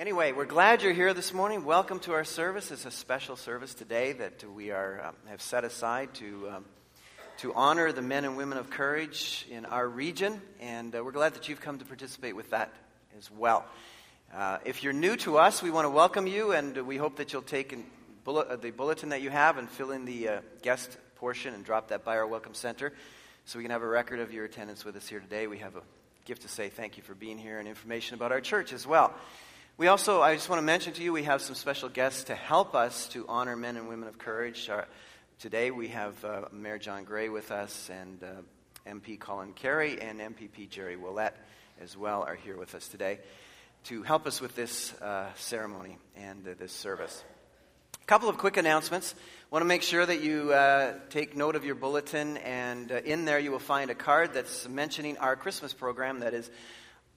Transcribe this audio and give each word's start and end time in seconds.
Anyway, 0.00 0.32
we're 0.32 0.46
glad 0.46 0.82
you're 0.82 0.94
here 0.94 1.12
this 1.12 1.34
morning. 1.34 1.62
Welcome 1.62 2.00
to 2.00 2.14
our 2.14 2.24
service. 2.24 2.70
It's 2.70 2.86
a 2.86 2.90
special 2.90 3.36
service 3.36 3.74
today 3.74 4.12
that 4.12 4.42
we 4.50 4.70
are 4.70 5.04
um, 5.04 5.14
have 5.28 5.42
set 5.42 5.62
aside 5.62 6.14
to 6.14 6.48
um, 6.48 6.64
to 7.40 7.52
honor 7.52 7.92
the 7.92 8.00
men 8.00 8.24
and 8.24 8.34
women 8.34 8.56
of 8.56 8.70
courage 8.70 9.46
in 9.50 9.66
our 9.66 9.86
region, 9.86 10.40
and 10.58 10.96
uh, 10.96 11.04
we're 11.04 11.12
glad 11.12 11.34
that 11.34 11.50
you've 11.50 11.60
come 11.60 11.78
to 11.80 11.84
participate 11.84 12.34
with 12.34 12.48
that 12.48 12.72
as 13.18 13.30
well. 13.30 13.66
Uh, 14.34 14.56
if 14.64 14.82
you're 14.82 14.94
new 14.94 15.16
to 15.16 15.36
us, 15.36 15.62
we 15.62 15.70
want 15.70 15.84
to 15.84 15.90
welcome 15.90 16.26
you, 16.26 16.52
and 16.52 16.74
we 16.86 16.96
hope 16.96 17.16
that 17.16 17.34
you'll 17.34 17.42
take 17.42 17.76
bullet, 18.24 18.48
uh, 18.48 18.56
the 18.56 18.70
bulletin 18.70 19.10
that 19.10 19.20
you 19.20 19.28
have 19.28 19.58
and 19.58 19.68
fill 19.68 19.90
in 19.90 20.06
the 20.06 20.28
uh, 20.28 20.40
guest 20.62 20.96
portion 21.16 21.52
and 21.52 21.62
drop 21.62 21.88
that 21.88 22.04
by 22.06 22.16
our 22.16 22.26
welcome 22.26 22.54
center, 22.54 22.94
so 23.44 23.58
we 23.58 23.64
can 23.64 23.70
have 23.70 23.82
a 23.82 23.86
record 23.86 24.20
of 24.20 24.32
your 24.32 24.46
attendance 24.46 24.82
with 24.82 24.96
us 24.96 25.06
here 25.06 25.20
today. 25.20 25.46
We 25.46 25.58
have 25.58 25.76
a 25.76 25.82
gift 26.24 26.40
to 26.40 26.48
say 26.48 26.70
thank 26.70 26.96
you 26.96 27.02
for 27.02 27.12
being 27.12 27.36
here 27.36 27.58
and 27.58 27.68
information 27.68 28.14
about 28.14 28.32
our 28.32 28.40
church 28.40 28.72
as 28.72 28.86
well. 28.86 29.12
We 29.80 29.86
also, 29.86 30.20
I 30.20 30.34
just 30.34 30.50
want 30.50 30.58
to 30.58 30.66
mention 30.66 30.92
to 30.92 31.02
you, 31.02 31.10
we 31.10 31.22
have 31.22 31.40
some 31.40 31.54
special 31.54 31.88
guests 31.88 32.24
to 32.24 32.34
help 32.34 32.74
us 32.74 33.08
to 33.12 33.24
honor 33.26 33.56
men 33.56 33.78
and 33.78 33.88
women 33.88 34.08
of 34.08 34.18
courage. 34.18 34.68
Our, 34.68 34.86
today 35.38 35.70
we 35.70 35.88
have 35.88 36.22
uh, 36.22 36.42
Mayor 36.52 36.76
John 36.76 37.04
Gray 37.04 37.30
with 37.30 37.50
us, 37.50 37.88
and 37.88 38.22
uh, 38.22 38.26
MP 38.86 39.18
Colin 39.18 39.54
Carrie 39.54 39.98
and 39.98 40.20
MPP 40.20 40.68
Jerry 40.68 40.96
Ouellette 40.96 41.32
as 41.80 41.96
well 41.96 42.24
are 42.24 42.34
here 42.34 42.58
with 42.58 42.74
us 42.74 42.88
today 42.88 43.20
to 43.84 44.02
help 44.02 44.26
us 44.26 44.38
with 44.38 44.54
this 44.54 44.92
uh, 45.00 45.32
ceremony 45.36 45.96
and 46.14 46.46
uh, 46.46 46.50
this 46.58 46.72
service. 46.72 47.24
A 48.02 48.04
couple 48.04 48.28
of 48.28 48.36
quick 48.36 48.58
announcements. 48.58 49.14
Want 49.50 49.62
to 49.62 49.66
make 49.66 49.80
sure 49.80 50.04
that 50.04 50.20
you 50.20 50.52
uh, 50.52 50.92
take 51.08 51.34
note 51.34 51.56
of 51.56 51.64
your 51.64 51.74
bulletin, 51.74 52.36
and 52.36 52.92
uh, 52.92 52.96
in 52.96 53.24
there 53.24 53.38
you 53.38 53.50
will 53.50 53.58
find 53.58 53.90
a 53.90 53.94
card 53.94 54.34
that's 54.34 54.68
mentioning 54.68 55.16
our 55.16 55.36
Christmas 55.36 55.72
program 55.72 56.20
that 56.20 56.34
is 56.34 56.50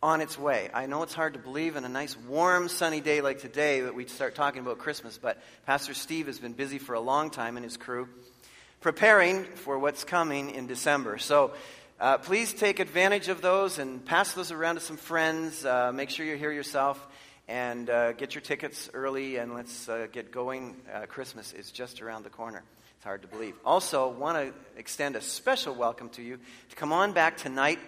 on 0.04 0.20
its 0.20 0.38
way. 0.38 0.70
I 0.74 0.86
know 0.86 1.02
it's 1.04 1.14
hard 1.14 1.32
to 1.32 1.40
believe 1.40 1.78
in 1.78 1.86
a 1.86 1.90
nice, 1.90 2.18
warm, 2.28 2.68
sunny 2.68 3.00
day 3.00 3.22
like 3.22 3.40
today 3.40 3.80
that 3.80 3.96
we 3.96 4.06
start 4.06 4.36
talking 4.36 4.62
about 4.62 4.78
Christmas, 4.78 5.18
but 5.18 5.42
Pastor 5.66 5.94
Steve 5.94 6.28
has 6.28 6.40
been 6.40 6.52
busy 6.52 6.78
for 6.78 6.94
a 6.94 7.00
long 7.00 7.30
time 7.30 7.56
and 7.56 7.64
his 7.64 7.78
crew 7.78 8.10
preparing 8.82 9.46
for 9.46 9.80
what's 9.80 10.04
coming 10.04 10.50
in 10.50 10.68
December. 10.68 11.18
So 11.20 11.54
uh, 12.02 12.18
please 12.18 12.52
take 12.52 12.82
advantage 12.82 13.30
of 13.30 13.42
those 13.42 13.80
and 13.80 14.04
pass 14.04 14.34
those 14.34 14.52
around 14.52 14.76
to 14.76 14.82
some 14.82 14.98
friends. 14.98 15.64
Uh, 15.64 15.94
make 15.94 16.10
sure 16.10 16.26
you're 16.26 16.36
here 16.36 16.52
yourself 16.52 17.08
and 17.48 17.90
uh, 17.90 18.12
get 18.12 18.36
your 18.36 18.42
tickets 18.42 18.90
early 18.94 19.38
and 19.38 19.54
let's 19.54 19.88
uh, 19.88 20.08
get 20.12 20.34
going. 20.34 20.76
Uh, 20.94 21.06
Christmas 21.06 21.54
is 21.54 21.72
just 21.72 22.02
around 22.02 22.24
the 22.24 22.30
corner. 22.30 22.62
It's 22.98 23.06
hard 23.06 23.22
to 23.22 23.30
believe. 23.30 23.56
Also, 23.64 24.10
want 24.10 24.36
to 24.36 24.54
extend 24.78 25.16
a 25.16 25.22
special 25.22 25.74
welcome 25.74 26.10
to 26.10 26.22
you 26.22 26.40
to 26.72 26.76
come 26.76 26.92
on 26.92 27.14
back 27.14 27.38
tonight 27.38 27.80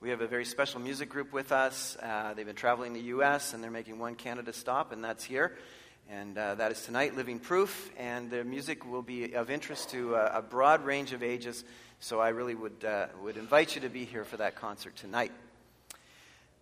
we 0.00 0.10
have 0.10 0.20
a 0.20 0.28
very 0.28 0.44
special 0.44 0.78
music 0.78 1.08
group 1.08 1.32
with 1.32 1.50
us. 1.50 1.96
Uh, 2.00 2.32
they've 2.34 2.46
been 2.46 2.54
traveling 2.54 2.92
the 2.92 3.00
U.S., 3.00 3.52
and 3.52 3.62
they're 3.62 3.70
making 3.70 3.98
one 3.98 4.14
Canada 4.14 4.52
stop, 4.52 4.92
and 4.92 5.02
that's 5.02 5.24
here. 5.24 5.56
And 6.08 6.38
uh, 6.38 6.54
that 6.54 6.70
is 6.70 6.84
tonight, 6.84 7.16
Living 7.16 7.40
Proof. 7.40 7.90
And 7.98 8.30
their 8.30 8.44
music 8.44 8.88
will 8.88 9.02
be 9.02 9.32
of 9.34 9.50
interest 9.50 9.90
to 9.90 10.14
uh, 10.14 10.30
a 10.34 10.42
broad 10.42 10.84
range 10.84 11.12
of 11.12 11.24
ages. 11.24 11.64
So 11.98 12.20
I 12.20 12.28
really 12.28 12.54
would, 12.54 12.84
uh, 12.84 13.06
would 13.24 13.36
invite 13.36 13.74
you 13.74 13.80
to 13.80 13.88
be 13.88 14.04
here 14.04 14.24
for 14.24 14.36
that 14.36 14.54
concert 14.54 14.94
tonight. 14.94 15.32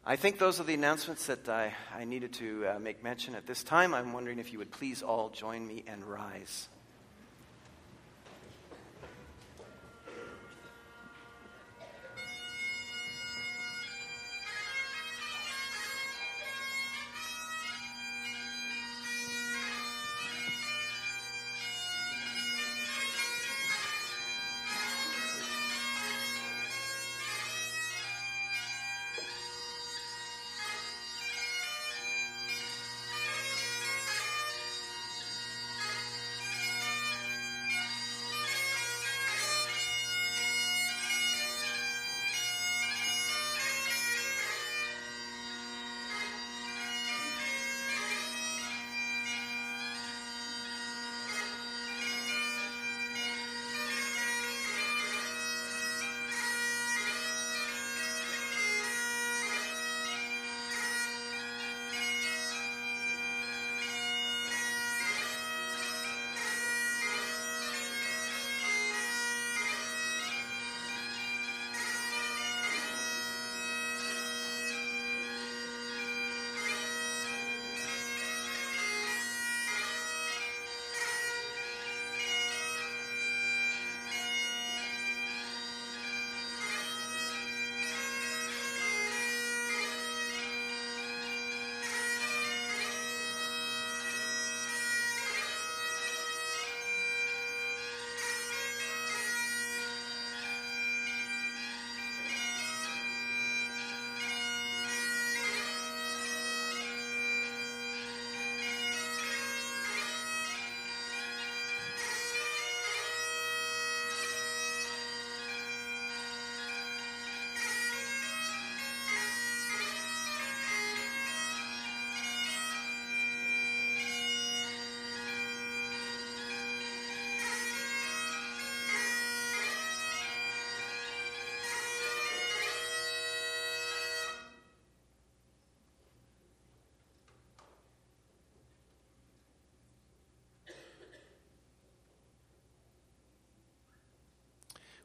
I 0.06 0.16
think 0.16 0.38
those 0.38 0.58
are 0.58 0.64
the 0.64 0.74
announcements 0.74 1.26
that 1.26 1.46
I, 1.46 1.74
I 1.94 2.04
needed 2.04 2.32
to 2.34 2.66
uh, 2.66 2.78
make 2.78 3.04
mention 3.04 3.34
at 3.34 3.46
this 3.46 3.62
time. 3.62 3.92
I'm 3.92 4.14
wondering 4.14 4.38
if 4.38 4.50
you 4.50 4.60
would 4.60 4.70
please 4.70 5.02
all 5.02 5.28
join 5.28 5.66
me 5.66 5.84
and 5.86 6.02
rise. 6.04 6.70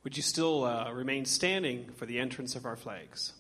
Would 0.04 0.18
you 0.18 0.24
still 0.24 0.64
uh, 0.64 0.92
remain 0.92 1.26
standing 1.26 1.92
for 1.96 2.08
the 2.08 2.18
entrance 2.18 2.56
of 2.56 2.66
our 2.66 2.76
flags? 2.76 3.34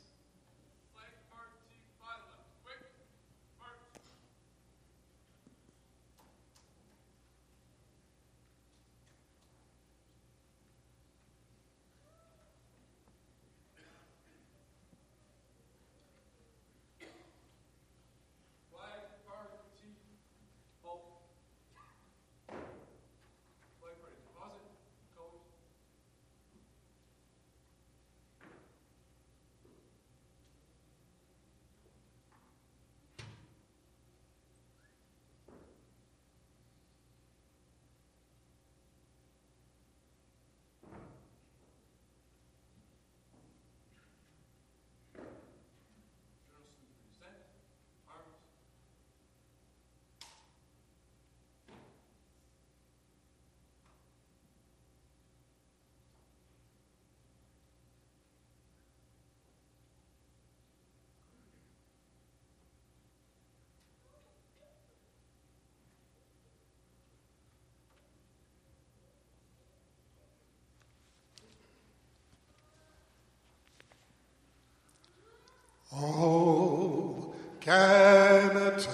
Canada, 77.61 78.87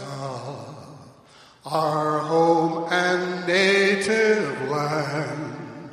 our 1.65 2.19
home 2.19 2.85
and 2.91 3.47
native 3.47 4.69
land, 4.69 5.89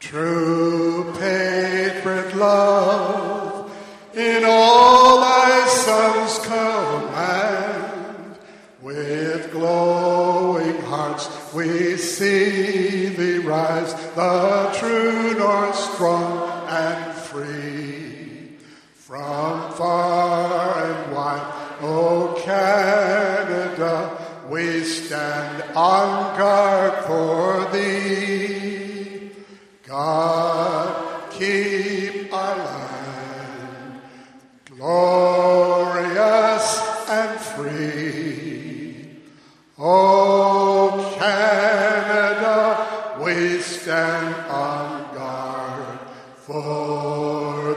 true 0.00 1.10
patriot 1.18 2.36
love 2.36 3.74
in 4.14 4.44
all 4.44 5.22
thy 5.22 5.66
sons 5.66 6.38
command. 6.46 8.36
With 8.82 9.50
glowing 9.50 10.82
hearts 10.82 11.30
we 11.54 11.96
see 11.96 13.06
thee 13.08 13.38
rise, 13.38 13.94
the 14.14 14.53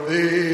thee. 0.08 0.47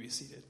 May 0.00 0.06
be 0.06 0.10
seated. 0.10 0.49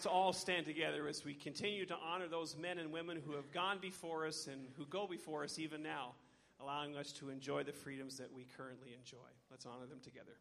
Let's 0.00 0.06
all 0.06 0.32
stand 0.32 0.64
together 0.64 1.06
as 1.08 1.26
we 1.26 1.34
continue 1.34 1.84
to 1.84 1.94
honor 2.02 2.26
those 2.26 2.56
men 2.56 2.78
and 2.78 2.90
women 2.90 3.20
who 3.22 3.32
have 3.32 3.52
gone 3.52 3.76
before 3.82 4.26
us 4.26 4.46
and 4.46 4.66
who 4.78 4.86
go 4.86 5.06
before 5.06 5.44
us 5.44 5.58
even 5.58 5.82
now, 5.82 6.12
allowing 6.58 6.96
us 6.96 7.12
to 7.12 7.28
enjoy 7.28 7.62
the 7.62 7.70
freedoms 7.70 8.16
that 8.16 8.32
we 8.32 8.46
currently 8.56 8.94
enjoy. 8.98 9.28
Let's 9.50 9.66
honor 9.66 9.84
them 9.84 10.00
together. 10.02 10.38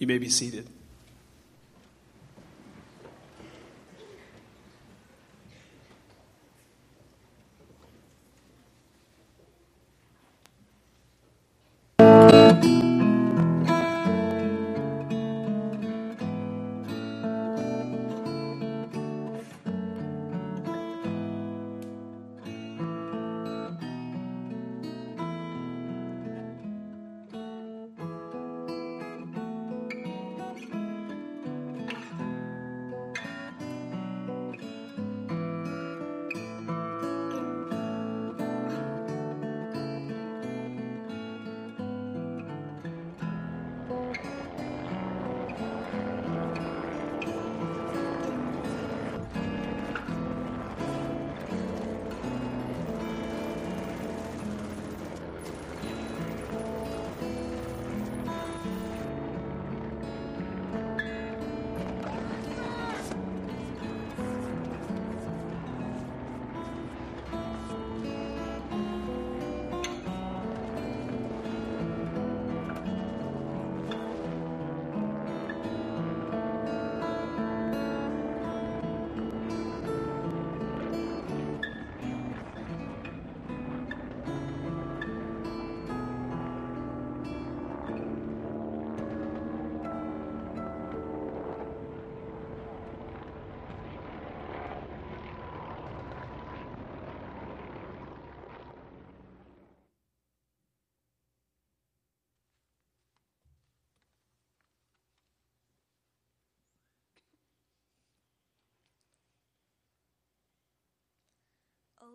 You 0.00 0.06
may 0.06 0.16
be 0.16 0.30
seated. 0.30 0.66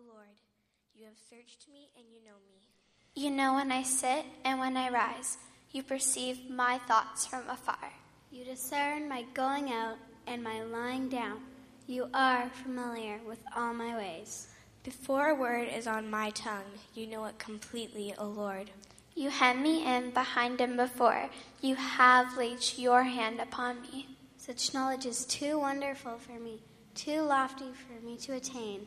Lord, 0.08 0.36
you 0.94 1.04
have 1.06 1.18
searched 1.30 1.66
me 1.72 1.90
and 1.96 2.04
you 2.12 2.24
know 2.24 2.36
me. 2.46 2.68
You 3.14 3.30
know 3.30 3.54
when 3.54 3.72
I 3.72 3.82
sit 3.82 4.24
and 4.44 4.58
when 4.58 4.76
I 4.76 4.90
rise. 4.90 5.38
You 5.72 5.82
perceive 5.82 6.50
my 6.50 6.78
thoughts 6.86 7.26
from 7.26 7.48
afar. 7.48 7.92
You 8.30 8.44
discern 8.44 9.08
my 9.08 9.24
going 9.34 9.72
out 9.72 9.96
and 10.26 10.42
my 10.42 10.62
lying 10.62 11.08
down. 11.08 11.40
You 11.86 12.08
are 12.12 12.50
familiar 12.50 13.20
with 13.26 13.38
all 13.56 13.72
my 13.72 13.96
ways. 13.96 14.48
Before 14.82 15.28
a 15.28 15.34
word 15.34 15.68
is 15.68 15.86
on 15.86 16.10
my 16.10 16.30
tongue, 16.30 16.78
you 16.94 17.06
know 17.06 17.24
it 17.24 17.38
completely, 17.38 18.14
O 18.18 18.26
Lord. 18.26 18.70
You 19.14 19.30
hem 19.30 19.62
me 19.62 19.84
in 19.86 20.10
behind 20.10 20.60
and 20.60 20.76
before. 20.76 21.30
You 21.60 21.74
have 21.74 22.36
laid 22.36 22.58
your 22.76 23.04
hand 23.04 23.40
upon 23.40 23.82
me. 23.82 24.08
Such 24.36 24.74
knowledge 24.74 25.06
is 25.06 25.24
too 25.24 25.58
wonderful 25.58 26.18
for 26.18 26.38
me, 26.38 26.60
too 26.94 27.22
lofty 27.22 27.72
for 27.72 28.04
me 28.04 28.16
to 28.18 28.34
attain. 28.34 28.86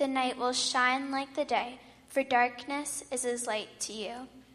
The 0.00 0.08
night 0.08 0.38
will 0.38 0.54
shine 0.54 1.10
like 1.10 1.34
the 1.34 1.44
day, 1.44 1.78
for 2.08 2.22
darkness 2.22 3.04
is 3.12 3.26
as 3.26 3.46
light 3.46 3.68
to 3.80 3.92
you. 3.92 4.14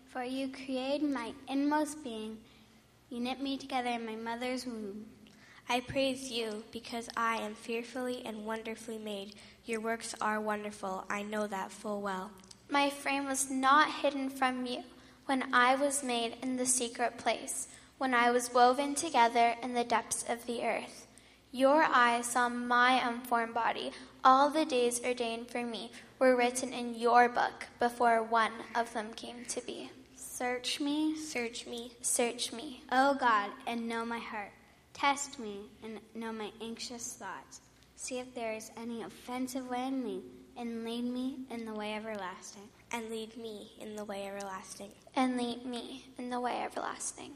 For 0.10 0.24
you 0.24 0.48
created 0.48 1.08
my 1.08 1.34
inmost 1.48 2.04
being. 2.04 2.40
You 3.12 3.20
knit 3.20 3.40
me 3.40 3.56
together 3.56 3.92
in 3.92 4.08
my 4.08 4.16
mother's 4.16 4.66
womb. 4.66 5.06
I 5.70 5.82
praise 5.82 6.32
you 6.32 6.64
because 6.72 7.10
I 7.16 7.36
am 7.36 7.54
fearfully 7.54 8.24
and 8.26 8.44
wonderfully 8.48 8.98
made. 8.98 9.36
Your 9.66 9.82
works 9.82 10.16
are 10.20 10.42
wonderful. 10.42 11.06
I 11.12 11.22
know 11.22 11.46
that 11.46 11.72
full 11.72 12.02
well. 12.02 12.32
My 12.68 12.90
frame 12.90 13.26
was 13.26 13.52
not 13.52 14.02
hidden 14.02 14.32
from 14.32 14.66
you 14.66 14.82
when 15.28 15.54
I 15.54 15.76
was 15.76 16.04
made 16.04 16.38
in 16.42 16.58
the 16.58 16.66
secret 16.66 17.20
place, 17.20 17.68
when 18.00 18.16
I 18.16 18.32
was 18.32 18.52
woven 18.52 18.96
together 18.96 19.54
in 19.62 19.76
the 19.76 19.84
depths 19.84 20.26
of 20.28 20.48
the 20.48 20.64
earth. 20.64 21.05
Your 21.56 21.84
eyes 21.84 22.26
saw 22.26 22.50
my 22.50 23.00
unformed 23.08 23.54
body. 23.54 23.92
All 24.26 24.50
the 24.50 24.66
days 24.66 25.00
ordained 25.06 25.50
for 25.50 25.66
me 25.66 25.90
were 26.20 26.36
written 26.36 26.74
in 26.74 26.96
your 26.96 27.30
book 27.30 27.68
before 27.80 28.22
one 28.22 28.52
of 28.76 28.92
them 28.92 29.14
came 29.14 29.46
to 29.46 29.62
be. 29.62 29.90
Search 30.18 30.82
me, 30.82 31.16
Search 31.16 31.66
me, 31.66 31.94
Search 32.02 32.52
me, 32.52 32.84
O 32.92 33.16
God, 33.18 33.52
and 33.66 33.88
know 33.88 34.04
my 34.04 34.20
heart. 34.20 34.52
Test 34.94 35.40
me 35.40 35.62
and 35.82 36.02
know 36.14 36.34
my 36.34 36.52
anxious 36.62 37.14
thoughts. 37.14 37.62
See 37.96 38.20
if 38.20 38.36
there 38.36 38.52
is 38.52 38.72
any 38.76 39.04
offensive 39.04 39.70
way 39.70 39.88
in 39.88 40.04
me, 40.04 40.24
and 40.58 40.84
lead 40.84 41.06
me 41.06 41.38
in 41.50 41.64
the 41.64 41.74
way 41.74 41.94
everlasting. 41.94 42.68
and 42.92 43.10
lead 43.10 43.38
me 43.38 43.72
in 43.80 43.96
the 43.96 44.04
way 44.04 44.28
everlasting. 44.28 44.92
and 45.16 45.38
lead 45.38 45.66
me 45.66 46.04
in 46.18 46.30
the 46.30 46.40
way 46.42 46.62
everlasting. 46.66 47.32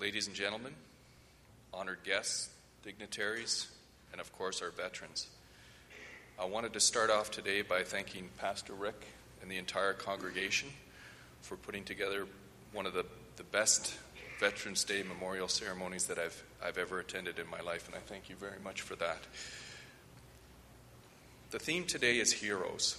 Ladies 0.00 0.28
and 0.28 0.34
gentlemen, 0.34 0.72
honored 1.74 2.02
guests, 2.04 2.48
dignitaries, 2.82 3.68
and 4.12 4.20
of 4.20 4.32
course 4.32 4.62
our 4.62 4.70
veterans. 4.70 5.26
I 6.40 6.46
wanted 6.46 6.72
to 6.72 6.80
start 6.80 7.10
off 7.10 7.30
today 7.30 7.60
by 7.60 7.82
thanking 7.82 8.30
Pastor 8.38 8.72
Rick 8.72 8.94
and 9.42 9.50
the 9.50 9.58
entire 9.58 9.92
congregation 9.92 10.70
for 11.42 11.56
putting 11.56 11.84
together 11.84 12.26
one 12.72 12.86
of 12.86 12.94
the, 12.94 13.04
the 13.36 13.42
best 13.42 13.94
Veterans 14.38 14.84
Day 14.84 15.02
memorial 15.02 15.48
ceremonies 15.48 16.06
that 16.06 16.18
I've, 16.18 16.42
I've 16.64 16.78
ever 16.78 16.98
attended 16.98 17.38
in 17.38 17.46
my 17.50 17.60
life, 17.60 17.86
and 17.86 17.94
I 17.94 17.98
thank 17.98 18.30
you 18.30 18.36
very 18.36 18.58
much 18.64 18.80
for 18.80 18.96
that. 18.96 19.18
The 21.50 21.58
theme 21.58 21.84
today 21.84 22.20
is 22.20 22.32
heroes. 22.32 22.96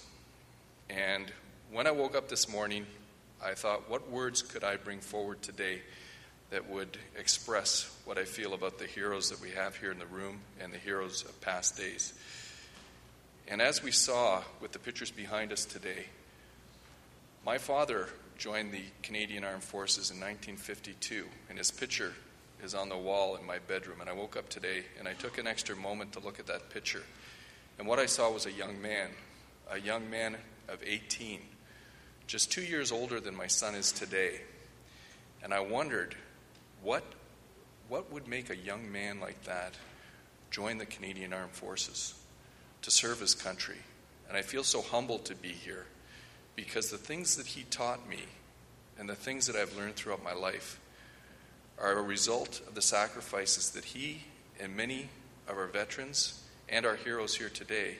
And 0.88 1.32
when 1.72 1.88
I 1.88 1.90
woke 1.90 2.14
up 2.14 2.28
this 2.28 2.48
morning, 2.48 2.86
I 3.44 3.54
thought, 3.54 3.90
what 3.90 4.08
words 4.08 4.40
could 4.40 4.62
I 4.62 4.76
bring 4.76 5.00
forward 5.00 5.42
today 5.42 5.80
that 6.52 6.70
would 6.70 6.98
express 7.18 7.90
what 8.04 8.18
I 8.18 8.24
feel 8.24 8.54
about 8.54 8.78
the 8.78 8.86
heroes 8.86 9.30
that 9.30 9.40
we 9.40 9.50
have 9.50 9.74
here 9.76 9.90
in 9.90 9.98
the 9.98 10.06
room 10.06 10.40
and 10.60 10.72
the 10.72 10.78
heroes 10.78 11.24
of 11.24 11.40
past 11.40 11.76
days? 11.76 12.12
And 13.48 13.60
as 13.60 13.82
we 13.82 13.90
saw 13.90 14.42
with 14.60 14.72
the 14.72 14.78
pictures 14.78 15.10
behind 15.10 15.50
us 15.50 15.64
today, 15.64 16.06
my 17.44 17.58
father 17.58 18.08
joined 18.38 18.72
the 18.72 18.84
Canadian 19.02 19.44
Armed 19.44 19.64
Forces 19.64 20.10
in 20.10 20.16
1952, 20.16 21.26
and 21.48 21.58
his 21.58 21.70
picture 21.70 22.12
is 22.62 22.74
on 22.74 22.88
the 22.88 22.96
wall 22.96 23.36
in 23.36 23.46
my 23.46 23.58
bedroom. 23.58 24.00
And 24.00 24.08
I 24.08 24.12
woke 24.12 24.36
up 24.36 24.48
today 24.48 24.84
and 24.98 25.08
I 25.08 25.14
took 25.14 25.38
an 25.38 25.46
extra 25.46 25.74
moment 25.74 26.12
to 26.12 26.20
look 26.20 26.38
at 26.38 26.46
that 26.46 26.70
picture. 26.70 27.02
And 27.78 27.88
what 27.88 27.98
I 27.98 28.06
saw 28.06 28.30
was 28.30 28.46
a 28.46 28.52
young 28.52 28.80
man, 28.80 29.08
a 29.70 29.80
young 29.80 30.08
man 30.10 30.36
of 30.68 30.82
18, 30.86 31.40
just 32.26 32.52
two 32.52 32.62
years 32.62 32.92
older 32.92 33.20
than 33.20 33.34
my 33.34 33.46
son 33.46 33.74
is 33.74 33.90
today. 33.90 34.40
And 35.42 35.52
I 35.52 35.60
wondered, 35.60 36.14
what, 36.82 37.04
what 37.88 38.12
would 38.12 38.26
make 38.26 38.50
a 38.50 38.56
young 38.56 38.90
man 38.90 39.20
like 39.20 39.44
that 39.44 39.74
join 40.50 40.78
the 40.78 40.86
Canadian 40.86 41.32
Armed 41.32 41.52
Forces 41.52 42.14
to 42.82 42.90
serve 42.90 43.20
his 43.20 43.34
country? 43.34 43.78
And 44.28 44.36
I 44.36 44.42
feel 44.42 44.64
so 44.64 44.82
humbled 44.82 45.24
to 45.26 45.34
be 45.34 45.50
here 45.50 45.86
because 46.56 46.90
the 46.90 46.98
things 46.98 47.36
that 47.36 47.46
he 47.46 47.62
taught 47.64 48.08
me 48.08 48.24
and 48.98 49.08
the 49.08 49.14
things 49.14 49.46
that 49.46 49.56
I've 49.56 49.76
learned 49.76 49.96
throughout 49.96 50.22
my 50.22 50.32
life 50.32 50.80
are 51.78 51.92
a 51.92 52.02
result 52.02 52.60
of 52.66 52.74
the 52.74 52.82
sacrifices 52.82 53.70
that 53.70 53.84
he 53.84 54.24
and 54.60 54.76
many 54.76 55.08
of 55.48 55.56
our 55.56 55.66
veterans 55.66 56.42
and 56.68 56.86
our 56.86 56.96
heroes 56.96 57.36
here 57.36 57.48
today, 57.48 57.96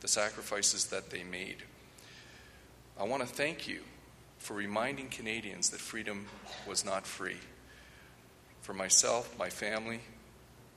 the 0.00 0.08
sacrifices 0.08 0.86
that 0.86 1.10
they 1.10 1.22
made. 1.22 1.62
I 2.98 3.04
want 3.04 3.22
to 3.22 3.28
thank 3.28 3.68
you 3.68 3.82
for 4.38 4.54
reminding 4.54 5.08
Canadians 5.08 5.70
that 5.70 5.80
freedom 5.80 6.26
was 6.66 6.84
not 6.84 7.06
free. 7.06 7.36
For 8.62 8.74
myself, 8.74 9.34
my 9.38 9.48
family, 9.48 10.00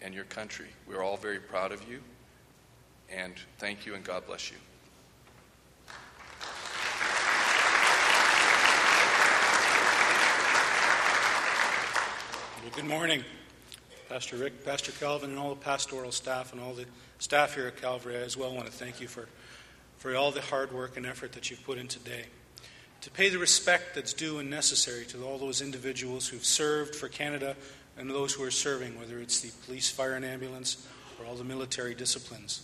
and 0.01 0.13
your 0.13 0.23
country, 0.23 0.67
we're 0.87 1.03
all 1.03 1.17
very 1.17 1.39
proud 1.39 1.71
of 1.71 1.87
you. 1.89 2.01
And 3.09 3.33
thank 3.57 3.85
you, 3.85 3.93
and 3.93 4.03
God 4.03 4.25
bless 4.25 4.49
you. 4.49 4.57
Well, 12.61 12.71
good 12.75 12.85
morning, 12.85 13.23
Pastor 14.07 14.37
Rick, 14.37 14.63
Pastor 14.63 14.91
Calvin, 14.91 15.31
and 15.31 15.39
all 15.39 15.49
the 15.49 15.55
pastoral 15.55 16.11
staff 16.11 16.53
and 16.53 16.61
all 16.61 16.73
the 16.73 16.85
staff 17.17 17.55
here 17.55 17.67
at 17.67 17.81
Calvary. 17.81 18.15
I 18.15 18.19
as 18.21 18.37
well 18.37 18.53
want 18.53 18.67
to 18.67 18.71
thank 18.71 19.01
you 19.01 19.07
for, 19.07 19.27
for 19.97 20.15
all 20.15 20.31
the 20.31 20.41
hard 20.41 20.71
work 20.71 20.95
and 20.95 21.05
effort 21.05 21.33
that 21.33 21.49
you've 21.49 21.63
put 21.65 21.77
in 21.77 21.87
today. 21.87 22.25
To 23.01 23.09
pay 23.09 23.29
the 23.29 23.39
respect 23.39 23.95
that's 23.95 24.13
due 24.13 24.37
and 24.37 24.49
necessary 24.49 25.05
to 25.05 25.23
all 25.23 25.39
those 25.39 25.61
individuals 25.61 26.27
who've 26.27 26.45
served 26.45 26.95
for 26.95 27.07
Canada 27.07 27.55
and 27.97 28.09
those 28.09 28.33
who 28.33 28.43
are 28.43 28.51
serving, 28.51 28.97
whether 28.97 29.17
it's 29.19 29.41
the 29.41 29.49
police, 29.65 29.89
fire, 29.89 30.13
and 30.13 30.23
ambulance, 30.23 30.87
or 31.19 31.25
all 31.25 31.35
the 31.35 31.43
military 31.43 31.95
disciplines. 31.95 32.61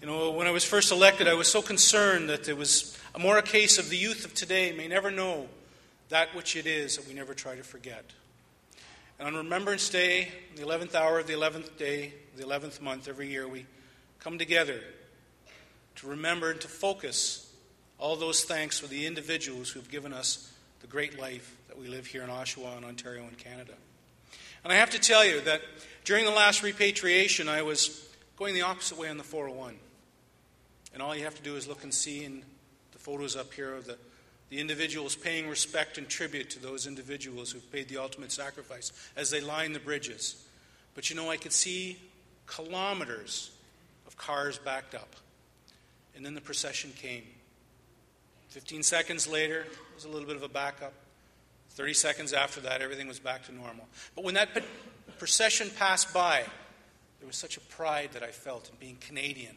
You 0.00 0.06
know, 0.06 0.30
when 0.30 0.46
I 0.46 0.50
was 0.50 0.64
first 0.64 0.92
elected, 0.92 1.26
I 1.26 1.34
was 1.34 1.48
so 1.48 1.62
concerned 1.62 2.28
that 2.30 2.48
it 2.48 2.56
was 2.56 2.96
a 3.14 3.18
more 3.18 3.38
a 3.38 3.42
case 3.42 3.76
of 3.76 3.90
the 3.90 3.96
youth 3.96 4.24
of 4.24 4.34
today 4.34 4.72
may 4.72 4.86
never 4.86 5.10
know 5.10 5.48
that 6.10 6.34
which 6.34 6.54
it 6.54 6.66
is 6.66 6.96
that 6.96 7.08
we 7.08 7.14
never 7.14 7.34
try 7.34 7.56
to 7.56 7.62
forget. 7.64 8.04
And 9.18 9.26
on 9.26 9.34
Remembrance 9.34 9.88
Day, 9.88 10.28
the 10.56 10.62
11th 10.62 10.94
hour 10.94 11.18
of 11.18 11.26
the 11.26 11.34
11th 11.34 11.76
day, 11.76 12.14
the 12.36 12.44
11th 12.44 12.80
month, 12.80 13.08
every 13.08 13.28
year, 13.28 13.46
we 13.48 13.66
come 14.20 14.38
together 14.38 14.80
to 15.96 16.06
remember 16.06 16.52
and 16.52 16.60
to 16.60 16.68
focus 16.68 17.49
all 18.00 18.16
those 18.16 18.44
thanks 18.44 18.78
for 18.80 18.86
the 18.86 19.06
individuals 19.06 19.68
who've 19.68 19.90
given 19.90 20.12
us 20.12 20.50
the 20.80 20.86
great 20.86 21.20
life 21.20 21.54
that 21.68 21.78
we 21.78 21.86
live 21.86 22.06
here 22.06 22.22
in 22.22 22.30
Oshawa 22.30 22.76
and 22.76 22.84
Ontario 22.84 23.22
and 23.22 23.36
Canada. 23.36 23.74
And 24.64 24.72
I 24.72 24.76
have 24.76 24.90
to 24.90 24.98
tell 24.98 25.24
you 25.24 25.40
that 25.42 25.60
during 26.04 26.24
the 26.24 26.30
last 26.30 26.62
repatriation, 26.62 27.48
I 27.48 27.62
was 27.62 28.08
going 28.36 28.54
the 28.54 28.62
opposite 28.62 28.98
way 28.98 29.10
on 29.10 29.18
the 29.18 29.22
401. 29.22 29.76
And 30.94 31.02
all 31.02 31.14
you 31.14 31.24
have 31.24 31.34
to 31.36 31.42
do 31.42 31.56
is 31.56 31.68
look 31.68 31.84
and 31.84 31.92
see 31.92 32.24
in 32.24 32.42
the 32.92 32.98
photos 32.98 33.36
up 33.36 33.52
here 33.52 33.74
of 33.74 33.86
the, 33.86 33.98
the 34.48 34.58
individuals 34.58 35.14
paying 35.14 35.48
respect 35.48 35.98
and 35.98 36.08
tribute 36.08 36.48
to 36.50 36.58
those 36.58 36.86
individuals 36.86 37.52
who've 37.52 37.70
paid 37.70 37.88
the 37.88 37.98
ultimate 37.98 38.32
sacrifice 38.32 38.92
as 39.14 39.30
they 39.30 39.42
line 39.42 39.74
the 39.74 39.78
bridges. 39.78 40.42
But 40.94 41.10
you 41.10 41.16
know, 41.16 41.30
I 41.30 41.36
could 41.36 41.52
see 41.52 41.98
kilometers 42.46 43.50
of 44.06 44.16
cars 44.16 44.58
backed 44.58 44.94
up. 44.94 45.16
And 46.16 46.24
then 46.24 46.34
the 46.34 46.40
procession 46.40 46.92
came. 46.96 47.24
15 48.50 48.82
seconds 48.82 49.28
later, 49.28 49.60
it 49.60 49.94
was 49.94 50.04
a 50.04 50.08
little 50.08 50.26
bit 50.26 50.36
of 50.36 50.42
a 50.42 50.48
backup. 50.48 50.92
30 51.70 51.94
seconds 51.94 52.32
after 52.32 52.60
that, 52.60 52.82
everything 52.82 53.06
was 53.06 53.20
back 53.20 53.46
to 53.46 53.54
normal. 53.54 53.86
But 54.14 54.24
when 54.24 54.34
that 54.34 54.48
procession 55.18 55.70
passed 55.76 56.12
by, 56.12 56.42
there 57.20 57.26
was 57.26 57.36
such 57.36 57.56
a 57.56 57.60
pride 57.60 58.10
that 58.12 58.22
I 58.22 58.28
felt 58.28 58.68
in 58.68 58.76
being 58.80 58.96
Canadian. 59.00 59.54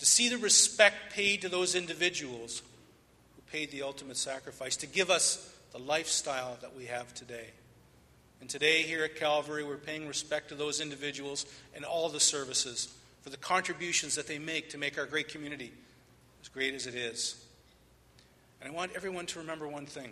To 0.00 0.06
see 0.06 0.28
the 0.28 0.38
respect 0.38 1.14
paid 1.14 1.40
to 1.42 1.48
those 1.48 1.74
individuals 1.74 2.62
who 3.36 3.42
paid 3.50 3.70
the 3.70 3.82
ultimate 3.82 4.16
sacrifice 4.16 4.76
to 4.78 4.86
give 4.86 5.10
us 5.10 5.50
the 5.72 5.78
lifestyle 5.78 6.58
that 6.60 6.76
we 6.76 6.86
have 6.86 7.14
today. 7.14 7.46
And 8.40 8.50
today, 8.50 8.82
here 8.82 9.04
at 9.04 9.16
Calvary, 9.16 9.64
we're 9.64 9.76
paying 9.76 10.06
respect 10.06 10.50
to 10.50 10.54
those 10.54 10.80
individuals 10.80 11.46
and 11.74 11.84
all 11.84 12.10
the 12.10 12.20
services 12.20 12.92
for 13.22 13.30
the 13.30 13.38
contributions 13.38 14.16
that 14.16 14.26
they 14.26 14.38
make 14.38 14.70
to 14.70 14.78
make 14.78 14.98
our 14.98 15.06
great 15.06 15.28
community 15.28 15.72
as 16.42 16.48
great 16.48 16.74
as 16.74 16.86
it 16.86 16.94
is. 16.94 17.43
And 18.64 18.72
I 18.72 18.74
want 18.74 18.92
everyone 18.96 19.26
to 19.26 19.40
remember 19.40 19.68
one 19.68 19.84
thing 19.84 20.10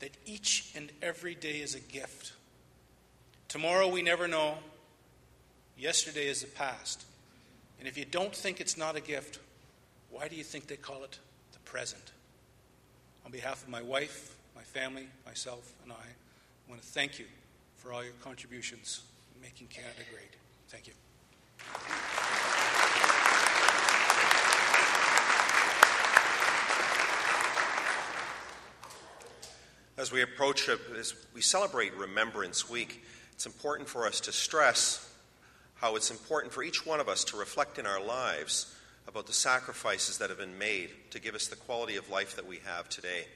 that 0.00 0.10
each 0.26 0.72
and 0.74 0.90
every 1.00 1.36
day 1.36 1.60
is 1.60 1.76
a 1.76 1.80
gift. 1.80 2.32
Tomorrow 3.46 3.86
we 3.86 4.02
never 4.02 4.26
know. 4.26 4.54
Yesterday 5.78 6.26
is 6.26 6.40
the 6.40 6.48
past. 6.48 7.04
And 7.78 7.86
if 7.86 7.96
you 7.96 8.04
don't 8.04 8.34
think 8.34 8.60
it's 8.60 8.76
not 8.76 8.96
a 8.96 9.00
gift, 9.00 9.38
why 10.10 10.26
do 10.26 10.34
you 10.34 10.42
think 10.42 10.66
they 10.66 10.76
call 10.76 11.04
it 11.04 11.20
the 11.52 11.60
present? 11.60 12.10
On 13.24 13.30
behalf 13.30 13.62
of 13.62 13.68
my 13.68 13.82
wife, 13.82 14.34
my 14.56 14.62
family, 14.62 15.06
myself, 15.24 15.72
and 15.84 15.92
I, 15.92 15.94
I 15.94 16.68
want 16.70 16.82
to 16.82 16.88
thank 16.88 17.20
you 17.20 17.26
for 17.76 17.92
all 17.92 18.02
your 18.02 18.14
contributions 18.24 19.02
in 19.36 19.40
making 19.40 19.68
Canada 19.68 20.02
great. 20.10 20.34
Thank 20.68 20.88
you. 20.88 20.94
As 30.06 30.12
we 30.12 30.22
approach, 30.22 30.68
uh, 30.68 30.76
as 30.96 31.14
we 31.34 31.40
celebrate 31.40 31.92
Remembrance 31.96 32.70
Week, 32.70 33.02
it's 33.32 33.44
important 33.44 33.88
for 33.88 34.06
us 34.06 34.20
to 34.20 34.30
stress 34.30 35.12
how 35.74 35.96
it's 35.96 36.12
important 36.12 36.52
for 36.52 36.62
each 36.62 36.86
one 36.86 37.00
of 37.00 37.08
us 37.08 37.24
to 37.24 37.36
reflect 37.36 37.76
in 37.76 37.86
our 37.86 38.00
lives 38.00 38.72
about 39.08 39.26
the 39.26 39.32
sacrifices 39.32 40.18
that 40.18 40.28
have 40.28 40.38
been 40.38 40.58
made 40.58 40.90
to 41.10 41.18
give 41.18 41.34
us 41.34 41.48
the 41.48 41.56
quality 41.56 41.96
of 41.96 42.08
life 42.08 42.36
that 42.36 42.46
we 42.46 42.60
have 42.64 42.88
today. 42.88 43.26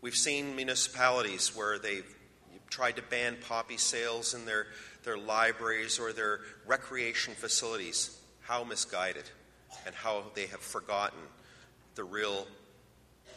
We've 0.00 0.16
seen 0.16 0.56
municipalities 0.56 1.54
where 1.54 1.78
they've 1.78 2.16
tried 2.70 2.96
to 2.96 3.02
ban 3.02 3.36
poppy 3.46 3.76
sales 3.76 4.32
in 4.32 4.46
their, 4.46 4.68
their 5.04 5.18
libraries 5.18 5.98
or 5.98 6.14
their 6.14 6.40
recreation 6.66 7.34
facilities. 7.34 8.18
How 8.40 8.64
misguided, 8.64 9.24
and 9.84 9.94
how 9.94 10.24
they 10.34 10.46
have 10.46 10.60
forgotten 10.60 11.20
the 11.94 12.04
real 12.04 12.46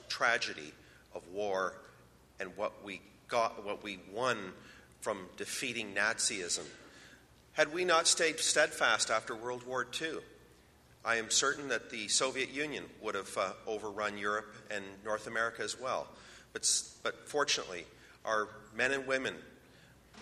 tragedy 0.08 0.72
of 1.14 1.28
war 1.28 1.74
and 2.42 2.58
what 2.58 2.84
we 2.84 3.00
got, 3.28 3.64
what 3.64 3.84
we 3.84 4.00
won 4.12 4.38
from 5.00 5.20
defeating 5.38 5.94
Nazism. 5.94 6.66
Had 7.54 7.74
we 7.74 7.86
not 7.86 8.08
stayed 8.08 8.40
steadfast 8.40 9.12
after 9.12 9.36
World 9.36 9.66
War 9.66 9.88
II, 10.02 10.18
I 11.06 11.16
am 11.16 11.30
certain 11.30 11.70
that 11.70 11.90
the 11.90 12.08
Soviet 12.08 12.52
Union 12.52 12.84
would 13.02 13.16
have 13.16 13.38
uh, 13.38 13.52
overrun 13.68 14.18
Europe 14.18 14.54
and 14.70 14.84
North 15.06 15.28
America 15.28 15.62
as 15.62 15.80
well. 15.80 16.08
But, 16.54 16.70
but 17.04 17.28
fortunately, 17.28 17.86
our 18.26 18.50
men 18.76 18.92
and 18.92 19.08
women 19.08 19.36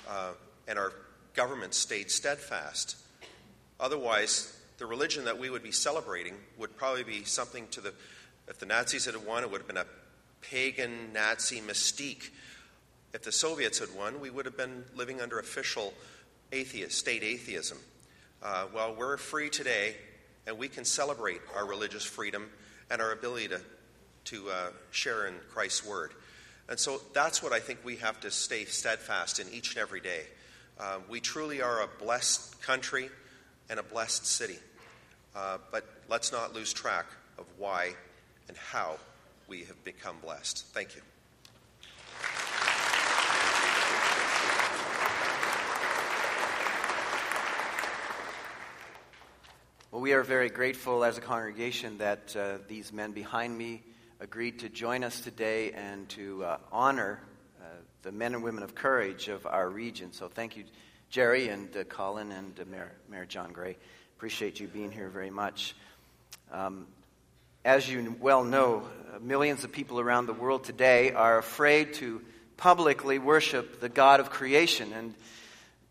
uh, 0.08 0.32
and 0.68 0.78
our 0.78 0.94
government 1.34 1.74
stayed 1.74 2.12
steadfast. 2.12 2.98
Otherwise, 3.80 4.58
the 4.78 4.86
religion 4.86 5.26
that 5.26 5.38
we 5.38 5.50
would 5.50 5.64
be 5.64 5.72
celebrating 5.72 6.36
would 6.58 6.76
probably 6.78 7.04
be 7.04 7.24
something 7.24 7.68
to 7.70 7.82
the, 7.82 7.94
if 8.48 8.60
the 8.60 8.66
Nazis 8.66 9.06
had 9.06 9.16
won, 9.26 9.44
it 9.44 9.52
would 9.52 9.60
have 9.60 9.68
been 9.68 9.78
a 9.78 9.86
pagan 10.42 11.14
Nazi 11.14 11.62
mystique. 11.62 12.30
If 13.14 13.24
the 13.24 13.32
Soviets 13.32 13.80
had 13.80 13.96
won, 13.96 14.20
we 14.20 14.30
would 14.30 14.46
have 14.46 14.58
been 14.58 14.84
living 14.96 15.22
under 15.22 15.40
official 15.40 15.94
atheist, 16.52 16.98
state 16.98 17.24
atheism. 17.24 17.78
Uh, 18.42 18.66
well, 18.74 18.96
we're 18.98 19.18
free 19.18 19.50
today, 19.50 19.96
and 20.48 20.58
we 20.58 20.68
can 20.68 20.86
celebrate 20.86 21.42
our 21.56 21.66
religious 21.66 22.04
freedom 22.04 22.50
and 22.90 23.02
our 23.02 23.12
ability 23.12 23.50
to, 23.50 23.62
to 24.26 24.50
uh, 24.50 24.70
share 24.92 25.28
in 25.28 25.34
Christ's 25.52 25.86
word. 25.86 26.12
And 26.70 26.80
so 26.80 27.02
that's 27.14 27.42
what 27.42 27.52
I 27.52 27.60
think 27.60 27.80
we 27.84 27.98
have 27.98 28.20
to 28.22 28.32
stay 28.32 28.66
steadfast 28.66 29.40
in 29.40 29.48
each 29.52 29.72
and 29.72 29.80
every 29.80 30.02
day. 30.02 30.22
Uh, 30.80 31.00
we 31.10 31.20
truly 31.20 31.62
are 31.62 31.82
a 31.82 31.88
blessed 32.02 32.62
country 32.62 33.10
and 33.70 33.80
a 33.80 33.84
blessed 33.84 34.26
city. 34.26 34.58
Uh, 35.36 35.58
but 35.72 35.84
let's 36.10 36.32
not 36.32 36.54
lose 36.54 36.72
track 36.74 37.06
of 37.38 37.46
why 37.58 37.94
and 38.48 38.58
how 38.58 38.98
we 39.50 39.64
have 39.64 39.84
become 39.84 40.16
blessed. 40.22 40.68
Thank 40.68 40.96
you. 40.96 41.02
Well, 49.92 50.02
we 50.02 50.14
are 50.14 50.22
very 50.22 50.50
grateful 50.50 51.04
as 51.04 51.18
a 51.18 51.22
congregation 51.22 51.98
that 51.98 52.36
uh, 52.36 52.60
these 52.68 52.94
men 52.94 53.12
behind 53.12 53.58
me 53.58 53.82
agreed 54.20 54.60
to 54.60 54.70
join 54.70 55.04
us 55.04 55.20
today 55.20 55.72
and 55.72 56.08
to 56.10 56.44
uh, 56.46 56.58
honor 56.72 57.20
uh, 57.60 57.66
the 58.04 58.12
men 58.12 58.36
and 58.36 58.44
women 58.44 58.62
of 58.62 58.76
courage 58.76 59.30
of 59.30 59.48
our 59.48 59.68
region. 59.68 60.14
So 60.14 60.28
thank 60.28 60.58
you, 60.58 60.64
Jerry 61.10 61.50
and 61.50 61.76
uh, 61.76 61.86
Colin 61.86 62.32
and 62.32 62.60
uh, 62.60 62.66
Mayor, 62.70 62.92
Mayor, 63.10 63.26
John 63.26 63.52
Gray. 63.52 63.78
Appreciate 64.16 64.60
you 64.60 64.68
being 64.68 64.92
here 64.92 65.10
very 65.10 65.32
much. 65.32 65.76
Um, 66.52 66.86
as 67.66 67.90
you 67.90 68.16
well 68.20 68.44
know, 68.44 68.88
millions 69.22 69.64
of 69.64 69.72
people 69.72 70.00
around 70.00 70.28
the 70.28 70.34
world 70.34 70.64
today 70.64 71.12
are 71.12 71.38
afraid 71.38 71.94
to 71.96 72.22
publicly 72.56 73.20
worship 73.20 73.82
the 73.82 73.90
God 73.90 74.20
of 74.20 74.30
creation. 74.30 74.94
And 74.94 75.14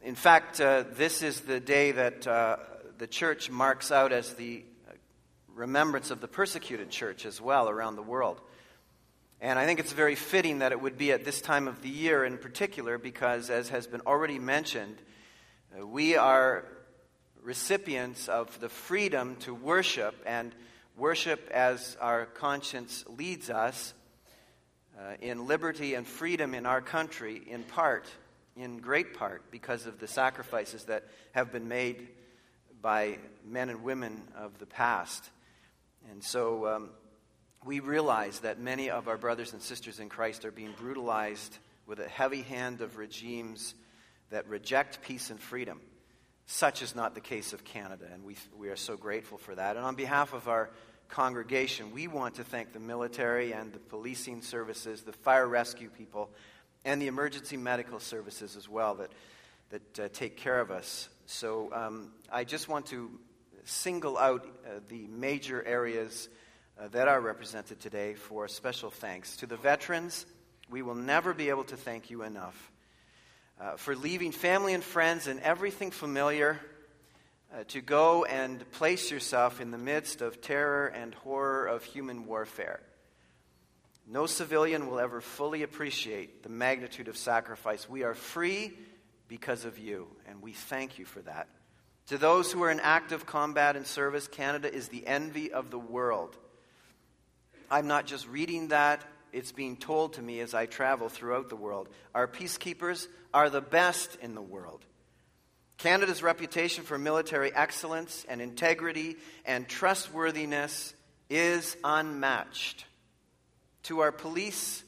in 0.03 0.15
fact, 0.15 0.61
uh, 0.61 0.85
this 0.93 1.23
is 1.23 1.43
the 1.43 1.61
day 1.61 1.93
that 1.93 2.27
uh, 2.27 2.57
the 2.97 3.07
church 3.07 3.51
marks 3.51 3.93
out 3.93 4.13
as 4.13 4.33
the 4.35 4.65
uh, 4.89 4.93
remembrance 5.55 6.11
of 6.11 6.21
the 6.21 6.29
persecuted 6.29 6.91
church 6.91 7.27
as 7.27 7.41
well 7.41 7.69
around 7.69 7.97
the 7.97 8.03
world. 8.03 8.41
And 9.41 9.59
I 9.59 9.67
think 9.67 9.79
it's 9.79 9.93
very 9.93 10.15
fitting 10.15 10.61
that 10.61 10.73
it 10.73 10.81
would 10.81 10.97
be 10.97 11.13
at 11.13 11.25
this 11.25 11.41
time 11.41 11.69
of 11.69 11.83
the 11.83 11.91
year 11.91 12.25
in 12.25 12.39
particular 12.39 12.99
because, 12.99 13.51
as 13.51 13.69
has 13.69 13.87
been 13.87 14.01
already 14.07 14.39
mentioned, 14.39 14.97
uh, 15.79 15.87
we 15.87 16.17
are 16.17 16.65
recipients 17.43 18.29
of 18.29 18.59
the 18.59 18.69
freedom 18.69 19.37
to 19.37 19.55
worship 19.55 20.15
and 20.27 20.55
worship 20.99 21.49
as 21.53 21.97
our 22.01 22.27
conscience 22.27 23.05
leads 23.09 23.51
us 23.51 23.95
uh, 24.99 25.15
in 25.21 25.47
liberty 25.47 25.95
and 25.95 26.07
freedom 26.07 26.55
in 26.55 26.67
our 26.67 26.81
country, 26.81 27.41
in 27.49 27.63
part, 27.63 28.07
in 28.57 28.79
great 28.79 29.15
part, 29.15 29.51
because 29.53 29.87
of 29.87 30.01
the 30.01 30.09
sacrifices 30.09 30.85
that 30.85 31.05
have 31.33 31.53
been 31.53 31.69
made 31.69 32.09
by 32.83 33.17
men 33.45 33.69
and 33.69 33.85
women 33.85 34.23
of 34.37 34.59
the 34.59 34.67
past. 34.67 35.31
And 36.11 36.23
so 36.23 36.67
um, 36.67 36.91
we 37.65 37.79
realize 37.79 38.41
that 38.41 38.59
many 38.59 38.91
of 38.91 39.07
our 39.07 39.17
brothers 39.17 39.53
and 39.53 39.63
sisters 39.63 40.01
in 40.01 40.09
Christ 40.09 40.45
are 40.45 40.51
being 40.51 40.75
brutalized 40.77 41.59
with 41.87 42.01
a 42.01 42.09
heavy 42.09 42.43
hand 42.43 42.81
of 42.81 42.97
regimes 42.97 43.75
that 44.31 44.49
reject 44.49 45.01
peace 45.03 45.31
and 45.31 45.39
freedom. 45.39 45.81
Such 46.51 46.81
is 46.81 46.95
not 46.95 47.15
the 47.15 47.21
case 47.21 47.53
of 47.53 47.63
Canada, 47.63 48.07
and 48.11 48.25
we, 48.25 48.35
we 48.59 48.71
are 48.71 48.77
so 48.77 48.97
grateful 48.97 49.37
for 49.37 49.55
that. 49.55 49.77
And 49.77 49.85
on 49.85 49.97
behalf 49.97 50.33
of 50.33 50.49
our 50.49 50.71
congregation, 51.11 51.93
we 51.93 52.09
want 52.09 52.37
to 52.37 52.43
thank 52.43 52.73
the 52.73 52.81
military 52.81 53.53
and 53.53 53.71
the 53.71 53.79
policing 53.79 54.41
services, 54.41 55.03
the 55.03 55.13
fire 55.13 55.47
rescue 55.47 55.91
people, 55.91 56.31
and 56.87 57.03
the 57.03 57.07
emergency 57.07 57.59
medical 57.59 58.01
services 58.01 58.57
as 58.57 58.67
well 58.67 58.95
that, 58.95 59.11
that 59.69 60.01
uh, 60.01 60.09
take 60.15 60.39
care 60.39 60.59
of 60.59 60.71
us. 60.71 61.11
So 61.27 61.69
um, 61.75 62.13
I 62.33 62.45
just 62.45 62.67
want 62.67 62.87
to 62.87 63.11
single 63.65 64.17
out 64.17 64.47
uh, 64.47 64.81
the 64.89 65.07
major 65.09 65.63
areas 65.67 66.31
uh, 66.81 66.89
that 66.89 67.09
are 67.09 67.21
represented 67.21 67.79
today 67.79 68.15
for 68.15 68.49
special 68.49 68.89
thanks. 68.89 69.37
To 69.37 69.47
the 69.47 69.59
veterans, 69.59 70.25
we 70.71 70.81
will 70.81 70.95
never 70.95 71.35
be 71.35 71.51
able 71.51 71.65
to 71.65 71.77
thank 71.77 72.09
you 72.09 72.23
enough 72.23 72.73
uh, 73.61 73.77
for 73.77 73.97
leaving 73.97 74.33
family 74.33 74.75
and 74.75 74.85
friends 74.85 75.27
and 75.27 75.41
everything 75.41 75.91
familiar 75.91 76.61
uh, 77.53 77.65
to 77.69 77.81
go 77.81 78.25
and 78.25 78.71
place 78.73 79.11
yourself 79.11 79.61
in 79.61 79.71
the 79.71 79.79
midst 79.79 80.21
of 80.21 80.41
terror 80.41 80.87
and 80.87 81.15
horror 81.15 81.67
of 81.67 81.83
human 81.83 82.27
warfare. 82.27 82.81
No 84.07 84.27
civilian 84.27 84.87
will 84.87 84.99
ever 84.99 85.21
fully 85.21 85.63
appreciate 85.63 86.43
the 86.43 86.49
magnitude 86.49 87.09
of 87.09 87.17
sacrifice. 87.17 87.89
We 87.89 88.05
are 88.05 88.15
free 88.15 88.73
because 89.29 89.65
of 89.65 89.79
you, 89.79 90.09
and 90.27 90.41
we 90.41 90.53
thank 90.53 90.99
you 90.99 91.05
for 91.05 91.21
that. 91.23 91.49
To 92.07 92.17
those 92.17 92.51
who 92.51 92.63
are 92.63 92.71
in 92.71 92.81
active 92.81 93.27
combat 93.27 93.77
and 93.77 93.87
service, 93.87 94.27
Canada 94.27 94.73
is 94.73 94.89
the 94.89 95.07
envy 95.07 95.53
of 95.53 95.71
the 95.71 95.79
world. 95.79 96.37
I'm 97.71 97.87
not 97.87 98.07
just 98.07 98.27
reading 98.29 98.69
that, 98.69 99.05
it's 99.31 99.53
being 99.53 99.77
told 99.77 100.15
to 100.15 100.23
me 100.23 100.41
as 100.41 100.55
I 100.55 100.65
travel 100.65 101.11
throughout 101.11 101.51
the 101.51 101.57
world. 101.57 101.89
Our 102.15 102.27
peacekeepers 102.27 103.09
are 103.33 103.51
the 103.51 103.61
best 103.61 104.17
in 104.23 104.35
the 104.35 104.43
world. 104.43 104.85
Canada's 105.79 106.23
reputation 106.23 106.83
for 106.83 106.99
military 106.99 107.55
excellence 107.55 108.27
and 108.29 108.41
integrity 108.41 109.17
and 109.45 109.69
trustworthiness 109.69 110.95
is 111.31 111.77
unmatched. 111.85 112.85
To 113.85 114.01
our 114.01 114.11
police 114.11 114.83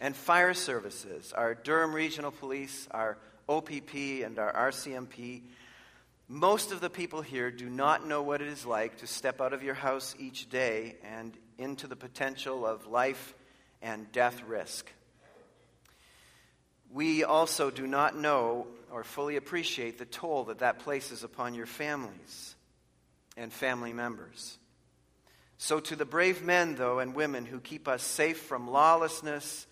and 0.00 0.16
fire 0.16 0.52
services, 0.52 1.32
our 1.32 1.54
Durham 1.54 1.94
Regional 1.94 2.32
Police, 2.32 2.88
our 2.90 3.18
OPP, 3.48 3.94
and 4.24 4.38
our 4.38 4.52
RCMP, 4.70 5.42
most 6.28 6.72
of 6.72 6.80
the 6.80 6.90
people 6.90 7.22
here 7.22 7.52
do 7.52 7.70
not 7.70 8.06
know 8.06 8.20
what 8.20 8.42
it 8.42 8.48
is 8.48 8.66
like 8.66 8.98
to 8.98 9.06
step 9.06 9.40
out 9.40 9.52
of 9.52 9.62
your 9.62 9.74
house 9.74 10.16
each 10.18 10.50
day 10.50 10.96
and 11.04 11.32
into 11.56 11.86
the 11.86 11.94
potential 11.94 12.66
of 12.66 12.88
life 12.88 13.34
and 13.80 14.10
death 14.10 14.42
risk. 14.42 14.90
We 16.92 17.24
also 17.24 17.70
do 17.70 17.86
not 17.86 18.16
know 18.16 18.66
or 18.90 19.04
fully 19.04 19.36
appreciate 19.36 19.98
the 19.98 20.04
toll 20.04 20.44
that 20.44 20.60
that 20.60 20.78
places 20.78 21.24
upon 21.24 21.54
your 21.54 21.66
families 21.66 22.54
and 23.36 23.52
family 23.52 23.92
members. 23.92 24.58
So, 25.58 25.80
to 25.80 25.96
the 25.96 26.04
brave 26.04 26.42
men, 26.42 26.74
though, 26.76 26.98
and 26.98 27.14
women 27.14 27.46
who 27.46 27.60
keep 27.60 27.88
us 27.88 28.02
safe 28.02 28.38
from 28.40 28.70
lawlessness, 28.70 29.66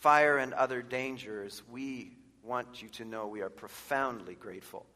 fire, 0.00 0.38
and 0.38 0.54
other 0.54 0.82
dangers, 0.82 1.62
we 1.70 2.12
want 2.42 2.82
you 2.82 2.88
to 2.88 3.04
know 3.04 3.26
we 3.26 3.42
are 3.42 3.50
profoundly 3.50 4.34
grateful. 4.34 4.86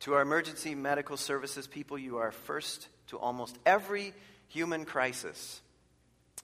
To 0.00 0.14
our 0.14 0.22
emergency 0.22 0.74
medical 0.74 1.16
services 1.16 1.66
people, 1.66 1.98
you 1.98 2.18
are 2.18 2.30
first 2.30 2.88
to 3.08 3.18
almost 3.18 3.58
every 3.64 4.12
human 4.48 4.84
crisis. 4.84 5.60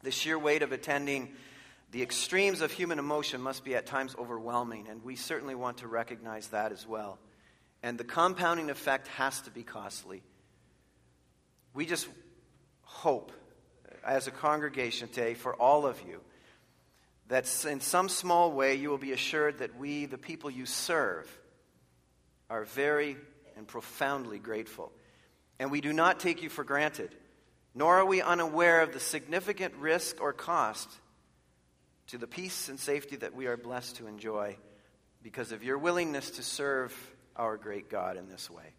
The 0.03 0.11
sheer 0.11 0.39
weight 0.39 0.63
of 0.63 0.73
attending 0.73 1.33
the 1.93 2.03
extremes 2.03 2.63
of 2.63 2.73
human 2.73 2.99
emotion 2.99 3.43
must 3.43 3.65
be 3.65 3.75
at 3.75 3.85
times 3.85 4.17
overwhelming, 4.19 4.89
and 4.89 5.05
we 5.05 5.15
certainly 5.15 5.55
want 5.55 5.79
to 5.79 5.87
recognize 5.87 6.49
that 6.49 6.73
as 6.73 6.87
well. 6.89 7.19
And 7.83 7.99
the 7.99 8.05
compounding 8.05 8.71
effect 8.71 9.09
has 9.09 9.43
to 9.43 9.51
be 9.51 9.63
costly. 9.63 10.23
We 11.75 11.85
just 11.85 12.09
hope, 12.81 13.31
as 14.03 14.27
a 14.27 14.31
congregation 14.31 15.09
today, 15.09 15.35
for 15.35 15.55
all 15.55 15.87
of 15.87 16.01
you, 16.09 16.23
that 17.29 17.45
in 17.67 17.81
some 17.81 18.09
small 18.09 18.53
way 18.53 18.75
you 18.75 18.89
will 18.89 18.97
be 18.97 19.13
assured 19.13 19.59
that 19.59 19.79
we, 19.79 20.07
the 20.07 20.19
people 20.19 20.51
you 20.51 20.65
serve, 20.65 21.31
are 22.49 22.65
very 22.65 23.19
and 23.59 23.69
profoundly 23.69 24.39
grateful. 24.39 24.93
And 25.59 25.71
we 25.71 25.83
do 25.83 25.93
not 25.93 26.21
take 26.21 26.43
you 26.43 26.49
for 26.49 26.65
granted, 26.65 27.15
nor 27.75 27.99
are 27.99 28.07
we 28.07 28.23
unaware 28.23 28.81
of 28.81 28.95
the 28.95 29.01
significant 29.01 29.75
risk 29.75 30.23
or 30.23 30.33
cost 30.33 30.89
to 32.13 32.19
the 32.19 32.27
peace 32.27 32.69
and 32.69 32.79
safety 32.79 33.17
that 33.17 33.35
we 33.35 33.47
are 33.47 33.57
blessed 33.57 33.97
to 33.97 34.07
enjoy 34.07 34.55
because 35.23 35.51
of 35.51 35.65
your 35.65 35.79
willingness 35.79 36.33
to 36.33 36.43
serve 36.43 36.95
our 37.37 37.57
great 37.57 37.89
God 37.89 38.19
in 38.19 38.29
this 38.29 38.51
way. 38.51 38.75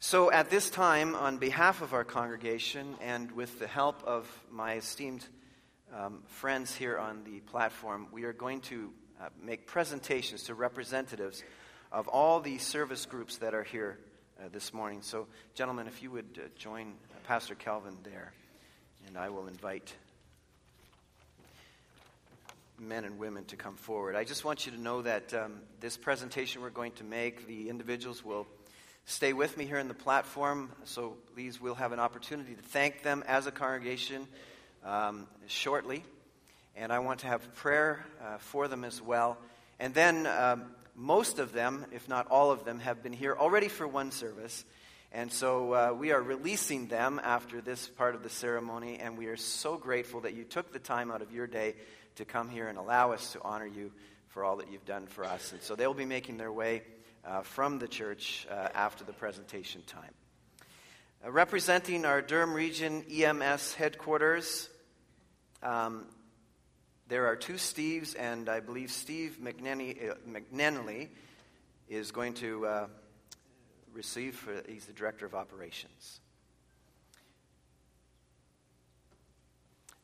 So, 0.00 0.30
at 0.30 0.50
this 0.50 0.68
time, 0.68 1.14
on 1.14 1.38
behalf 1.38 1.80
of 1.80 1.94
our 1.94 2.04
congregation 2.04 2.94
and 3.00 3.32
with 3.32 3.58
the 3.58 3.66
help 3.66 4.04
of 4.04 4.28
my 4.50 4.74
esteemed 4.74 5.26
um, 5.94 6.24
friends 6.26 6.74
here 6.74 6.98
on 6.98 7.24
the 7.24 7.40
platform, 7.40 8.08
we 8.12 8.24
are 8.24 8.34
going 8.34 8.60
to 8.60 8.92
uh, 9.18 9.30
make 9.42 9.66
presentations 9.66 10.42
to 10.42 10.54
representatives 10.54 11.42
of 11.90 12.06
all 12.08 12.38
the 12.38 12.58
service 12.58 13.06
groups 13.06 13.38
that 13.38 13.54
are 13.54 13.64
here 13.64 13.98
uh, 14.38 14.48
this 14.52 14.74
morning. 14.74 15.00
So, 15.00 15.26
gentlemen, 15.54 15.86
if 15.86 16.02
you 16.02 16.10
would 16.10 16.38
uh, 16.38 16.48
join 16.58 16.96
Pastor 17.26 17.54
Calvin 17.54 17.96
there, 18.02 18.34
and 19.06 19.16
I 19.16 19.30
will 19.30 19.46
invite 19.46 19.94
men 22.78 23.04
and 23.04 23.18
women 23.18 23.44
to 23.46 23.56
come 23.56 23.76
forward. 23.76 24.16
I 24.16 24.24
just 24.24 24.44
want 24.44 24.66
you 24.66 24.72
to 24.72 24.80
know 24.80 25.02
that 25.02 25.32
um, 25.34 25.60
this 25.80 25.96
presentation 25.96 26.62
we're 26.62 26.70
going 26.70 26.92
to 26.92 27.04
make, 27.04 27.46
the 27.46 27.68
individuals 27.68 28.24
will 28.24 28.46
stay 29.06 29.32
with 29.32 29.56
me 29.56 29.64
here 29.64 29.78
in 29.78 29.88
the 29.88 29.94
platform. 29.94 30.70
So 30.84 31.16
please, 31.34 31.60
we'll 31.60 31.74
have 31.74 31.92
an 31.92 32.00
opportunity 32.00 32.54
to 32.54 32.62
thank 32.62 33.02
them 33.02 33.22
as 33.26 33.46
a 33.46 33.52
congregation 33.52 34.26
um, 34.84 35.26
shortly. 35.46 36.02
And 36.76 36.92
I 36.92 36.98
want 36.98 37.20
to 37.20 37.26
have 37.28 37.54
prayer 37.54 38.04
uh, 38.22 38.38
for 38.38 38.66
them 38.66 38.84
as 38.84 39.00
well. 39.00 39.38
And 39.78 39.94
then 39.94 40.26
um, 40.26 40.64
most 40.96 41.38
of 41.38 41.52
them, 41.52 41.86
if 41.92 42.08
not 42.08 42.26
all 42.28 42.50
of 42.50 42.64
them, 42.64 42.80
have 42.80 43.02
been 43.02 43.12
here 43.12 43.36
already 43.38 43.68
for 43.68 43.86
one 43.86 44.10
service. 44.10 44.64
And 45.12 45.32
so 45.32 45.72
uh, 45.72 45.94
we 45.96 46.10
are 46.10 46.20
releasing 46.20 46.88
them 46.88 47.20
after 47.22 47.60
this 47.60 47.86
part 47.86 48.16
of 48.16 48.24
the 48.24 48.30
ceremony, 48.30 48.98
and 48.98 49.16
we 49.16 49.26
are 49.26 49.36
so 49.36 49.76
grateful 49.76 50.22
that 50.22 50.34
you 50.34 50.42
took 50.42 50.72
the 50.72 50.80
time 50.80 51.12
out 51.12 51.22
of 51.22 51.30
your 51.30 51.46
day 51.46 51.74
to 52.16 52.24
come 52.24 52.48
here 52.48 52.68
and 52.68 52.78
allow 52.78 53.12
us 53.12 53.32
to 53.32 53.42
honor 53.42 53.66
you 53.66 53.92
for 54.28 54.44
all 54.44 54.56
that 54.56 54.70
you've 54.70 54.84
done 54.84 55.06
for 55.06 55.24
us. 55.24 55.52
And 55.52 55.62
so 55.62 55.76
they'll 55.76 55.94
be 55.94 56.04
making 56.04 56.36
their 56.36 56.52
way 56.52 56.82
uh, 57.24 57.42
from 57.42 57.78
the 57.78 57.88
church 57.88 58.46
uh, 58.50 58.68
after 58.74 59.04
the 59.04 59.12
presentation 59.12 59.82
time. 59.86 60.12
Uh, 61.24 61.30
representing 61.30 62.04
our 62.04 62.20
Durham 62.20 62.52
Region 62.52 63.04
EMS 63.10 63.74
headquarters, 63.74 64.68
um, 65.62 66.06
there 67.08 67.26
are 67.26 67.36
two 67.36 67.54
Steves, 67.54 68.14
and 68.18 68.48
I 68.48 68.60
believe 68.60 68.90
Steve 68.90 69.38
uh, 69.40 69.50
McNenly 70.28 71.08
is 71.88 72.12
going 72.12 72.34
to 72.34 72.66
uh, 72.66 72.86
receive, 73.92 74.34
for, 74.36 74.62
he's 74.68 74.86
the 74.86 74.92
Director 74.92 75.26
of 75.26 75.34
Operations. 75.34 76.20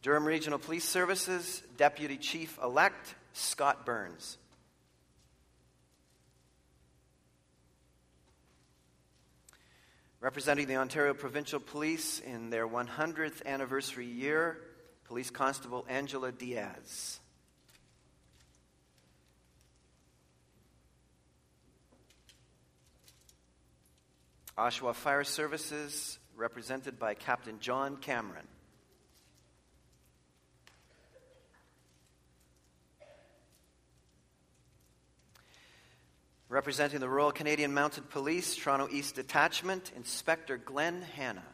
Durham 0.03 0.25
Regional 0.25 0.59
Police 0.59 0.85
Services 0.85 1.63
Deputy 1.77 2.17
Chief 2.17 2.59
Elect 2.63 3.15
Scott 3.35 3.85
Burns. 3.85 4.39
Representing 10.23 10.67
the 10.67 10.77
Ontario 10.77 11.13
Provincial 11.13 11.61
Police 11.61 12.19
in 12.21 12.49
their 12.49 12.67
100th 12.67 13.45
anniversary 13.45 14.07
year, 14.07 14.59
Police 15.05 15.29
Constable 15.29 15.85
Angela 15.89 16.33
Diaz. 16.33 17.21
Oshawa 24.57 24.95
Fire 24.95 25.25
Services, 25.25 26.19
represented 26.37 26.99
by 26.99 27.15
Captain 27.15 27.59
John 27.61 27.97
Cameron. 27.97 28.47
Representing 36.51 36.99
the 36.99 37.09
Royal 37.09 37.31
Canadian 37.31 37.73
Mounted 37.73 38.11
Police, 38.11 38.57
Toronto 38.57 38.89
East 38.91 39.15
Detachment, 39.15 39.93
Inspector 39.95 40.57
Glenn 40.59 41.01
Hanna. 41.01 41.45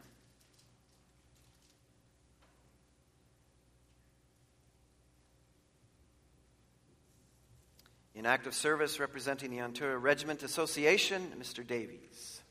In 8.15 8.25
active 8.25 8.55
service, 8.55 8.99
representing 8.99 9.51
the 9.51 9.61
Ontario 9.61 9.99
Regiment 9.99 10.41
Association, 10.41 11.31
Mr. 11.39 11.65
Davies. 11.65 12.41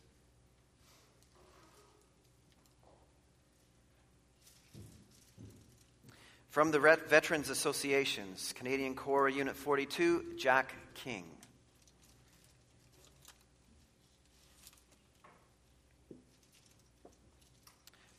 From 6.49 6.71
the 6.71 6.79
Veterans 6.79 7.51
Associations, 7.51 8.55
Canadian 8.57 8.95
Corps 8.95 9.29
Unit 9.29 9.57
42, 9.57 10.35
Jack 10.39 10.77
King. 10.95 11.36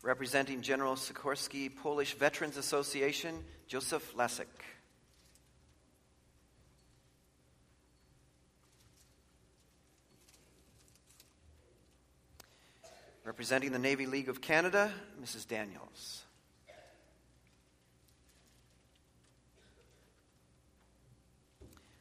Representing 0.07 0.61
General 0.61 0.95
Sikorski 0.95 1.69
Polish 1.69 2.13
Veterans 2.13 2.55
Association, 2.55 3.43
Joseph 3.67 4.15
Lasek. 4.15 4.45
Representing 13.25 13.73
the 13.73 13.79
Navy 13.79 14.05
League 14.05 14.29
of 14.29 14.39
Canada, 14.39 14.93
Mrs. 15.21 15.45
Daniels. 15.45 16.23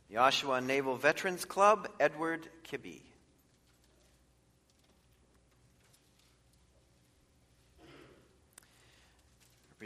The 0.08 0.14
Oshawa 0.14 0.64
Naval 0.64 0.96
Veterans 0.96 1.44
Club, 1.44 1.88
Edward 1.98 2.46
Kibbe. 2.70 3.00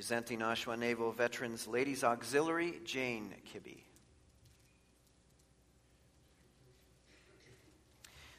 Representing 0.00 0.38
Oshawa 0.38 0.78
Naval 0.78 1.12
Veterans 1.12 1.66
Ladies 1.68 2.02
Auxiliary, 2.04 2.80
Jane 2.86 3.34
Kibbe. 3.52 3.82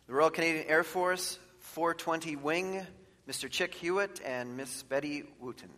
The 0.07 0.13
Royal 0.13 0.31
Canadian 0.31 0.65
Air 0.67 0.83
Force 0.83 1.37
420 1.59 2.35
Wing, 2.37 2.87
Mr. 3.29 3.47
Chick 3.47 3.75
Hewitt 3.75 4.19
and 4.25 4.57
Miss 4.57 4.81
Betty 4.81 5.25
Wooten. 5.39 5.69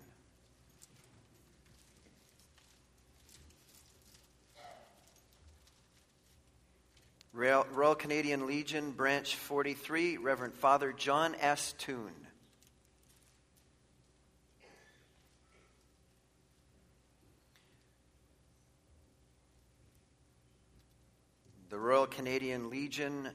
Royal 7.33 7.95
Canadian 7.95 8.47
Legion, 8.47 8.91
Branch 8.91 9.35
43, 9.35 10.15
Reverend 10.15 10.53
Father 10.53 10.93
John 10.93 11.35
S. 11.41 11.75
Toon. 11.77 12.22
The 21.73 21.79
Royal 21.79 22.05
Canadian 22.05 22.69
Legion, 22.69 23.29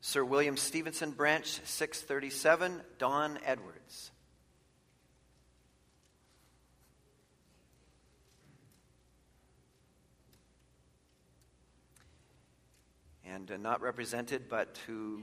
Sir 0.00 0.24
William 0.24 0.56
Stephenson, 0.56 1.12
Branch 1.12 1.46
637, 1.46 2.80
Don 2.98 3.38
Edwards. 3.44 4.10
and 13.24 13.48
uh, 13.48 13.56
not 13.58 13.80
represented, 13.80 14.48
but 14.48 14.76
who 14.88 15.22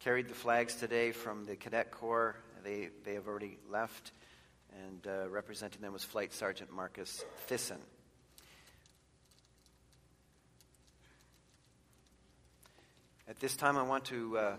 carried 0.00 0.28
the 0.28 0.34
flags 0.34 0.76
today 0.76 1.12
from 1.12 1.44
the 1.44 1.56
Cadet 1.56 1.90
Corps. 1.90 2.34
They, 2.64 2.88
they 3.04 3.12
have 3.12 3.28
already 3.28 3.58
left, 3.70 4.12
and 4.86 5.06
uh, 5.06 5.28
representing 5.28 5.82
them 5.82 5.92
was 5.92 6.02
Flight 6.02 6.32
Sergeant 6.32 6.72
Marcus 6.72 7.22
Thyssen. 7.50 7.76
At 13.28 13.38
this 13.38 13.56
time, 13.56 13.76
I 13.76 13.82
want 13.82 14.06
to 14.06 14.38
uh, 14.38 14.56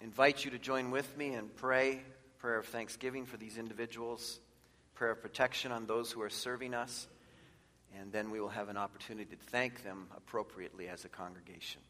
invite 0.00 0.44
you 0.44 0.50
to 0.52 0.58
join 0.58 0.90
with 0.90 1.16
me 1.16 1.34
and 1.34 1.54
pray 1.56 2.02
prayer 2.38 2.58
of 2.58 2.66
thanksgiving 2.66 3.24
for 3.24 3.38
these 3.38 3.56
individuals, 3.56 4.38
prayer 4.94 5.12
of 5.12 5.22
protection 5.22 5.72
on 5.72 5.86
those 5.86 6.12
who 6.12 6.20
are 6.20 6.30
serving 6.30 6.74
us 6.74 7.08
and 8.00 8.12
then 8.12 8.30
we 8.30 8.40
will 8.40 8.48
have 8.48 8.68
an 8.68 8.76
opportunity 8.76 9.36
to 9.36 9.42
thank 9.50 9.82
them 9.82 10.08
appropriately 10.16 10.88
as 10.88 11.04
a 11.04 11.08
congregation. 11.08 11.80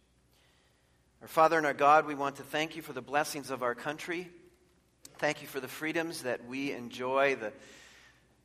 Our 1.22 1.28
Father 1.28 1.56
and 1.56 1.66
our 1.66 1.74
God, 1.74 2.06
we 2.06 2.14
want 2.14 2.36
to 2.36 2.42
thank 2.42 2.76
you 2.76 2.82
for 2.82 2.92
the 2.92 3.02
blessings 3.02 3.50
of 3.50 3.62
our 3.62 3.74
country. 3.74 4.28
Thank 5.18 5.40
you 5.40 5.48
for 5.48 5.60
the 5.60 5.68
freedoms 5.68 6.22
that 6.22 6.46
we 6.46 6.72
enjoy, 6.72 7.36
the, 7.36 7.52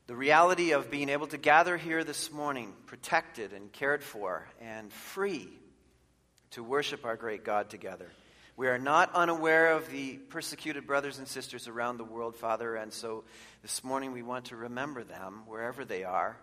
the 0.08 0.15
reality 0.15 0.72
of 0.72 0.89
being 0.89 1.10
able 1.10 1.28
to 1.28 1.38
gather 1.38 1.76
here 1.76 2.04
this 2.04 2.32
morning, 2.32 2.74
protected 2.86 3.52
and 3.52 3.72
cared 3.72 4.04
for, 4.04 4.48
and 4.62 4.92
free 4.92 5.50
to 6.52 6.64
worship 6.64 7.06
our 7.06 7.16
great 7.16 7.44
God 7.44 7.70
together. 7.70 8.12
We 8.58 8.68
are 8.68 8.80
not 8.80 9.14
unaware 9.14 9.74
of 9.74 9.90
the 9.90 10.18
persecuted 10.18 10.86
brothers 10.86 11.18
and 11.18 11.28
sisters 11.28 11.68
around 11.68 11.98
the 11.98 12.04
world, 12.04 12.36
Father, 12.36 12.76
and 12.76 12.92
so 12.92 13.24
this 13.62 13.84
morning 13.84 14.12
we 14.12 14.22
want 14.22 14.46
to 14.46 14.56
remember 14.56 15.04
them 15.04 15.44
wherever 15.48 15.86
they 15.86 16.04
are 16.04 16.38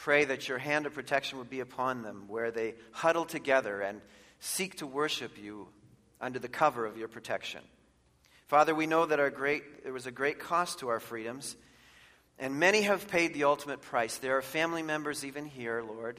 Pray 0.00 0.24
that 0.24 0.48
your 0.48 0.56
hand 0.56 0.86
of 0.86 0.94
protection 0.94 1.36
would 1.36 1.50
be 1.50 1.60
upon 1.60 2.00
them 2.00 2.24
where 2.26 2.50
they 2.50 2.74
huddle 2.90 3.26
together 3.26 3.82
and 3.82 4.00
seek 4.38 4.76
to 4.76 4.86
worship 4.86 5.36
you 5.36 5.68
under 6.22 6.38
the 6.38 6.48
cover 6.48 6.86
of 6.86 6.96
your 6.96 7.06
protection. 7.06 7.60
Father, 8.46 8.74
we 8.74 8.86
know 8.86 9.04
that 9.04 9.20
our 9.20 9.28
great, 9.28 9.84
there 9.84 9.92
was 9.92 10.06
a 10.06 10.10
great 10.10 10.38
cost 10.38 10.78
to 10.78 10.88
our 10.88 11.00
freedoms, 11.00 11.54
and 12.38 12.58
many 12.58 12.80
have 12.80 13.08
paid 13.08 13.34
the 13.34 13.44
ultimate 13.44 13.82
price. 13.82 14.16
There 14.16 14.38
are 14.38 14.42
family 14.42 14.82
members, 14.82 15.22
even 15.22 15.44
here, 15.44 15.82
Lord, 15.86 16.18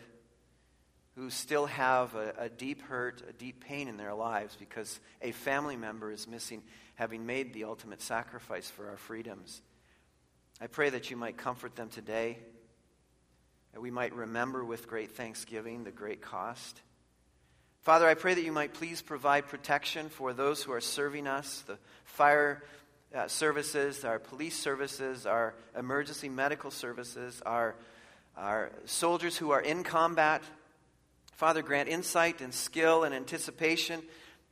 who 1.16 1.30
still 1.30 1.66
have 1.66 2.16
a, 2.16 2.34
a 2.38 2.50
deep 2.50 2.82
hurt, 2.84 3.22
a 3.30 3.34
deep 3.34 3.64
pain 3.64 3.88
in 3.88 3.98
their 3.98 4.14
lives 4.14 4.56
because 4.58 5.00
a 5.22 5.32
family 5.32 5.76
member 5.76 6.12
is 6.12 6.28
missing, 6.28 6.64
having 6.96 7.26
made 7.26 7.54
the 7.54 7.66
ultimate 7.66 8.02
sacrifice 8.02 8.70
for 8.70 8.90
our 8.90 8.98
freedoms. 8.98 9.62
I 10.62 10.68
pray 10.68 10.90
that 10.92 11.10
you 11.10 11.18
might 11.18 11.38
comfort 11.38 11.76
them 11.76 11.90
today 11.90 12.38
that 13.74 13.82
we 13.82 13.92
might 13.92 14.14
remember 14.14 14.66
with 14.66 14.88
great 14.88 15.12
thanksgiving 15.12 15.84
the 15.84 15.92
great 15.92 16.22
cost. 16.22 16.82
Father, 17.82 18.08
I 18.08 18.14
pray 18.14 18.34
that 18.34 18.44
you 18.44 18.52
might 18.52 18.74
please 18.74 19.02
provide 19.02 19.48
protection 19.48 20.10
for 20.10 20.34
those 20.34 20.62
who 20.62 20.72
are 20.72 20.82
serving 20.82 21.26
us, 21.26 21.64
the 21.66 21.78
fire 22.04 22.64
uh, 23.16 23.28
services, 23.28 24.06
our 24.06 24.20
police 24.20 24.58
services, 24.58 25.26
our 25.26 25.56
emergency 25.78 26.30
medical 26.30 26.70
services, 26.70 27.42
our, 27.46 27.76
our 28.38 28.72
soldiers 28.86 29.36
who 29.38 29.52
are 29.52 29.62
in 29.62 29.84
combat. 29.84 30.44
Father, 31.42 31.64
grant 31.64 31.90
insight 31.90 32.40
and 32.42 32.54
skill 32.54 33.04
and 33.04 33.16
anticipation. 33.16 34.04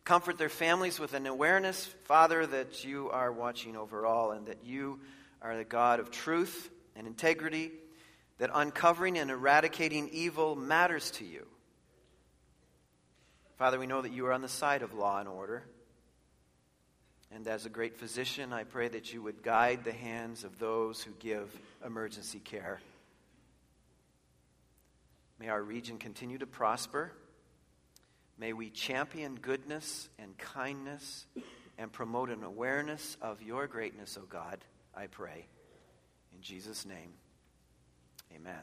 Comfort 0.06 0.40
their 0.40 0.50
families 0.50 1.00
with 1.00 1.14
an 1.14 1.28
awareness, 1.28 1.86
Father, 2.06 2.48
that 2.48 2.84
you 2.84 3.12
are 3.12 3.32
watching 3.32 3.78
over 3.78 4.08
all 4.08 4.32
and 4.32 4.48
that 4.48 4.66
you 4.66 5.00
are 5.40 5.56
the 5.56 5.64
God 5.64 6.00
of 6.00 6.10
truth 6.10 6.72
and 6.96 7.06
integrity 7.06 7.70
that 8.40 8.50
uncovering 8.52 9.20
and 9.20 9.30
eradicating 9.30 10.10
evil 10.12 10.56
matters 10.56 11.12
to 11.12 11.26
you. 11.26 11.46
Father, 13.60 13.78
we 13.78 13.86
know 13.86 14.02
that 14.02 14.12
you 14.12 14.26
are 14.26 14.34
on 14.34 14.42
the 14.42 14.50
side 14.50 14.82
of 14.82 14.96
law 14.96 15.20
and 15.20 15.30
order. 15.30 15.62
And 17.32 17.48
as 17.48 17.68
a 17.68 17.70
great 17.70 18.00
physician, 18.00 18.52
I 18.52 18.64
pray 18.64 18.88
that 18.88 19.14
you 19.14 19.22
would 19.22 19.44
guide 19.44 19.84
the 19.84 19.94
hands 19.94 20.44
of 20.44 20.58
those 20.58 21.04
who 21.04 21.12
give 21.20 21.56
emergency 21.86 22.40
care. 22.40 22.80
May 25.40 25.48
our 25.48 25.62
region 25.62 25.98
continue 25.98 26.38
to 26.38 26.48
prosper. 26.48 27.12
May 28.38 28.54
we 28.54 28.70
champion 28.70 29.36
goodness 29.36 30.10
and 30.20 30.38
kindness 30.38 31.26
and 31.78 31.92
promote 31.92 32.30
an 32.30 32.44
awareness 32.44 33.18
of 33.22 33.42
your 33.42 33.68
greatness, 33.68 34.18
O 34.22 34.26
God, 34.26 34.60
I 34.96 35.08
pray. 35.08 35.46
In 36.36 36.42
Jesus' 36.42 36.86
name. 36.86 37.14
Amen. 38.36 38.62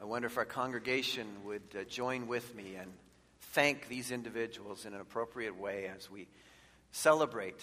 I 0.00 0.04
wonder 0.04 0.26
if 0.26 0.36
our 0.36 0.44
congregation 0.44 1.26
would 1.44 1.62
uh, 1.78 1.84
join 1.84 2.26
with 2.26 2.54
me 2.54 2.74
and 2.78 2.92
thank 3.52 3.88
these 3.88 4.10
individuals 4.10 4.84
in 4.84 4.92
an 4.92 5.00
appropriate 5.00 5.58
way 5.58 5.90
as 5.94 6.10
we 6.10 6.28
celebrate 6.92 7.60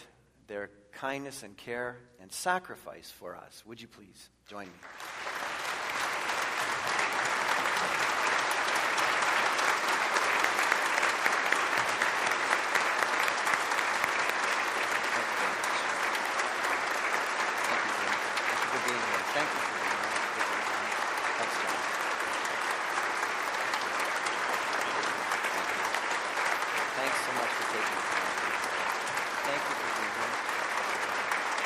their 0.47 0.71
kindness 0.91 1.43
and 1.43 1.55
care 1.55 1.97
and 2.19 2.31
sacrifice 2.31 3.11
for 3.11 3.35
us. 3.35 3.63
Would 3.67 3.81
you 3.81 3.87
please 3.87 4.29
join 4.47 4.65
me? 4.65 5.30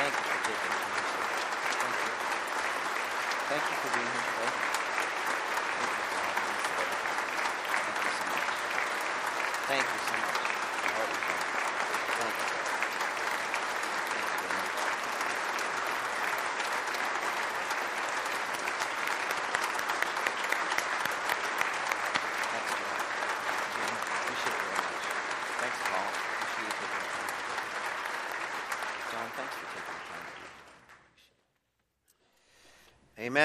Thank 0.06 0.18
you 0.22 0.26
for 0.30 0.38
taking 0.45 0.70
the 0.70 0.78
time. 0.86 1.10
Thank 1.82 1.97
you. 2.06 2.14
Thank 3.49 3.64
you 3.72 3.76
for 3.82 3.89
being 3.89 4.12
here 4.14 4.22
today. 4.22 4.53
Thank 5.74 5.93
you. 5.97 6.06
Thank 7.82 8.03
you 8.03 8.10
so 8.14 8.26
much. 8.30 8.53
Thank 9.66 9.88
you. 9.95 10.05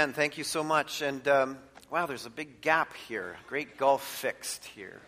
Amen. 0.01 0.15
Thank 0.15 0.39
you 0.39 0.45
so 0.45 0.65
much. 0.65 1.03
And 1.03 1.29
um, 1.29 1.59
wow, 1.91 2.07
there's 2.07 2.25
a 2.25 2.31
big 2.31 2.63
gap 2.63 2.95
here. 3.07 3.37
Great 3.49 3.77
gulf 3.77 4.03
fixed 4.03 4.65
here. 4.65 4.99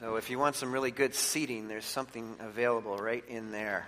So 0.00 0.16
if 0.16 0.30
you 0.30 0.38
want 0.40 0.56
some 0.56 0.72
really 0.72 0.90
good 0.90 1.14
seating, 1.14 1.68
there's 1.68 1.84
something 1.84 2.34
available 2.40 2.96
right 2.96 3.22
in 3.28 3.52
there. 3.52 3.86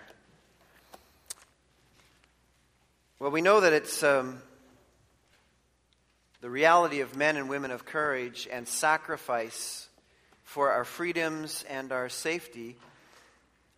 Well, 3.19 3.33
we 3.33 3.41
know 3.41 3.63
that 3.63 3.73
it's 3.73 4.05
um, 4.05 4.41
the 6.41 6.49
reality 6.49 7.01
of 7.01 7.17
men 7.17 7.37
and 7.37 7.49
women 7.49 7.73
of 7.73 7.85
courage 7.85 8.47
and 8.49 8.69
sacrifice 8.69 9.89
for 10.45 10.71
our 10.71 10.85
freedoms 10.85 11.65
and 11.69 11.91
our 11.91 12.09
safety 12.09 12.77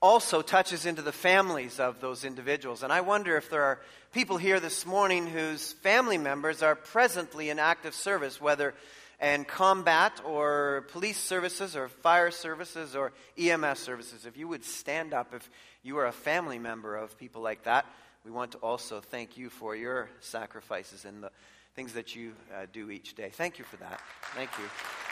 also 0.02 0.42
touches 0.42 0.84
into 0.84 1.00
the 1.00 1.12
families 1.12 1.78
of 1.78 2.00
those 2.00 2.24
individuals. 2.24 2.82
And 2.82 2.92
I 2.92 3.00
wonder 3.00 3.36
if 3.36 3.48
there 3.48 3.62
are 3.62 3.80
people 4.12 4.36
here 4.36 4.58
this 4.58 4.84
morning 4.84 5.28
whose 5.28 5.72
family 5.74 6.18
members 6.18 6.60
are 6.60 6.74
presently 6.74 7.48
in 7.48 7.60
active 7.60 7.94
service, 7.94 8.40
whether 8.40 8.74
in 9.22 9.44
combat 9.44 10.20
or 10.26 10.84
police 10.90 11.18
services 11.18 11.76
or 11.76 11.86
fire 11.88 12.32
services 12.32 12.96
or 12.96 13.12
EMS 13.38 13.78
services. 13.78 14.26
If 14.26 14.36
you 14.36 14.48
would 14.48 14.64
stand 14.64 15.14
up 15.14 15.32
if 15.32 15.48
you 15.84 15.96
are 15.98 16.06
a 16.06 16.12
family 16.12 16.58
member 16.58 16.96
of 16.96 17.16
people 17.16 17.40
like 17.40 17.62
that, 17.62 17.86
we 18.24 18.32
want 18.32 18.52
to 18.52 18.58
also 18.58 19.00
thank 19.00 19.36
you 19.36 19.50
for 19.50 19.76
your 19.76 20.08
sacrifices 20.20 21.04
and 21.04 21.22
the 21.22 21.30
things 21.76 21.92
that 21.94 22.16
you 22.16 22.32
uh, 22.52 22.66
do 22.72 22.90
each 22.90 23.14
day. 23.14 23.30
Thank 23.32 23.58
you 23.60 23.64
for 23.64 23.76
that. 23.76 24.00
Thank 24.34 24.50
you. 24.58 25.11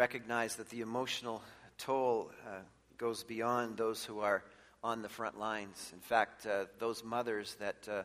Recognize 0.00 0.56
that 0.56 0.70
the 0.70 0.80
emotional 0.80 1.42
toll 1.76 2.30
uh, 2.46 2.60
goes 2.96 3.22
beyond 3.22 3.76
those 3.76 4.02
who 4.02 4.20
are 4.20 4.42
on 4.82 5.02
the 5.02 5.10
front 5.10 5.38
lines. 5.38 5.90
In 5.92 6.00
fact, 6.00 6.46
uh, 6.46 6.64
those 6.78 7.04
mothers 7.04 7.54
that 7.60 7.86
uh, 7.86 8.04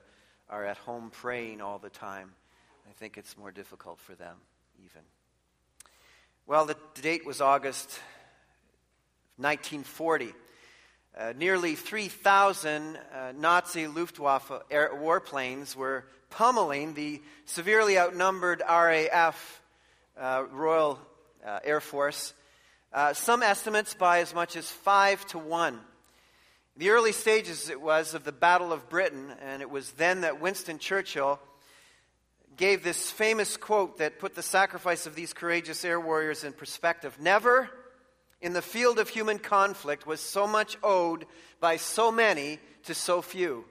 are 0.49 0.65
at 0.65 0.75
home 0.75 1.09
praying 1.09 1.61
all 1.61 1.79
the 1.79 1.89
time, 1.89 2.31
I 2.89 2.91
think 2.99 3.17
it's 3.17 3.37
more 3.37 3.49
difficult 3.49 3.97
for 3.97 4.13
them, 4.13 4.35
even. 4.83 5.03
Well, 6.45 6.65
the 6.65 6.75
date 7.01 7.25
was 7.25 7.39
August 7.39 7.87
1940. 9.37 10.33
Uh, 11.17 11.31
nearly 11.37 11.75
3,000 11.75 12.97
uh, 12.97 13.31
Nazi 13.37 13.87
Luftwaffe 13.87 14.51
air, 14.69 14.91
warplanes 14.93 15.77
were 15.77 16.03
pummeling 16.29 16.93
the 16.93 17.21
severely 17.45 17.97
outnumbered 17.97 18.61
RAF, 18.67 19.61
uh, 20.19 20.43
Royal 20.51 20.99
uh, 21.45 21.59
Air 21.63 21.79
Force, 21.79 22.33
uh, 22.91 23.13
some 23.13 23.43
estimates 23.43 23.93
by 23.93 24.19
as 24.19 24.33
much 24.33 24.55
as 24.55 24.69
five 24.69 25.25
to 25.27 25.37
one. 25.37 25.79
The 26.77 26.89
early 26.89 27.11
stages 27.11 27.69
it 27.69 27.79
was 27.79 28.13
of 28.13 28.23
the 28.23 28.31
Battle 28.31 28.73
of 28.73 28.89
Britain, 28.89 29.31
and 29.41 29.61
it 29.61 29.69
was 29.69 29.91
then 29.91 30.21
that 30.21 30.41
Winston 30.41 30.79
Churchill 30.79 31.39
gave 32.57 32.83
this 32.83 33.11
famous 33.11 33.57
quote 33.57 33.97
that 33.99 34.19
put 34.19 34.35
the 34.35 34.41
sacrifice 34.41 35.05
of 35.05 35.15
these 35.15 35.33
courageous 35.33 35.85
air 35.85 35.99
warriors 35.99 36.43
in 36.43 36.53
perspective. 36.53 37.17
Never 37.19 37.69
in 38.41 38.53
the 38.53 38.61
field 38.61 38.99
of 38.99 39.09
human 39.09 39.39
conflict 39.39 40.05
was 40.05 40.19
so 40.19 40.47
much 40.47 40.77
owed 40.83 41.25
by 41.59 41.77
so 41.77 42.11
many 42.11 42.59
to 42.83 42.93
so 42.93 43.21
few. 43.21 43.65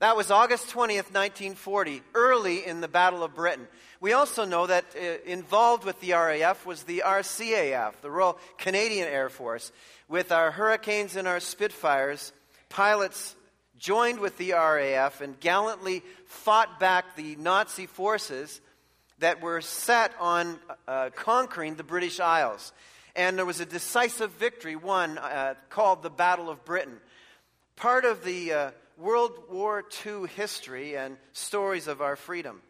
That 0.00 0.16
was 0.16 0.30
August 0.30 0.68
20th, 0.68 1.12
1940, 1.12 2.02
early 2.14 2.64
in 2.64 2.80
the 2.80 2.86
Battle 2.86 3.24
of 3.24 3.34
Britain. 3.34 3.66
We 4.00 4.12
also 4.12 4.44
know 4.44 4.64
that 4.64 4.84
uh, 4.94 5.28
involved 5.28 5.84
with 5.84 6.00
the 6.00 6.12
RAF 6.12 6.64
was 6.64 6.84
the 6.84 7.02
RCAF, 7.04 7.94
the 8.00 8.08
Royal 8.08 8.38
Canadian 8.58 9.08
Air 9.08 9.28
Force. 9.28 9.72
With 10.06 10.30
our 10.30 10.52
Hurricanes 10.52 11.16
and 11.16 11.26
our 11.26 11.40
Spitfires, 11.40 12.32
pilots 12.68 13.34
joined 13.76 14.20
with 14.20 14.38
the 14.38 14.52
RAF 14.52 15.20
and 15.20 15.40
gallantly 15.40 16.04
fought 16.26 16.78
back 16.78 17.16
the 17.16 17.34
Nazi 17.34 17.86
forces 17.86 18.60
that 19.18 19.42
were 19.42 19.60
set 19.60 20.12
on 20.20 20.60
uh, 20.86 21.10
conquering 21.16 21.74
the 21.74 21.82
British 21.82 22.20
Isles. 22.20 22.72
And 23.16 23.36
there 23.36 23.44
was 23.44 23.58
a 23.58 23.66
decisive 23.66 24.30
victory 24.34 24.76
won 24.76 25.18
uh, 25.18 25.54
called 25.70 26.04
the 26.04 26.10
Battle 26.10 26.50
of 26.50 26.64
Britain. 26.64 27.00
Part 27.74 28.04
of 28.04 28.22
the 28.22 28.52
uh, 28.52 28.70
World 28.98 29.44
War 29.48 29.84
II 30.04 30.26
history 30.26 30.96
and 30.96 31.16
stories 31.32 31.86
of 31.86 32.02
our 32.02 32.16
freedom. 32.16 32.60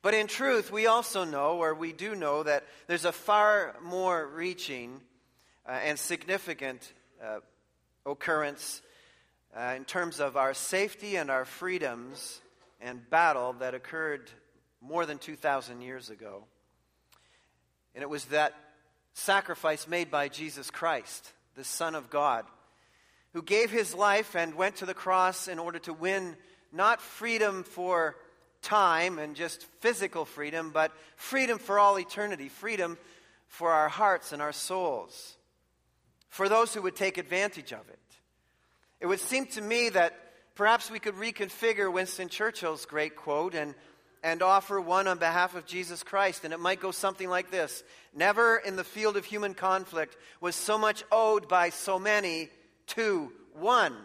But 0.00 0.14
in 0.14 0.28
truth, 0.28 0.70
we 0.70 0.86
also 0.86 1.24
know, 1.24 1.58
or 1.58 1.74
we 1.74 1.92
do 1.92 2.14
know, 2.14 2.44
that 2.44 2.64
there's 2.86 3.04
a 3.04 3.10
far 3.10 3.74
more 3.82 4.24
reaching 4.24 5.00
uh, 5.66 5.72
and 5.72 5.98
significant 5.98 6.92
uh, 7.20 7.40
occurrence 8.06 8.80
uh, 9.56 9.74
in 9.76 9.84
terms 9.84 10.20
of 10.20 10.36
our 10.36 10.54
safety 10.54 11.16
and 11.16 11.32
our 11.32 11.44
freedoms 11.44 12.40
and 12.80 13.10
battle 13.10 13.54
that 13.54 13.74
occurred 13.74 14.30
more 14.80 15.04
than 15.04 15.18
2,000 15.18 15.80
years 15.80 16.10
ago. 16.10 16.44
And 17.96 18.02
it 18.02 18.08
was 18.08 18.26
that 18.26 18.54
sacrifice 19.14 19.88
made 19.88 20.12
by 20.12 20.28
Jesus 20.28 20.70
Christ, 20.70 21.32
the 21.56 21.64
Son 21.64 21.96
of 21.96 22.08
God 22.08 22.44
who 23.32 23.42
gave 23.42 23.70
his 23.70 23.94
life 23.94 24.34
and 24.34 24.54
went 24.54 24.76
to 24.76 24.86
the 24.86 24.94
cross 24.94 25.48
in 25.48 25.58
order 25.58 25.78
to 25.80 25.92
win 25.92 26.36
not 26.72 27.00
freedom 27.00 27.62
for 27.62 28.16
time 28.62 29.18
and 29.18 29.36
just 29.36 29.64
physical 29.80 30.24
freedom, 30.24 30.70
but 30.70 30.92
freedom 31.16 31.58
for 31.58 31.78
all 31.78 31.98
eternity, 31.98 32.48
freedom 32.48 32.98
for 33.46 33.72
our 33.72 33.88
hearts 33.88 34.32
and 34.32 34.42
our 34.42 34.52
souls, 34.52 35.36
for 36.28 36.48
those 36.48 36.74
who 36.74 36.82
would 36.82 36.96
take 36.96 37.18
advantage 37.18 37.72
of 37.72 37.88
it. 37.88 37.98
It 39.00 39.06
would 39.06 39.20
seem 39.20 39.46
to 39.46 39.62
me 39.62 39.90
that 39.90 40.14
perhaps 40.54 40.90
we 40.90 40.98
could 40.98 41.14
reconfigure 41.14 41.92
Winston 41.92 42.28
Churchill's 42.28 42.84
great 42.84 43.16
quote 43.16 43.54
and, 43.54 43.74
and 44.22 44.42
offer 44.42 44.80
one 44.80 45.06
on 45.06 45.18
behalf 45.18 45.54
of 45.54 45.66
Jesus 45.66 46.02
Christ. 46.02 46.44
And 46.44 46.52
it 46.52 46.60
might 46.60 46.80
go 46.80 46.90
something 46.90 47.28
like 47.28 47.50
this 47.50 47.84
Never 48.14 48.56
in 48.56 48.76
the 48.76 48.84
field 48.84 49.16
of 49.16 49.24
human 49.24 49.54
conflict 49.54 50.16
was 50.40 50.56
so 50.56 50.76
much 50.76 51.04
owed 51.12 51.48
by 51.48 51.70
so 51.70 51.98
many 51.98 52.50
to 52.88 53.32
one. 53.54 53.96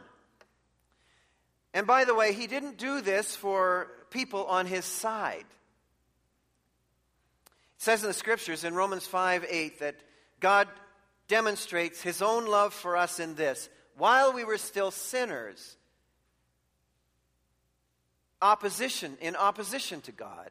And 1.73 1.87
by 1.87 2.05
the 2.05 2.15
way, 2.15 2.33
he 2.33 2.47
didn't 2.47 2.77
do 2.77 3.01
this 3.01 3.35
for 3.35 3.89
people 4.09 4.45
on 4.45 4.65
his 4.65 4.85
side. 4.85 5.45
It 7.75 7.81
says 7.81 8.03
in 8.03 8.07
the 8.07 8.13
scriptures 8.13 8.63
in 8.63 8.75
Romans 8.75 9.05
5 9.05 9.45
8 9.49 9.79
that 9.79 9.95
God 10.39 10.67
demonstrates 11.27 12.01
his 12.01 12.21
own 12.21 12.45
love 12.45 12.73
for 12.73 12.95
us 12.95 13.19
in 13.19 13.35
this 13.35 13.69
while 13.95 14.33
we 14.33 14.43
were 14.43 14.57
still 14.57 14.91
sinners, 14.91 15.77
opposition, 18.41 19.17
in 19.21 19.35
opposition 19.35 20.01
to 20.01 20.11
God, 20.11 20.49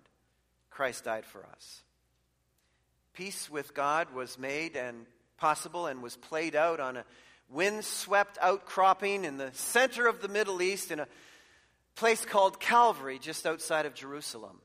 Christ 0.71 1.05
died 1.05 1.25
for 1.25 1.45
us. 1.53 1.83
Peace 3.13 3.51
with 3.51 3.75
God 3.75 4.15
was 4.15 4.39
made 4.39 4.77
and 4.77 5.07
possible 5.37 5.87
and 5.87 6.03
was 6.03 6.17
played 6.17 6.55
out 6.57 6.81
on 6.81 6.97
a 6.97 7.05
windswept 7.53 8.39
outcropping 8.41 9.25
in 9.25 9.37
the 9.37 9.51
center 9.53 10.07
of 10.07 10.23
the 10.23 10.29
Middle 10.29 10.63
East 10.63 10.91
in 10.91 11.01
a 11.01 11.07
place 11.95 12.25
called 12.25 12.59
Calvary, 12.59 13.19
just 13.19 13.47
outside 13.47 13.87
of 13.87 13.95
Jerusalem. 13.95 14.59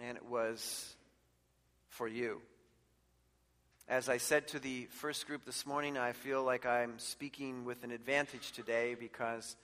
And 0.00 0.16
it 0.16 0.24
was 0.24 0.96
for 1.90 2.08
you. 2.08 2.40
As 3.88 4.08
I 4.08 4.16
said 4.16 4.48
to 4.48 4.58
the 4.58 4.86
first 4.86 5.26
group 5.26 5.44
this 5.44 5.66
morning, 5.66 5.98
I 5.98 6.12
feel 6.12 6.42
like 6.42 6.64
I'm 6.64 6.98
speaking 6.98 7.64
with 7.64 7.84
an 7.84 7.90
advantage 7.90 8.52
today 8.52 8.96
because 8.98 9.56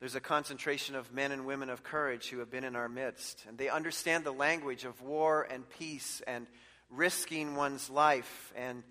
there's 0.00 0.14
a 0.14 0.20
concentration 0.20 0.94
of 0.94 1.12
men 1.12 1.32
and 1.32 1.44
women 1.44 1.68
of 1.68 1.82
courage 1.82 2.28
who 2.28 2.38
have 2.38 2.50
been 2.50 2.64
in 2.64 2.76
our 2.76 2.88
midst. 2.88 3.44
And 3.48 3.58
they 3.58 3.68
understand 3.68 4.24
the 4.24 4.32
language 4.32 4.84
of 4.84 5.02
war 5.02 5.46
and 5.50 5.68
peace 5.68 6.22
and 6.26 6.46
risking 6.90 7.56
one's 7.56 7.90
life 7.90 8.52
and 8.56 8.82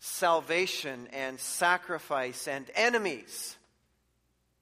salvation 0.00 1.08
and 1.12 1.38
sacrifice 1.40 2.46
and 2.46 2.70
enemies. 2.74 3.56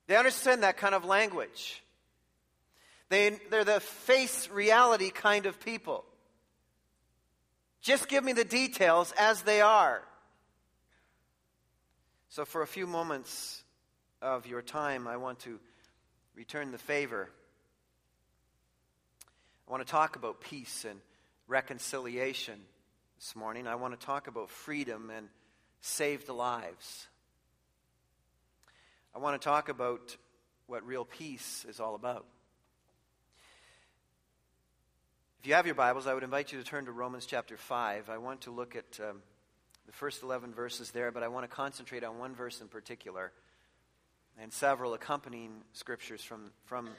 They 0.07 0.17
understand 0.17 0.63
that 0.63 0.77
kind 0.77 0.95
of 0.95 1.05
language. 1.05 1.83
They, 3.09 3.39
they're 3.51 3.65
the 3.65 3.81
face 3.81 4.49
reality 4.49 5.11
kind 5.11 5.47
of 5.47 5.61
people. 5.61 6.05
Just 7.81 8.09
give 8.09 8.25
me 8.25 8.33
the 8.33 8.45
details 8.45 9.13
as 9.17 9.43
they 9.43 9.61
are. 9.61 10.03
So, 12.29 12.45
for 12.45 12.63
a 12.63 12.67
few 12.67 12.87
moments 12.87 13.63
of 14.21 14.47
your 14.47 14.61
time, 14.61 15.07
I 15.07 15.17
want 15.17 15.39
to 15.41 15.61
return 16.35 16.73
the 16.73 16.79
favor. 16.79 17.29
I 19.67 19.71
want 19.71 19.87
to 19.87 19.91
talk 19.91 20.17
about 20.17 20.41
peace 20.41 20.85
and 20.85 21.01
reconciliation 21.47 22.59
this 23.17 23.35
morning, 23.35 23.67
I 23.67 23.77
want 23.77 23.99
to 23.99 24.07
talk 24.07 24.27
about 24.27 24.51
freedom 24.51 25.11
and 25.11 25.29
saved 25.81 26.29
lives. 26.29 27.07
I 29.15 29.19
want 29.19 29.41
to 29.41 29.45
talk 29.45 29.71
about 29.71 30.17
what 30.67 30.87
real 30.87 31.07
peace 31.07 31.65
is 31.67 31.81
all 31.81 31.95
about. 31.95 32.27
If 35.41 35.47
you 35.47 35.55
have 35.55 35.65
your 35.65 35.75
Bibles, 35.75 36.07
I 36.07 36.13
would 36.13 36.25
invite 36.25 36.53
you 36.53 36.59
to 36.59 36.65
turn 36.65 36.85
to 36.85 36.93
Romans 36.93 37.25
chapter 37.25 37.57
5. 37.57 38.11
I 38.11 38.19
want 38.19 38.43
to 38.43 38.51
look 38.51 38.77
at 38.77 39.01
um, 39.01 39.23
the 39.87 39.93
first 39.93 40.23
11 40.23 40.53
verses 40.53 40.91
there, 40.91 41.11
but 41.11 41.23
I 41.23 41.29
want 41.29 41.49
to 41.49 41.55
concentrate 41.55 42.05
on 42.05 42.19
one 42.19 42.35
verse 42.35 42.61
in 42.61 42.69
particular 42.69 43.33
and 44.39 44.53
several 44.53 44.93
accompanying 44.93 45.63
scriptures 45.73 46.23
from, 46.23 46.51
from 46.67 46.91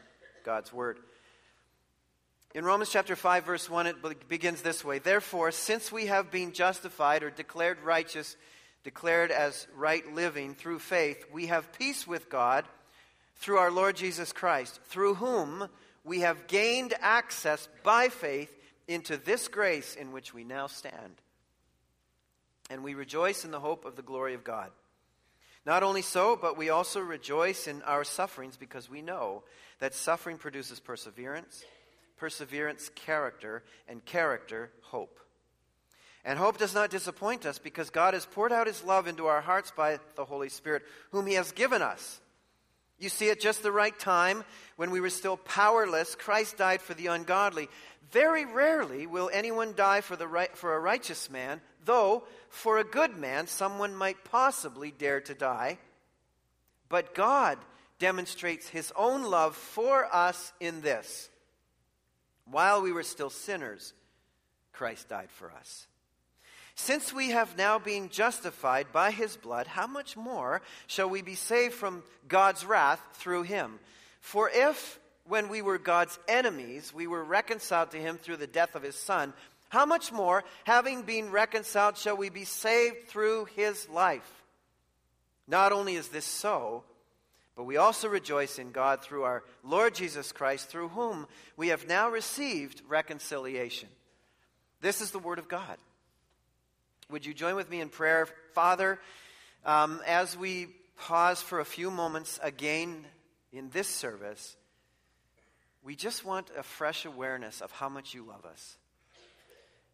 God's 0.43 0.73
Word. 0.73 0.97
In 2.55 2.63
Romans 2.63 2.89
chapter 2.89 3.15
5, 3.15 3.45
verse 3.45 3.69
1, 3.69 3.87
it 3.87 4.29
begins 4.29 4.61
this 4.61 4.83
way 4.83 4.99
Therefore, 4.99 5.51
since 5.51 5.91
we 5.91 6.07
have 6.07 6.31
been 6.31 6.53
justified 6.53 7.23
or 7.23 7.29
declared 7.29 7.81
righteous, 7.81 8.35
declared 8.83 9.31
as 9.31 9.67
right 9.75 10.13
living 10.13 10.55
through 10.55 10.79
faith, 10.79 11.25
we 11.31 11.47
have 11.47 11.73
peace 11.73 12.07
with 12.07 12.29
God 12.29 12.65
through 13.35 13.57
our 13.57 13.71
Lord 13.71 13.95
Jesus 13.95 14.31
Christ, 14.31 14.79
through 14.85 15.15
whom 15.15 15.67
we 16.03 16.21
have 16.21 16.47
gained 16.47 16.93
access 17.01 17.67
by 17.83 18.09
faith 18.09 18.53
into 18.87 19.17
this 19.17 19.49
grace 19.49 19.95
in 19.95 20.13
which 20.13 20.33
we 20.33 20.43
now 20.43 20.67
stand. 20.67 21.21
And 22.69 22.83
we 22.83 22.93
rejoice 22.93 23.43
in 23.43 23.51
the 23.51 23.59
hope 23.59 23.83
of 23.85 23.97
the 23.97 24.01
glory 24.01 24.33
of 24.33 24.43
God. 24.43 24.71
Not 25.65 25.83
only 25.83 26.01
so, 26.01 26.37
but 26.37 26.57
we 26.57 26.69
also 26.69 27.01
rejoice 27.01 27.67
in 27.67 27.81
our 27.81 28.05
sufferings 28.05 28.55
because 28.55 28.89
we 28.89 29.01
know 29.01 29.43
that 29.79 29.93
suffering 29.93 30.37
produces 30.37 30.79
perseverance 30.79 31.63
perseverance, 32.17 32.89
character, 32.95 33.63
and 33.87 34.03
character, 34.03 34.71
hope. 34.81 35.19
And 36.25 36.37
hope 36.37 36.57
does 36.57 36.73
not 36.73 36.89
disappoint 36.89 37.45
us 37.45 37.57
because 37.57 37.89
God 37.89 38.13
has 38.13 38.25
poured 38.25 38.51
out 38.51 38.67
his 38.67 38.83
love 38.83 39.07
into 39.07 39.27
our 39.27 39.41
hearts 39.41 39.71
by 39.71 39.99
the 40.15 40.25
Holy 40.25 40.49
Spirit, 40.49 40.83
whom 41.11 41.25
he 41.25 41.35
has 41.35 41.53
given 41.53 41.81
us. 41.81 42.19
You 42.99 43.09
see, 43.09 43.29
at 43.29 43.39
just 43.39 43.63
the 43.63 43.71
right 43.71 43.97
time, 43.97 44.43
when 44.75 44.91
we 44.91 44.99
were 44.99 45.09
still 45.09 45.37
powerless, 45.37 46.15
Christ 46.15 46.57
died 46.57 46.81
for 46.81 46.95
the 46.95 47.07
ungodly. 47.07 47.69
Very 48.11 48.45
rarely 48.45 49.05
will 49.05 49.29
anyone 49.31 49.73
die 49.75 50.01
for, 50.01 50.15
the 50.15 50.27
right, 50.27 50.55
for 50.57 50.75
a 50.75 50.79
righteous 50.79 51.29
man, 51.29 51.61
though 51.85 52.23
for 52.49 52.77
a 52.77 52.83
good 52.83 53.15
man 53.15 53.47
someone 53.47 53.95
might 53.95 54.23
possibly 54.23 54.91
dare 54.91 55.21
to 55.21 55.33
die. 55.33 55.77
But 56.89 57.13
God 57.13 57.59
demonstrates 57.99 58.67
his 58.67 58.91
own 58.95 59.23
love 59.23 59.55
for 59.55 60.13
us 60.13 60.53
in 60.59 60.81
this. 60.81 61.29
While 62.49 62.81
we 62.81 62.91
were 62.91 63.03
still 63.03 63.29
sinners, 63.29 63.93
Christ 64.73 65.09
died 65.09 65.29
for 65.31 65.51
us. 65.51 65.87
Since 66.75 67.11
we 67.11 67.31
have 67.31 67.57
now 67.57 67.79
been 67.79 68.09
justified 68.09 68.91
by 68.93 69.11
his 69.11 69.35
blood, 69.35 69.65
how 69.65 69.87
much 69.87 70.15
more 70.15 70.61
shall 70.85 71.09
we 71.09 71.23
be 71.23 71.35
saved 71.35 71.73
from 71.73 72.03
God's 72.27 72.63
wrath 72.63 73.01
through 73.13 73.43
him? 73.43 73.79
For 74.21 74.49
if, 74.53 74.99
when 75.27 75.49
we 75.49 75.63
were 75.63 75.79
God's 75.79 76.17
enemies, 76.27 76.93
we 76.93 77.07
were 77.07 77.23
reconciled 77.23 77.91
to 77.91 77.97
him 77.97 78.17
through 78.17 78.37
the 78.37 78.47
death 78.47 78.75
of 78.75 78.83
his 78.83 78.95
son, 78.95 79.33
how 79.69 79.85
much 79.85 80.11
more, 80.11 80.43
having 80.63 81.01
been 81.01 81.31
reconciled, 81.31 81.97
shall 81.97 82.15
we 82.15 82.29
be 82.29 82.45
saved 82.45 83.07
through 83.07 83.45
his 83.55 83.89
life? 83.89 84.43
Not 85.47 85.71
only 85.71 85.95
is 85.95 86.09
this 86.09 86.25
so, 86.25 86.83
but 87.57 87.63
we 87.63 87.77
also 87.77 88.07
rejoice 88.07 88.59
in 88.59 88.71
God 88.71 89.01
through 89.01 89.23
our 89.23 89.43
Lord 89.63 89.95
Jesus 89.95 90.31
Christ, 90.31 90.69
through 90.69 90.89
whom 90.89 91.25
we 91.57 91.69
have 91.69 91.87
now 91.87 92.07
received 92.07 92.83
reconciliation. 92.87 93.89
This 94.79 95.01
is 95.01 95.09
the 95.09 95.17
Word 95.17 95.39
of 95.39 95.47
God. 95.47 95.77
Would 97.09 97.25
you 97.25 97.33
join 97.33 97.55
with 97.55 97.67
me 97.67 97.81
in 97.81 97.89
prayer? 97.89 98.27
Father, 98.53 98.99
um, 99.65 100.01
as 100.05 100.37
we 100.37 100.67
pause 100.99 101.41
for 101.41 101.59
a 101.59 101.65
few 101.65 101.89
moments 101.89 102.39
again 102.43 103.03
in 103.51 103.71
this 103.71 103.87
service, 103.87 104.55
we 105.83 105.95
just 105.95 106.23
want 106.23 106.51
a 106.55 106.61
fresh 106.61 107.05
awareness 107.05 107.61
of 107.61 107.71
how 107.71 107.89
much 107.89 108.13
you 108.13 108.23
love 108.23 108.45
us. 108.45 108.77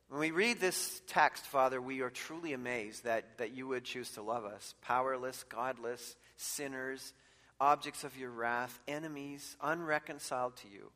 When 0.10 0.20
we 0.20 0.32
read 0.32 0.60
this 0.60 1.02
text, 1.08 1.46
Father, 1.46 1.82
we 1.82 2.02
are 2.02 2.10
truly 2.10 2.52
amazed 2.52 3.06
that, 3.06 3.38
that 3.38 3.56
you 3.56 3.70
would 3.70 3.86
choose 3.86 4.12
to 4.12 4.22
love 4.22 4.44
us 4.44 4.76
powerless, 4.82 5.46
godless, 5.48 6.18
sinners, 6.36 7.14
objects 7.60 8.04
of 8.04 8.18
your 8.18 8.30
wrath, 8.30 8.80
enemies, 8.88 9.56
unreconciled 9.62 10.56
to 10.58 10.68
you. 10.68 10.92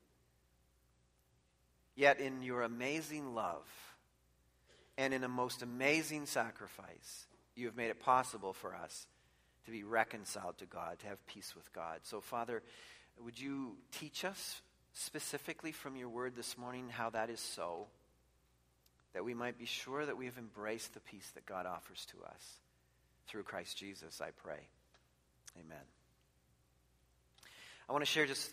Yet, 1.96 2.20
in 2.20 2.42
your 2.44 2.62
amazing 2.62 3.34
love, 3.34 3.66
and 4.98 5.14
in 5.14 5.24
a 5.24 5.28
most 5.28 5.62
amazing 5.62 6.26
sacrifice, 6.26 7.26
you 7.56 7.66
have 7.68 7.76
made 7.76 7.90
it 7.90 8.00
possible 8.00 8.54
for 8.54 8.76
us 8.76 9.08
to 9.66 9.72
be 9.72 9.84
reconciled 9.84 10.58
to 10.60 10.66
God, 10.66 11.00
to 11.00 11.08
have 11.08 11.26
peace 11.28 11.56
with 11.56 11.72
God. 11.74 12.00
So, 12.04 12.22
Father, 12.22 12.64
would 13.24 13.40
you 13.40 13.78
teach 13.92 14.26
us 14.26 14.62
specifically 14.94 15.72
from 15.72 15.96
your 15.96 16.10
word 16.10 16.36
this 16.36 16.58
morning 16.58 16.90
how 16.90 17.10
that 17.12 17.30
is 17.30 17.40
so, 17.40 17.88
that 19.14 19.26
we 19.26 19.34
might 19.34 19.58
be 19.58 19.66
sure 19.66 20.06
that 20.06 20.18
we 20.18 20.26
have 20.26 20.38
embraced 20.38 20.94
the 20.94 21.00
peace 21.00 21.32
that 21.36 21.46
God 21.46 21.66
offers 21.66 22.06
to 22.12 22.24
us 22.26 22.60
through 23.28 23.44
Christ 23.44 23.78
Jesus, 23.78 24.22
I 24.22 24.30
pray. 24.32 24.68
Amen. 25.60 25.97
I 27.90 27.94
want 27.94 28.04
to 28.04 28.12
share 28.12 28.26
just 28.26 28.52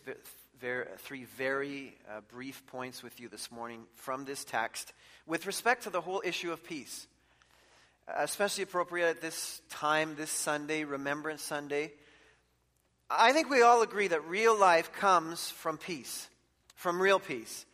three 0.98 1.24
very 1.24 1.92
uh, 2.08 2.20
brief 2.32 2.64
points 2.68 3.02
with 3.02 3.18
you 3.18 3.28
this 3.28 3.50
morning 3.50 3.82
from 3.96 4.24
this 4.24 4.44
text 4.44 4.92
with 5.26 5.46
respect 5.46 5.82
to 5.82 5.90
the 5.90 6.00
whole 6.00 6.22
issue 6.24 6.52
of 6.52 6.62
peace. 6.62 7.08
Especially 8.06 8.62
appropriate 8.62 9.08
at 9.08 9.20
this 9.20 9.60
time, 9.70 10.14
this 10.14 10.30
Sunday, 10.30 10.84
Remembrance 10.84 11.42
Sunday. 11.42 11.90
I 13.10 13.32
think 13.32 13.50
we 13.50 13.62
all 13.62 13.82
agree 13.82 14.06
that 14.06 14.24
real 14.28 14.56
life 14.56 14.92
comes 14.92 15.50
from 15.50 15.78
peace, 15.78 16.28
from 16.76 17.02
real 17.02 17.18
peace. 17.18 17.66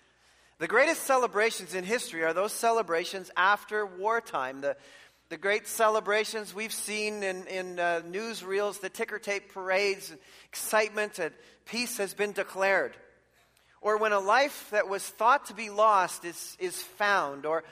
The 0.61 0.67
greatest 0.67 1.03
celebrations 1.03 1.75
in 1.75 1.85
history 1.85 2.25
are 2.25 2.33
those 2.33 2.55
celebrations 2.55 3.31
after 3.37 3.85
wartime. 3.85 4.63
The, 4.63 4.79
the 5.31 5.39
great 5.39 5.69
celebrations 5.69 6.53
we've 6.53 6.73
seen 6.73 7.23
in, 7.23 7.47
in 7.47 7.79
uh, 7.79 8.03
newsreels, 8.05 8.81
the 8.81 8.89
ticker 8.89 9.21
tape 9.21 9.53
parades, 9.53 10.13
excitement, 10.49 11.21
and 11.21 11.33
peace 11.67 11.99
has 11.99 12.15
been 12.15 12.33
declared. 12.33 12.97
Or 13.81 13.97
when 13.97 14.11
a 14.11 14.19
life 14.19 14.69
that 14.73 14.89
was 14.89 15.07
thought 15.07 15.47
to 15.47 15.55
be 15.55 15.71
lost 15.71 16.25
is, 16.25 16.57
is 16.59 16.83
found, 16.83 17.47
or, 17.47 17.63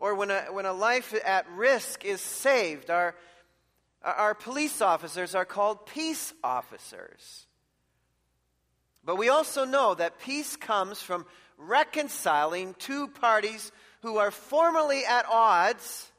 or 0.00 0.16
when, 0.16 0.32
a, 0.32 0.46
when 0.50 0.66
a 0.66 0.72
life 0.72 1.14
at 1.24 1.48
risk 1.52 2.04
is 2.04 2.20
saved. 2.20 2.90
Our, 2.90 3.14
our 4.02 4.34
police 4.34 4.82
officers 4.82 5.36
are 5.36 5.44
called 5.44 5.86
peace 5.86 6.34
officers. 6.42 7.46
But 9.04 9.16
we 9.16 9.28
also 9.28 9.64
know 9.64 9.94
that 9.94 10.18
peace 10.18 10.56
comes 10.56 11.00
from 11.00 11.24
reconciling 11.56 12.74
two 12.80 13.06
parties 13.06 13.70
who 14.02 14.16
are 14.16 14.32
formally 14.32 15.04
at 15.04 15.24
odds 15.30 16.10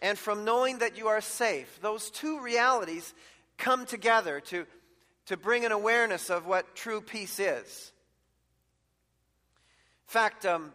and 0.00 0.18
from 0.18 0.44
knowing 0.44 0.78
that 0.78 0.96
you 0.96 1.08
are 1.08 1.20
safe. 1.20 1.78
Those 1.80 2.10
two 2.10 2.40
realities 2.40 3.12
come 3.56 3.86
together 3.86 4.40
to, 4.40 4.66
to 5.26 5.36
bring 5.36 5.64
an 5.64 5.72
awareness 5.72 6.30
of 6.30 6.46
what 6.46 6.74
true 6.74 7.00
peace 7.00 7.38
is. 7.38 7.92
In 10.06 10.12
fact, 10.12 10.46
um, 10.46 10.72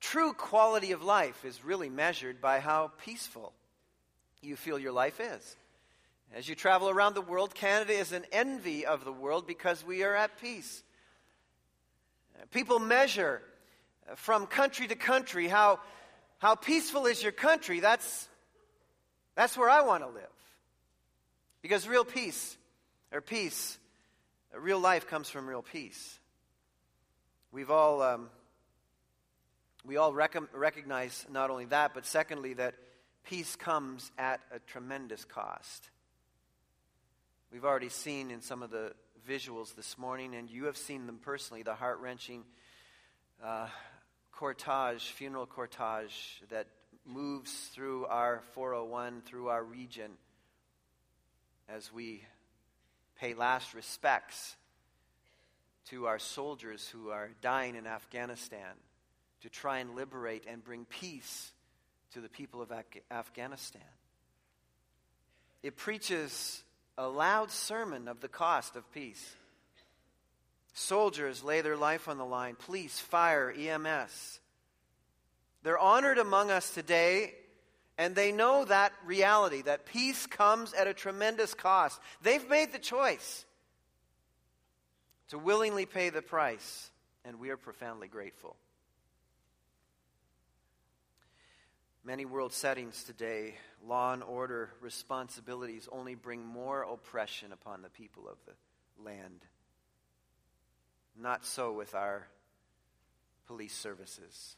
true 0.00 0.32
quality 0.32 0.92
of 0.92 1.02
life 1.02 1.44
is 1.44 1.64
really 1.64 1.88
measured 1.88 2.40
by 2.40 2.60
how 2.60 2.92
peaceful 3.04 3.52
you 4.40 4.56
feel 4.56 4.78
your 4.78 4.92
life 4.92 5.20
is. 5.20 5.56
As 6.34 6.48
you 6.48 6.54
travel 6.54 6.90
around 6.90 7.14
the 7.14 7.22
world, 7.22 7.54
Canada 7.54 7.94
is 7.94 8.12
an 8.12 8.24
envy 8.30 8.84
of 8.84 9.04
the 9.04 9.12
world 9.12 9.46
because 9.46 9.84
we 9.84 10.02
are 10.04 10.14
at 10.14 10.38
peace. 10.40 10.82
People 12.52 12.78
measure 12.78 13.42
from 14.16 14.46
country 14.46 14.86
to 14.86 14.94
country 14.94 15.48
how, 15.48 15.80
how 16.38 16.54
peaceful 16.54 17.06
is 17.06 17.22
your 17.22 17.32
country. 17.32 17.80
That's 17.80 18.28
that's 19.38 19.56
where 19.56 19.70
I 19.70 19.82
want 19.82 20.02
to 20.02 20.08
live. 20.08 20.24
Because 21.62 21.86
real 21.86 22.04
peace, 22.04 22.56
or 23.12 23.20
peace, 23.20 23.78
real 24.52 24.80
life 24.80 25.06
comes 25.06 25.30
from 25.30 25.48
real 25.48 25.62
peace. 25.62 26.18
We've 27.52 27.70
all, 27.70 28.02
um, 28.02 28.30
we 29.86 29.96
all 29.96 30.12
rec- 30.12 30.34
recognize 30.52 31.24
not 31.30 31.50
only 31.50 31.66
that, 31.66 31.94
but 31.94 32.04
secondly, 32.04 32.54
that 32.54 32.74
peace 33.22 33.54
comes 33.54 34.10
at 34.18 34.40
a 34.52 34.58
tremendous 34.58 35.24
cost. 35.24 35.88
We've 37.52 37.64
already 37.64 37.90
seen 37.90 38.32
in 38.32 38.40
some 38.40 38.64
of 38.64 38.72
the 38.72 38.92
visuals 39.28 39.76
this 39.76 39.96
morning, 39.96 40.34
and 40.34 40.50
you 40.50 40.64
have 40.64 40.76
seen 40.76 41.06
them 41.06 41.20
personally, 41.22 41.62
the 41.62 41.76
heart 41.76 42.00
wrenching 42.00 42.42
uh, 43.44 43.68
cortege, 44.36 45.12
funeral 45.12 45.46
cortege 45.46 46.40
that 46.50 46.66
moves 47.08 47.52
through 47.74 48.06
our 48.06 48.42
401, 48.52 49.22
through 49.24 49.48
our 49.48 49.64
region, 49.64 50.12
as 51.68 51.92
we 51.92 52.22
pay 53.18 53.34
last 53.34 53.74
respects 53.74 54.56
to 55.86 56.06
our 56.06 56.18
soldiers 56.18 56.86
who 56.88 57.08
are 57.10 57.30
dying 57.40 57.74
in 57.74 57.86
Afghanistan 57.86 58.76
to 59.40 59.48
try 59.48 59.78
and 59.78 59.94
liberate 59.94 60.44
and 60.46 60.62
bring 60.62 60.84
peace 60.84 61.52
to 62.12 62.20
the 62.20 62.28
people 62.28 62.60
of 62.60 62.72
Afghanistan. 63.10 63.80
It 65.62 65.76
preaches 65.76 66.62
a 66.96 67.08
loud 67.08 67.50
sermon 67.50 68.08
of 68.08 68.20
the 68.20 68.28
cost 68.28 68.76
of 68.76 68.90
peace. 68.92 69.36
Soldiers 70.74 71.42
lay 71.42 71.60
their 71.60 71.76
life 71.76 72.08
on 72.08 72.18
the 72.18 72.24
line, 72.24 72.54
police, 72.54 72.98
fire, 72.98 73.52
EMS. 73.56 74.40
They're 75.68 75.78
honored 75.78 76.16
among 76.16 76.50
us 76.50 76.70
today, 76.70 77.34
and 77.98 78.16
they 78.16 78.32
know 78.32 78.64
that 78.64 78.94
reality, 79.04 79.60
that 79.60 79.84
peace 79.84 80.26
comes 80.26 80.72
at 80.72 80.86
a 80.86 80.94
tremendous 80.94 81.52
cost. 81.52 82.00
They've 82.22 82.48
made 82.48 82.72
the 82.72 82.78
choice 82.78 83.44
to 85.28 85.36
willingly 85.38 85.84
pay 85.84 86.08
the 86.08 86.22
price, 86.22 86.90
and 87.22 87.38
we 87.38 87.50
are 87.50 87.58
profoundly 87.58 88.08
grateful. 88.08 88.56
Many 92.02 92.24
world 92.24 92.54
settings 92.54 93.04
today, 93.04 93.56
law 93.86 94.14
and 94.14 94.22
order 94.22 94.70
responsibilities 94.80 95.86
only 95.92 96.14
bring 96.14 96.46
more 96.46 96.80
oppression 96.80 97.52
upon 97.52 97.82
the 97.82 97.90
people 97.90 98.26
of 98.26 98.38
the 98.46 99.04
land. 99.04 99.44
Not 101.14 101.44
so 101.44 101.72
with 101.74 101.94
our 101.94 102.26
police 103.46 103.74
services. 103.74 104.56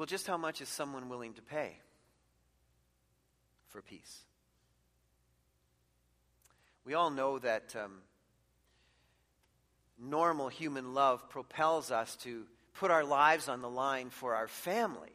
Well, 0.00 0.06
just 0.06 0.26
how 0.26 0.38
much 0.38 0.62
is 0.62 0.70
someone 0.70 1.10
willing 1.10 1.34
to 1.34 1.42
pay 1.42 1.76
for 3.68 3.82
peace? 3.82 4.20
We 6.86 6.94
all 6.94 7.10
know 7.10 7.38
that 7.38 7.76
um, 7.76 7.98
normal 9.98 10.48
human 10.48 10.94
love 10.94 11.28
propels 11.28 11.90
us 11.90 12.16
to 12.22 12.44
put 12.72 12.90
our 12.90 13.04
lives 13.04 13.50
on 13.50 13.60
the 13.60 13.68
line 13.68 14.08
for 14.08 14.34
our 14.34 14.48
family. 14.48 15.12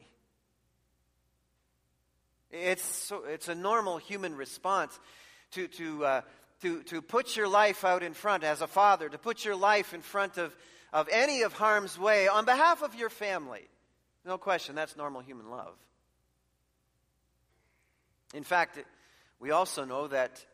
It's, 2.52 2.84
so, 2.84 3.24
it's 3.24 3.48
a 3.48 3.56
normal 3.56 3.96
human 3.96 4.36
response 4.36 4.96
to, 5.54 5.66
to, 5.66 6.04
uh, 6.04 6.20
to, 6.62 6.84
to 6.84 7.02
put 7.02 7.34
your 7.34 7.48
life 7.48 7.84
out 7.84 8.04
in 8.04 8.14
front 8.14 8.44
as 8.44 8.60
a 8.62 8.68
father, 8.68 9.08
to 9.08 9.18
put 9.18 9.44
your 9.44 9.56
life 9.56 9.94
in 9.94 10.00
front 10.00 10.38
of, 10.38 10.54
of 10.92 11.08
any 11.10 11.42
of 11.42 11.54
harm's 11.54 11.98
way 11.98 12.28
on 12.28 12.44
behalf 12.44 12.84
of 12.84 12.94
your 12.94 13.10
family. 13.10 13.66
No 14.26 14.38
question, 14.38 14.74
that's 14.74 14.96
normal 14.96 15.20
human 15.20 15.48
love. 15.50 15.76
In 18.34 18.42
fact, 18.42 18.76
we 19.38 19.52
also 19.52 19.84
know 19.84 20.08
that 20.08 20.44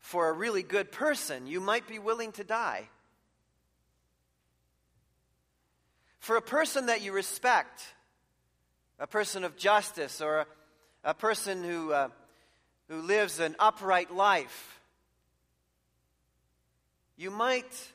for 0.00 0.28
a 0.28 0.32
really 0.32 0.64
good 0.64 0.90
person, 0.90 1.46
you 1.46 1.60
might 1.60 1.86
be 1.86 2.00
willing 2.00 2.32
to 2.32 2.42
die. 2.42 2.88
For 6.18 6.36
a 6.36 6.42
person 6.42 6.86
that 6.86 7.02
you 7.02 7.12
respect, 7.12 7.82
a 8.98 9.06
person 9.06 9.44
of 9.44 9.56
justice, 9.56 10.20
or 10.20 10.40
a, 10.40 10.46
a 11.04 11.14
person 11.14 11.62
who, 11.62 11.92
uh, 11.92 12.08
who 12.88 13.00
lives 13.00 13.38
an 13.38 13.54
upright 13.60 14.12
life, 14.12 14.80
you 17.16 17.30
might, 17.30 17.92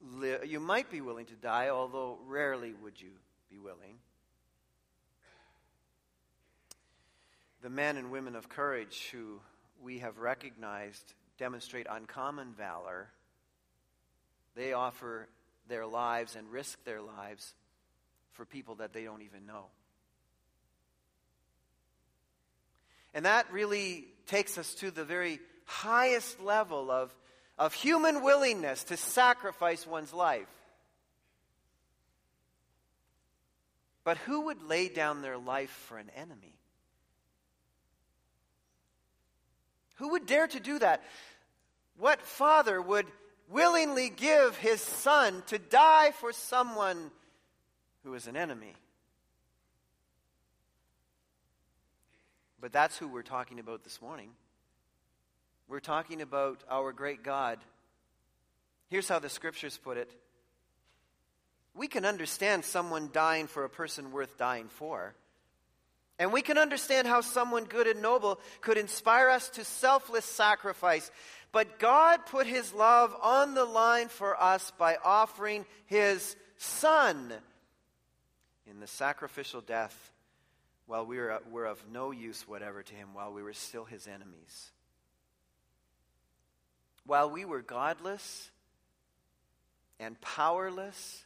li- 0.00 0.46
you 0.46 0.60
might 0.60 0.90
be 0.90 1.00
willing 1.00 1.26
to 1.26 1.34
die, 1.34 1.70
although 1.70 2.18
rarely 2.24 2.72
would 2.84 3.00
you 3.00 3.10
be 3.50 3.58
willing. 3.58 3.98
The 7.62 7.70
men 7.70 7.96
and 7.96 8.10
women 8.10 8.36
of 8.36 8.48
courage 8.48 9.08
who 9.12 9.40
we 9.82 9.98
have 9.98 10.18
recognized 10.18 11.14
demonstrate 11.38 11.86
uncommon 11.90 12.52
valor. 12.52 13.08
They 14.54 14.72
offer 14.72 15.28
their 15.68 15.86
lives 15.86 16.36
and 16.36 16.50
risk 16.50 16.82
their 16.84 17.00
lives 17.00 17.54
for 18.32 18.44
people 18.44 18.76
that 18.76 18.92
they 18.92 19.04
don't 19.04 19.22
even 19.22 19.46
know. 19.46 19.66
And 23.14 23.24
that 23.24 23.50
really 23.52 24.06
takes 24.26 24.58
us 24.58 24.74
to 24.74 24.90
the 24.90 25.04
very 25.04 25.40
highest 25.64 26.40
level 26.40 26.90
of, 26.90 27.14
of 27.58 27.74
human 27.74 28.22
willingness 28.22 28.84
to 28.84 28.96
sacrifice 28.96 29.86
one's 29.86 30.12
life. 30.12 30.48
But 34.08 34.16
who 34.16 34.46
would 34.46 34.62
lay 34.62 34.88
down 34.88 35.20
their 35.20 35.36
life 35.36 35.68
for 35.86 35.98
an 35.98 36.10
enemy? 36.16 36.54
Who 39.96 40.12
would 40.12 40.24
dare 40.24 40.46
to 40.46 40.58
do 40.58 40.78
that? 40.78 41.02
What 41.98 42.22
father 42.22 42.80
would 42.80 43.04
willingly 43.50 44.08
give 44.08 44.56
his 44.56 44.80
son 44.80 45.42
to 45.48 45.58
die 45.58 46.12
for 46.12 46.32
someone 46.32 47.10
who 48.02 48.14
is 48.14 48.26
an 48.26 48.34
enemy? 48.34 48.72
But 52.62 52.72
that's 52.72 52.96
who 52.96 53.08
we're 53.08 53.20
talking 53.20 53.60
about 53.60 53.84
this 53.84 54.00
morning. 54.00 54.30
We're 55.68 55.80
talking 55.80 56.22
about 56.22 56.64
our 56.70 56.94
great 56.94 57.22
God. 57.22 57.58
Here's 58.88 59.10
how 59.10 59.18
the 59.18 59.28
scriptures 59.28 59.76
put 59.76 59.98
it 59.98 60.10
we 61.78 61.86
can 61.86 62.04
understand 62.04 62.64
someone 62.64 63.08
dying 63.12 63.46
for 63.46 63.64
a 63.64 63.70
person 63.70 64.10
worth 64.10 64.36
dying 64.36 64.68
for. 64.68 65.14
And 66.18 66.32
we 66.32 66.42
can 66.42 66.58
understand 66.58 67.06
how 67.06 67.20
someone 67.20 67.64
good 67.64 67.86
and 67.86 68.02
noble 68.02 68.40
could 68.60 68.76
inspire 68.76 69.28
us 69.28 69.48
to 69.50 69.64
selfless 69.64 70.24
sacrifice. 70.24 71.08
But 71.52 71.78
God 71.78 72.26
put 72.26 72.48
his 72.48 72.74
love 72.74 73.14
on 73.22 73.54
the 73.54 73.64
line 73.64 74.08
for 74.08 74.40
us 74.42 74.72
by 74.76 74.96
offering 75.04 75.64
his 75.86 76.34
son 76.56 77.32
in 78.68 78.80
the 78.80 78.88
sacrificial 78.88 79.60
death 79.60 80.12
while 80.86 81.06
we 81.06 81.18
were, 81.18 81.40
were 81.50 81.66
of 81.66 81.82
no 81.92 82.10
use 82.10 82.48
whatever 82.48 82.82
to 82.82 82.94
him, 82.94 83.14
while 83.14 83.32
we 83.32 83.42
were 83.42 83.52
still 83.52 83.84
his 83.84 84.08
enemies. 84.08 84.72
While 87.06 87.30
we 87.30 87.44
were 87.44 87.62
godless 87.62 88.50
and 90.00 90.20
powerless 90.20 91.24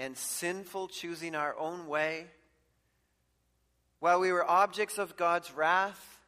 and 0.00 0.16
sinful, 0.16 0.88
choosing 0.88 1.34
our 1.34 1.54
own 1.58 1.86
way, 1.86 2.24
while 3.98 4.18
we 4.18 4.32
were 4.32 4.48
objects 4.48 4.96
of 4.96 5.14
God's 5.14 5.52
wrath, 5.52 6.18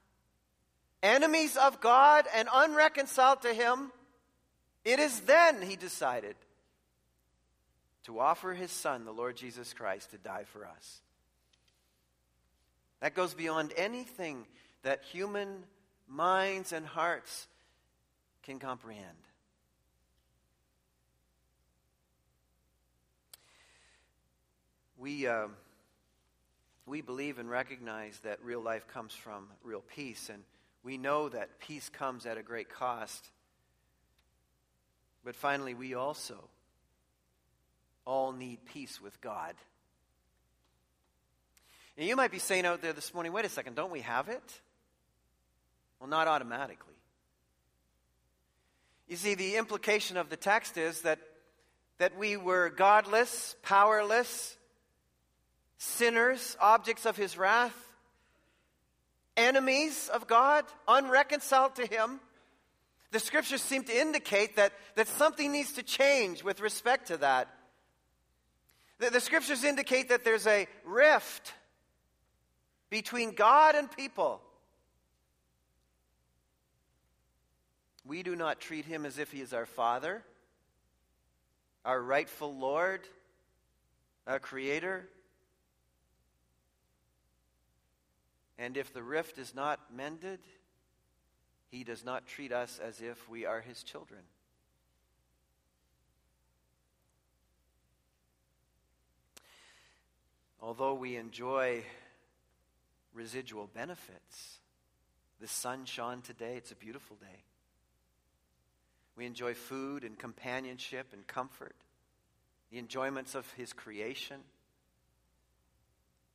enemies 1.03 1.57
of 1.57 1.81
God, 1.81 2.27
and 2.35 2.51
unreconciled 2.53 3.41
to 3.43 3.55
Him, 3.55 3.91
it 4.85 4.99
is 4.99 5.21
then 5.21 5.63
He 5.63 5.77
decided 5.77 6.37
to 8.05 8.21
offer 8.21 8.53
His 8.53 8.71
Son, 8.71 9.07
the 9.07 9.11
Lord 9.11 9.37
Jesus 9.37 9.73
Christ, 9.73 10.11
to 10.11 10.19
die 10.19 10.45
for 10.45 10.67
us. 10.67 11.01
That 13.01 13.15
goes 13.15 13.33
beyond 13.33 13.73
anything 13.79 14.45
that 14.83 15.03
human 15.03 15.65
minds 16.07 16.75
and 16.75 16.85
hearts 16.85 17.49
can 18.43 18.59
comprehend. 18.59 19.17
We. 25.03 25.27
Uh, 25.27 25.49
we 26.87 27.01
believe 27.01 27.39
and 27.39 27.49
recognize 27.49 28.19
that 28.21 28.45
real 28.45 28.61
life 28.61 28.87
comes 28.89 29.13
from 29.13 29.49
real 29.63 29.83
peace, 29.95 30.29
and 30.33 30.43
we 30.85 30.97
know 30.97 31.29
that 31.29 31.61
peace 31.61 31.89
comes 31.89 32.27
at 32.27 32.39
a 32.39 32.43
great 32.43 32.69
cost. 32.69 33.31
But 35.25 35.37
finally, 35.37 35.75
we 35.75 35.95
also 35.95 36.37
all 38.05 38.33
need 38.33 38.65
peace 38.65 39.01
with 39.01 39.21
God. 39.21 39.55
And 41.97 42.07
you 42.07 42.17
might 42.17 42.33
be 42.33 42.41
saying 42.41 42.67
out 42.67 42.83
there 42.83 42.93
this 42.93 43.15
morning, 43.15 43.33
wait 43.33 43.45
a 43.45 43.49
second, 43.49 43.77
don't 43.77 43.93
we 43.93 44.01
have 44.01 44.29
it? 44.29 44.61
Well, 46.01 46.09
not 46.09 46.27
automatically. 46.27 46.95
You 49.09 49.17
see, 49.17 49.35
the 49.35 49.57
implication 49.57 50.17
of 50.17 50.31
the 50.31 50.37
text 50.37 50.77
is 50.77 51.03
that, 51.03 51.21
that 51.99 52.19
we 52.19 52.37
were 52.37 52.71
godless, 52.71 53.55
powerless, 53.63 54.57
sinners, 55.83 56.57
objects 56.61 57.07
of 57.07 57.17
his 57.17 57.37
wrath, 57.37 57.77
enemies 59.37 60.09
of 60.13 60.29
God, 60.29 60.65
unreconciled 60.87 61.75
to 61.75 61.87
him. 61.87 62.21
The 63.11 63.19
scriptures 63.19 63.61
seem 63.61 63.83
to 63.85 64.01
indicate 64.01 64.57
that, 64.57 64.73
that 64.95 65.09
something 65.09 65.51
needs 65.51 65.73
to 65.73 65.83
change 65.83 66.45
with 66.45 66.61
respect 66.61 67.09
to 67.09 67.17
that. 67.19 67.49
The, 69.01 69.11
the 69.11 69.21
scriptures 69.21 69.65
indicate 69.65 70.11
that 70.11 70.25
there's 70.25 70.47
a 70.47 70.69
rift 70.85 71.53
between 72.89 73.35
God 73.35 73.75
and 73.75 73.91
people. 73.91 74.41
We 78.05 78.23
do 78.23 78.37
not 78.37 78.61
treat 78.61 78.85
him 78.85 79.05
as 79.05 79.19
if 79.19 79.33
he 79.33 79.41
is 79.41 79.53
our 79.53 79.67
father, 79.67 80.23
our 81.85 82.01
rightful 82.01 82.57
Lord, 82.57 83.01
our 84.29 84.39
creator. 84.39 85.09
And 88.63 88.77
if 88.77 88.95
the 88.95 89.03
rift 89.03 89.39
is 89.39 89.57
not 89.57 89.81
mended, 89.93 90.39
he 91.73 91.83
does 91.83 92.05
not 92.05 92.29
treat 92.29 92.53
us 92.53 92.79
as 92.81 93.01
if 93.01 93.29
we 93.29 93.45
are 93.45 93.61
his 93.61 93.83
children. 93.83 94.21
Although 100.61 100.95
we 100.95 101.17
enjoy 101.17 101.83
residual 103.13 103.69
benefits, 103.75 104.59
the 105.41 105.49
sun 105.49 105.85
shone 105.85 106.23
today. 106.23 106.55
It's 106.57 106.71
a 106.71 106.77
beautiful 106.77 107.17
day. 107.17 107.43
We 109.17 109.27
enjoy 109.27 109.55
food 109.55 110.05
and 110.05 110.17
companionship 110.17 111.09
and 111.13 111.27
comfort, 111.27 111.75
the 112.71 112.79
enjoyments 112.79 113.35
of 113.35 113.51
His 113.55 113.73
creation. 113.73 114.39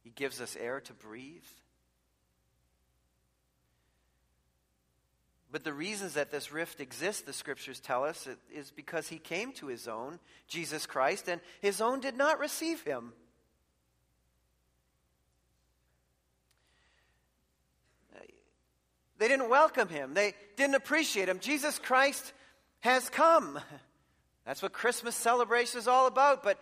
He 0.03 0.09
gives 0.09 0.41
us 0.41 0.57
air 0.59 0.82
to 0.82 0.93
breathe. 0.93 1.45
But 5.51 5.63
the 5.63 5.73
reasons 5.73 6.13
that 6.15 6.29
this 6.29 6.51
rift 6.51 6.81
exists, 6.81 7.21
the 7.21 7.33
scriptures 7.33 7.79
tell 7.79 8.03
us, 8.03 8.27
is 8.53 8.71
because 8.71 9.07
he 9.07 9.17
came 9.17 9.53
to 9.53 9.67
his 9.67 9.87
own, 9.87 10.19
Jesus 10.47 10.85
Christ, 10.85 11.29
and 11.29 11.39
his 11.61 11.79
own 11.79 12.01
did 12.01 12.17
not 12.17 12.39
receive 12.39 12.83
him. 12.83 13.13
They 19.19 19.27
didn't 19.27 19.49
welcome 19.49 19.89
him. 19.89 20.13
They 20.13 20.33
didn't 20.57 20.75
appreciate 20.75 21.27
him. 21.27 21.39
Jesus 21.39 21.79
Christ 21.79 22.33
has 22.81 23.09
come. 23.09 23.59
That's 24.45 24.61
what 24.61 24.73
Christmas 24.73 25.15
celebration 25.15 25.79
is 25.79 25.87
all 25.87 26.07
about. 26.07 26.43
But, 26.43 26.59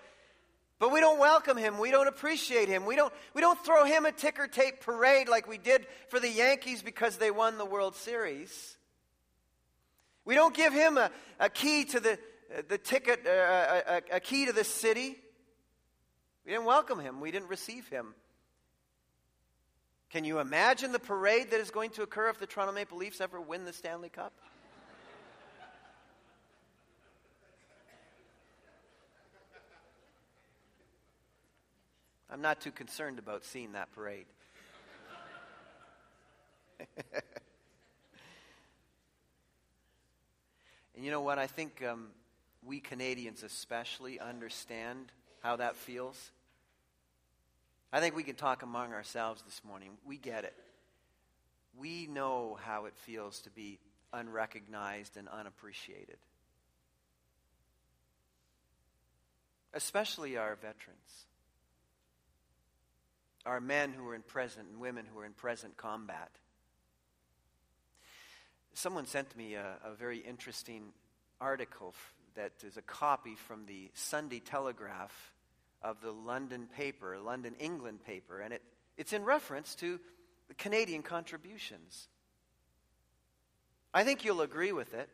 but 0.80 0.92
we 0.92 1.00
don't 1.00 1.20
welcome 1.20 1.58
him. 1.58 1.78
We 1.78 1.92
don't 1.92 2.08
appreciate 2.08 2.68
him. 2.68 2.86
We 2.86 2.96
don't, 2.96 3.14
we 3.34 3.42
don't 3.42 3.64
throw 3.66 3.86
him 3.86 4.06
a 4.06 4.12
ticker 4.12 4.48
tape 4.48 4.82
parade 4.82 5.30
like 5.30 5.48
we 5.48 5.58
did 5.58 5.88
for 6.10 6.20
the 6.20 6.30
Yankees 6.30 6.82
because 6.82 7.18
they 7.18 7.32
won 7.32 7.58
the 7.58 7.66
World 7.66 7.96
Series. 7.96 8.78
We 10.26 10.36
don't 10.36 10.54
give 10.54 10.74
him 10.74 10.98
a, 10.98 11.12
a 11.40 11.50
key 11.50 11.86
to 11.86 12.00
the, 12.00 12.20
the 12.68 12.78
ticket, 12.78 13.26
uh, 13.26 13.82
a, 14.12 14.16
a 14.18 14.20
key 14.20 14.48
to 14.48 14.54
the 14.54 14.64
city. 14.64 15.16
We 16.46 16.52
didn't 16.52 16.66
welcome 16.66 17.00
him. 17.00 17.22
We 17.22 17.32
didn't 17.32 17.50
receive 17.50 17.88
him. 17.88 18.14
Can 20.10 20.24
you 20.24 20.40
imagine 20.40 20.92
the 20.92 21.00
parade 21.00 21.52
that 21.52 21.60
is 21.60 21.72
going 21.72 21.92
to 21.92 22.04
occur 22.04 22.30
if 22.30 22.40
the 22.40 22.48
Toronto 22.48 22.74
Maple 22.74 22.98
Leafs 22.98 23.22
ever 23.22 23.40
win 23.40 23.66
the 23.66 23.74
Stanley 23.74 24.10
Cup? 24.10 24.34
I'm 32.36 32.42
not 32.42 32.60
too 32.60 32.72
concerned 32.72 33.18
about 33.18 33.46
seeing 33.46 33.72
that 33.72 33.94
parade. 33.94 34.26
and 40.94 41.06
you 41.06 41.12
know 41.12 41.22
what? 41.22 41.40
I 41.40 41.48
think 41.48 41.82
um, 41.82 42.08
we 42.62 42.82
Canadians 42.82 43.42
especially 43.42 44.20
understand 44.20 45.14
how 45.44 45.56
that 45.56 45.78
feels. 45.78 46.32
I 47.94 48.02
think 48.02 48.18
we 48.18 48.24
can 48.24 48.36
talk 48.36 48.64
among 48.64 48.92
ourselves 48.92 49.42
this 49.44 49.62
morning. 49.64 49.92
We 50.06 50.18
get 50.18 50.44
it. 50.44 50.56
We 51.80 52.06
know 52.06 52.58
how 52.62 52.84
it 52.84 52.98
feels 52.98 53.40
to 53.44 53.50
be 53.50 53.80
unrecognized 54.12 55.16
and 55.16 55.30
unappreciated. 55.30 56.18
Especially 59.74 60.36
our 60.36 60.56
veterans, 60.56 61.28
our 63.46 63.60
men 63.60 63.94
who 63.94 64.08
are 64.10 64.16
in 64.16 64.22
present 64.22 64.68
and 64.70 64.80
women 64.80 65.06
who 65.12 65.20
are 65.20 65.26
in 65.26 65.34
present 65.34 65.78
combat. 65.78 66.32
Someone 68.74 69.06
sent 69.06 69.36
me 69.38 69.54
a, 69.54 69.76
a 69.86 69.94
very 69.96 70.18
interesting 70.18 70.92
article 71.40 71.94
that 72.36 72.52
is 72.66 72.78
a 72.78 72.82
copy 72.82 73.36
from 73.36 73.66
the 73.66 73.90
Sunday 73.94 74.40
Telegraph 74.40 75.34
of 75.82 76.02
the 76.02 76.12
London 76.12 76.68
paper, 76.76 77.18
London, 77.20 77.56
England 77.60 78.04
paper, 78.06 78.40
and 78.40 78.54
it, 78.54 78.62
it's 78.98 79.14
in 79.14 79.24
reference 79.24 79.76
to 79.76 80.00
the 80.48 80.54
Canadian 80.56 81.04
contributions. 81.04 82.08
I 83.94 84.04
think 84.04 84.26
you'll 84.26 84.42
agree 84.42 84.74
with 84.74 84.94
it. 84.94 85.10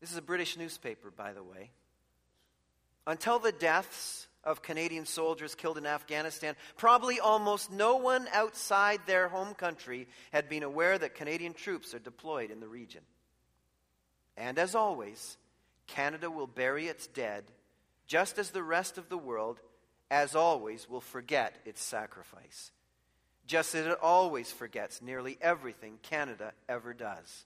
This 0.00 0.12
is 0.12 0.18
a 0.18 0.22
British 0.22 0.56
newspaper, 0.56 1.10
by 1.10 1.32
the 1.32 1.42
way. 1.42 1.70
Until 3.06 3.38
the 3.38 3.52
deaths 3.52 4.26
of 4.44 4.62
Canadian 4.62 5.06
soldiers 5.06 5.54
killed 5.54 5.78
in 5.78 5.86
Afghanistan, 5.86 6.54
probably 6.76 7.20
almost 7.20 7.70
no 7.70 7.96
one 7.96 8.26
outside 8.32 9.00
their 9.06 9.28
home 9.28 9.54
country 9.54 10.06
had 10.32 10.48
been 10.48 10.62
aware 10.62 10.98
that 10.98 11.14
Canadian 11.14 11.54
troops 11.54 11.94
are 11.94 11.98
deployed 11.98 12.50
in 12.50 12.60
the 12.60 12.68
region. 12.68 13.02
And 14.36 14.58
as 14.58 14.74
always, 14.74 15.36
Canada 15.86 16.30
will 16.30 16.46
bury 16.46 16.86
its 16.88 17.06
dead, 17.06 17.44
just 18.06 18.38
as 18.38 18.50
the 18.50 18.62
rest 18.62 18.98
of 18.98 19.08
the 19.08 19.18
world, 19.18 19.60
as 20.10 20.34
always, 20.34 20.88
will 20.88 21.00
forget 21.00 21.56
its 21.64 21.82
sacrifice. 21.82 22.70
Just 23.46 23.74
as 23.74 23.86
it 23.86 23.98
always 24.02 24.50
forgets 24.50 25.02
nearly 25.02 25.36
everything 25.40 25.98
Canada 26.02 26.52
ever 26.68 26.94
does. 26.94 27.44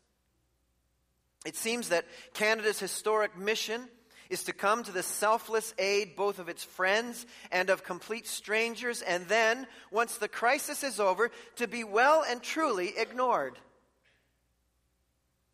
It 1.45 1.57
seems 1.57 1.91
that 1.91 2.05
Canada's 2.35 2.79
historic 2.79 3.37
mission 3.37 3.89
is 4.31 4.45
to 4.45 4.53
come 4.53 4.83
to 4.83 4.93
the 4.93 5.03
selfless 5.03 5.75
aid 5.79 6.17
both 6.17 6.39
of 6.39 6.49
its 6.49 6.65
friends 6.65 7.27
and 7.51 7.71
of 7.71 7.85
complete 7.85 8.27
strangers, 8.27 9.03
and 9.03 9.27
then, 9.29 9.67
once 9.91 10.17
the 10.17 10.29
crisis 10.29 10.83
is 10.83 11.01
over, 11.01 11.31
to 11.57 11.67
be 11.67 11.85
well 11.85 12.25
and 12.29 12.43
truly 12.43 12.93
ignored. 12.97 13.59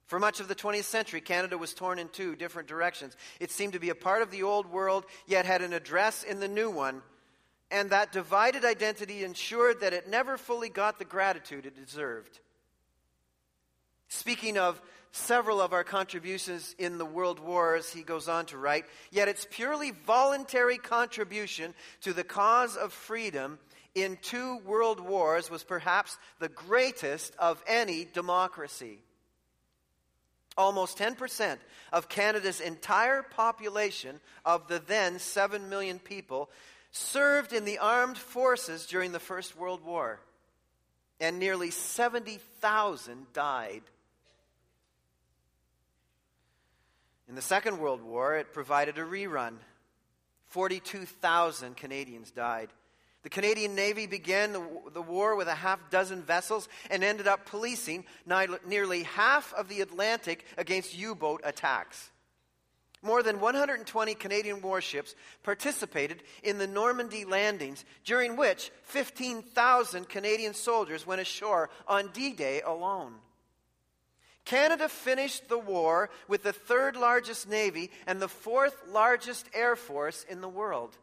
For 0.07 0.19
much 0.19 0.41
of 0.41 0.49
the 0.49 0.55
20th 0.55 0.85
century, 0.85 1.21
Canada 1.21 1.57
was 1.57 1.73
torn 1.73 1.99
in 1.99 2.09
two 2.09 2.37
different 2.37 2.69
directions. 2.69 3.17
It 3.41 3.51
seemed 3.51 3.73
to 3.73 3.79
be 3.79 3.89
a 3.89 3.95
part 3.95 4.23
of 4.23 4.31
the 4.31 4.43
old 4.43 4.67
world, 4.67 5.07
yet 5.27 5.47
had 5.47 5.63
an 5.63 5.73
address 5.73 6.23
in 6.23 6.41
the 6.41 6.49
new 6.49 6.71
one. 6.71 7.03
And 7.71 7.91
that 7.91 8.13
divided 8.13 8.65
identity 8.65 9.25
ensured 9.25 9.81
that 9.81 9.95
it 9.95 10.09
never 10.09 10.37
fully 10.37 10.69
got 10.69 10.99
the 10.99 11.05
gratitude 11.05 11.67
it 11.67 11.75
deserved. 11.75 12.39
Speaking 14.09 14.59
of 14.59 14.81
several 15.15 15.61
of 15.61 15.73
our 15.73 15.85
contributions 15.85 16.75
in 16.77 16.99
the 16.99 17.05
world 17.05 17.39
wars, 17.39 17.93
he 17.93 18.03
goes 18.03 18.29
on 18.29 18.47
to 18.47 18.59
write, 18.59 18.85
yet 19.13 19.29
its 19.29 19.47
purely 19.49 19.93
voluntary 19.93 20.77
contribution 20.77 21.73
to 22.01 22.13
the 22.13 22.25
cause 22.25 22.77
of 22.77 22.93
freedom 22.93 23.59
in 23.95 24.19
two 24.23 24.59
world 24.67 24.99
wars 24.99 25.49
was 25.49 25.63
perhaps 25.63 26.19
the 26.41 26.49
greatest 26.49 27.33
of 27.39 27.63
any 27.69 28.09
democracy. 28.13 28.99
Almost 30.57 30.99
10% 30.99 31.59
of 31.93 32.09
Canada's 32.09 32.61
entire 32.61 33.23
population 33.23 34.19
of 34.45 34.67
the 34.67 34.83
then 34.85 35.21
7 35.21 35.69
million 35.69 36.01
people 36.01 36.51
served 36.91 37.53
in 37.53 37.65
the 37.65 37.79
armed 37.79 38.19
forces 38.19 38.87
during 38.87 39.13
the 39.13 39.21
First 39.21 39.57
World 39.57 39.85
War, 39.85 40.19
and 41.21 41.39
nearly 41.39 41.71
70,000 41.71 43.33
died. 43.33 43.83
In 47.29 47.35
the 47.35 47.43
Second 47.43 47.79
World 47.79 48.03
War, 48.03 48.37
it 48.37 48.53
provided 48.53 48.99
a 48.99 49.03
rerun. 49.03 49.55
42,000 50.49 51.77
Canadians 51.77 52.31
died. 52.31 52.69
The 53.23 53.31
Canadian 53.31 53.75
Navy 53.75 54.07
began 54.07 54.53
the, 54.53 54.63
the, 54.93 55.01
war 55.01 55.35
with 55.35 55.49
a 55.49 55.55
half 55.55 55.91
dozen 55.91 56.23
vessels 56.23 56.69
and 56.91 57.03
ended 57.03 57.27
up 57.27 57.47
policing 57.47 58.05
nearly 58.67 59.05
half 59.05 59.55
of 59.55 59.69
the 59.69 59.81
Atlantic 59.81 60.45
against 60.59 60.97
U 60.97 61.15
boat 61.15 61.41
attacks. 61.43 62.11
More 63.01 63.23
than 63.23 63.41
120 63.41 64.15
Canadian 64.15 64.61
warships 64.61 65.15
participated 65.43 66.23
in 66.43 66.59
the 66.59 66.67
Normandy 66.67 67.25
landings, 67.25 67.85
during 68.05 68.37
which 68.37 68.71
15,000 68.85 70.09
Canadian 70.09 70.53
soldiers 70.53 71.07
went 71.07 71.21
ashore 71.21 71.71
on 71.89 72.11
D 72.13 72.33
Day 72.33 72.61
alone. 72.61 73.15
Canada 74.45 74.89
finished 74.89 75.49
the 75.49 75.59
war 75.59 76.11
with 76.29 76.43
the 76.43 76.53
third 76.53 76.97
largest 76.97 77.49
navy 77.49 77.91
and 78.07 78.21
the 78.21 78.29
fourth 78.29 78.77
largest 78.89 79.49
air 79.55 79.75
force 79.75 80.25
in 80.29 80.41
the 80.41 80.49
world. 80.49 80.97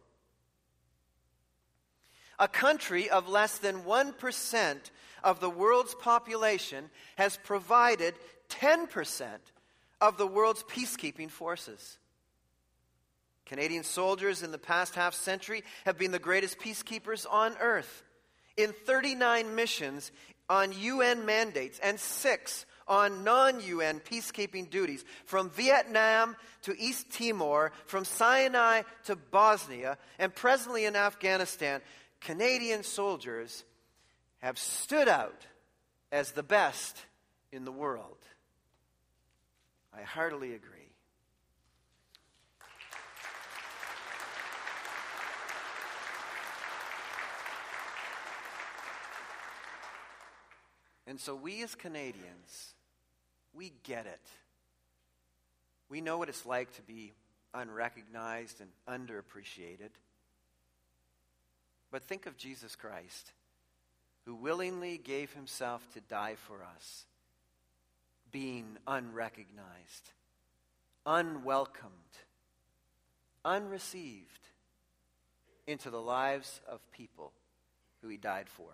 A 2.38 2.48
country 2.48 3.10
of 3.10 3.28
less 3.28 3.58
than 3.58 3.84
1% 3.84 4.78
of 5.24 5.40
the 5.40 5.50
world's 5.50 5.96
population 5.96 6.90
has 7.16 7.38
provided 7.38 8.16
10% 8.50 9.26
of 10.00 10.18
the 10.18 10.28
world's 10.28 10.64
peacekeeping 10.64 11.30
forces. 11.30 11.98
Canadian 13.46 13.84
soldiers 13.84 14.44
in 14.44 14.52
the 14.52 14.58
past 14.58 14.96
half 14.96 15.14
century 15.14 15.64
have 15.86 15.98
been 15.98 16.12
the 16.12 16.20
greatest 16.20 16.60
peacekeepers 16.60 17.26
on 17.30 17.56
earth. 17.60 18.04
In 18.56 18.74
39 18.86 19.56
missions 19.56 20.12
on 20.50 20.74
UN 20.74 21.26
mandates 21.26 21.80
and 21.80 22.00
six 22.00 22.66
on 22.92 23.24
non 23.24 23.62
UN 23.62 24.02
peacekeeping 24.02 24.70
duties, 24.70 25.06
from 25.24 25.50
Vietnam 25.52 26.36
to 26.64 26.78
East 26.78 27.10
Timor, 27.10 27.72
from 27.86 28.04
Sinai 28.04 28.82
to 29.06 29.16
Bosnia, 29.16 29.98
and 30.20 30.36
presently 30.36 30.84
in 30.84 30.98
Afghanistan, 30.98 31.80
Canadian 32.20 32.84
soldiers 32.84 33.64
have 34.40 34.60
stood 34.60 35.08
out 35.08 35.48
as 36.12 36.34
the 36.34 36.44
best 36.44 36.98
in 37.54 37.64
the 37.64 37.72
world. 37.72 38.18
I 39.98 40.02
heartily 40.02 40.54
agree. 40.54 40.82
And 51.08 51.20
so, 51.20 51.36
we 51.36 51.62
as 51.62 51.76
Canadians, 51.76 52.71
we 53.54 53.74
get 53.84 54.06
it. 54.06 54.22
We 55.90 56.02
know 56.02 56.18
what 56.18 56.30
it's 56.30 56.46
like 56.46 56.74
to 56.76 56.82
be 56.82 57.14
unrecognized 57.54 58.62
and 58.62 58.70
underappreciated. 58.88 59.90
But 61.92 62.04
think 62.04 62.26
of 62.26 62.38
Jesus 62.38 62.76
Christ, 62.76 63.34
who 64.26 64.36
willingly 64.36 64.98
gave 64.98 65.34
himself 65.34 65.86
to 65.94 66.02
die 66.02 66.36
for 66.48 66.64
us, 66.64 67.06
being 68.32 68.78
unrecognized, 68.88 70.14
unwelcomed, 71.06 71.92
unreceived 73.44 74.48
into 75.68 75.90
the 75.90 76.02
lives 76.02 76.62
of 76.68 76.80
people 76.92 77.34
who 78.02 78.08
he 78.08 78.18
died 78.18 78.48
for. 78.48 78.70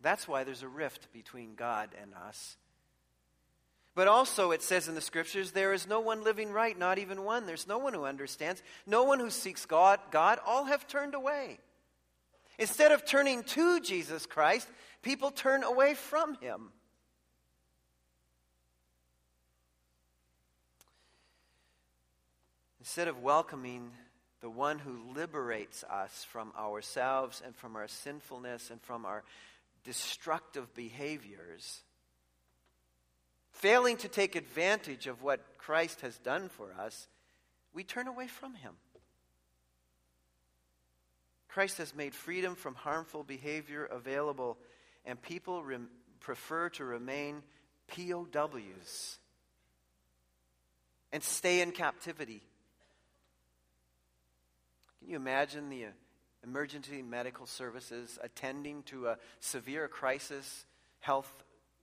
That's 0.00 0.26
why 0.26 0.44
there's 0.44 0.62
a 0.62 0.68
rift 0.68 1.12
between 1.12 1.54
God 1.54 1.90
and 2.00 2.12
us. 2.14 2.56
But 3.98 4.06
also, 4.06 4.52
it 4.52 4.62
says 4.62 4.86
in 4.86 4.94
the 4.94 5.00
scriptures, 5.00 5.50
there 5.50 5.72
is 5.72 5.88
no 5.88 5.98
one 5.98 6.22
living 6.22 6.52
right, 6.52 6.78
not 6.78 7.00
even 7.00 7.24
one. 7.24 7.46
There's 7.46 7.66
no 7.66 7.78
one 7.78 7.94
who 7.94 8.04
understands, 8.04 8.62
no 8.86 9.02
one 9.02 9.18
who 9.18 9.28
seeks 9.28 9.66
God. 9.66 9.98
God, 10.12 10.38
all 10.46 10.66
have 10.66 10.86
turned 10.86 11.16
away. 11.16 11.58
Instead 12.60 12.92
of 12.92 13.04
turning 13.04 13.42
to 13.42 13.80
Jesus 13.80 14.24
Christ, 14.24 14.68
people 15.02 15.32
turn 15.32 15.64
away 15.64 15.94
from 15.94 16.36
him. 16.36 16.70
Instead 22.78 23.08
of 23.08 23.20
welcoming 23.20 23.90
the 24.42 24.48
one 24.48 24.78
who 24.78 25.12
liberates 25.12 25.82
us 25.82 26.24
from 26.30 26.52
ourselves 26.56 27.42
and 27.44 27.56
from 27.56 27.74
our 27.74 27.88
sinfulness 27.88 28.70
and 28.70 28.80
from 28.80 29.04
our 29.04 29.24
destructive 29.82 30.72
behaviors, 30.76 31.82
failing 33.52 33.96
to 33.98 34.08
take 34.08 34.36
advantage 34.36 35.06
of 35.06 35.22
what 35.22 35.40
Christ 35.58 36.00
has 36.02 36.18
done 36.18 36.48
for 36.48 36.74
us, 36.78 37.08
we 37.72 37.84
turn 37.84 38.08
away 38.08 38.26
from 38.26 38.54
him. 38.54 38.74
Christ 41.48 41.78
has 41.78 41.94
made 41.94 42.14
freedom 42.14 42.54
from 42.54 42.74
harmful 42.74 43.24
behavior 43.24 43.84
available, 43.84 44.58
and 45.04 45.20
people 45.20 45.64
prefer 46.20 46.68
to 46.70 46.84
remain 46.84 47.42
POWs 47.88 49.18
and 51.12 51.22
stay 51.22 51.60
in 51.60 51.72
captivity. 51.72 52.42
Can 54.98 55.10
you 55.10 55.16
imagine 55.16 55.70
the 55.70 55.86
uh, 55.86 55.90
emergency 56.44 57.02
medical 57.02 57.46
services 57.46 58.18
attending 58.22 58.82
to 58.84 59.08
a 59.08 59.18
severe 59.40 59.88
crisis, 59.88 60.66
health 61.00 61.32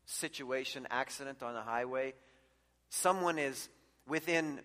situation, 0.05 0.87
accident 0.89 1.43
on 1.43 1.55
a 1.55 1.61
highway? 1.61 2.13
Someone 2.89 3.37
is 3.37 3.69
within 4.07 4.59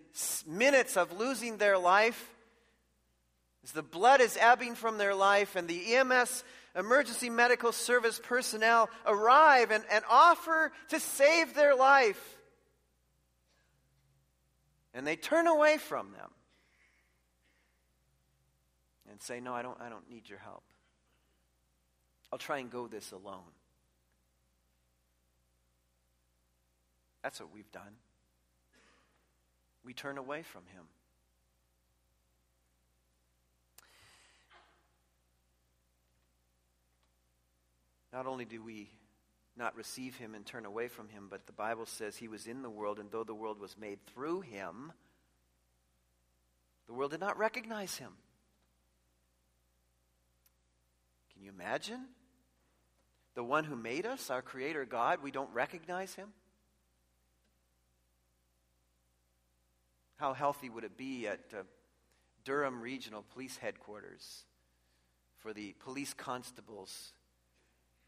minutes 0.46 0.96
of 0.96 1.18
losing 1.18 1.56
their 1.56 1.78
life. 1.78 2.34
As 3.64 3.72
the 3.72 3.82
blood 3.82 4.20
is 4.20 4.38
ebbing 4.40 4.74
from 4.74 4.98
their 4.98 5.14
life, 5.14 5.56
and 5.56 5.68
the 5.68 5.94
EMS 5.94 6.44
emergency 6.74 7.28
medical 7.28 7.72
service 7.72 8.20
personnel 8.22 8.88
arrive 9.06 9.70
and, 9.70 9.84
and 9.90 10.04
offer 10.08 10.72
to 10.88 11.00
save 11.00 11.54
their 11.54 11.74
life. 11.74 12.38
And 14.94 15.06
they 15.06 15.16
turn 15.16 15.46
away 15.46 15.78
from 15.78 16.12
them 16.12 16.30
and 19.10 19.20
say, 19.20 19.40
No, 19.40 19.52
I 19.52 19.62
don't, 19.62 19.80
I 19.80 19.88
don't 19.88 20.08
need 20.10 20.28
your 20.28 20.38
help. 20.38 20.64
I'll 22.32 22.38
try 22.38 22.58
and 22.58 22.70
go 22.70 22.86
this 22.86 23.12
alone. 23.12 23.42
That's 27.22 27.40
what 27.40 27.52
we've 27.52 27.70
done. 27.72 27.96
We 29.84 29.92
turn 29.94 30.18
away 30.18 30.42
from 30.42 30.62
him. 30.66 30.84
Not 38.12 38.26
only 38.26 38.44
do 38.44 38.62
we 38.62 38.90
not 39.56 39.76
receive 39.76 40.16
him 40.16 40.34
and 40.34 40.44
turn 40.44 40.64
away 40.64 40.88
from 40.88 41.08
him, 41.08 41.28
but 41.30 41.46
the 41.46 41.52
Bible 41.52 41.86
says 41.86 42.16
he 42.16 42.28
was 42.28 42.46
in 42.46 42.62
the 42.62 42.70
world, 42.70 42.98
and 42.98 43.10
though 43.10 43.24
the 43.24 43.34
world 43.34 43.60
was 43.60 43.76
made 43.78 43.98
through 44.06 44.40
him, 44.40 44.92
the 46.86 46.92
world 46.92 47.12
did 47.12 47.20
not 47.20 47.38
recognize 47.38 47.96
him. 47.96 48.12
Can 51.32 51.44
you 51.44 51.50
imagine? 51.50 52.00
The 53.34 53.44
one 53.44 53.64
who 53.64 53.76
made 53.76 54.06
us, 54.06 54.28
our 54.28 54.42
Creator 54.42 54.86
God, 54.86 55.22
we 55.22 55.30
don't 55.30 55.52
recognize 55.54 56.14
him? 56.14 56.32
How 60.20 60.34
healthy 60.34 60.68
would 60.68 60.84
it 60.84 60.98
be 60.98 61.26
at 61.26 61.40
uh, 61.54 61.62
Durham 62.44 62.82
Regional 62.82 63.24
Police 63.32 63.56
Headquarters 63.56 64.44
for 65.38 65.54
the 65.54 65.74
police 65.82 66.12
constables 66.12 67.12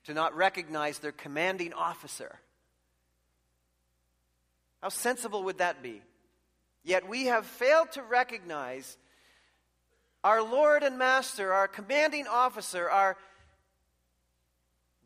to 0.04 0.12
not 0.12 0.36
recognize 0.36 0.98
their 0.98 1.10
commanding 1.10 1.72
officer? 1.72 2.38
How 4.82 4.90
sensible 4.90 5.44
would 5.44 5.56
that 5.56 5.82
be? 5.82 6.02
Yet 6.84 7.08
we 7.08 7.26
have 7.26 7.46
failed 7.46 7.92
to 7.92 8.02
recognize 8.02 8.98
our 10.22 10.42
Lord 10.42 10.82
and 10.82 10.98
Master, 10.98 11.50
our 11.50 11.66
commanding 11.66 12.26
officer, 12.26 12.90
our 12.90 13.16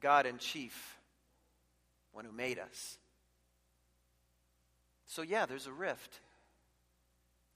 God 0.00 0.26
and 0.26 0.40
chief, 0.40 0.98
one 2.10 2.24
who 2.24 2.32
made 2.32 2.58
us. 2.58 2.98
So, 5.06 5.22
yeah, 5.22 5.46
there's 5.46 5.68
a 5.68 5.72
rift. 5.72 6.18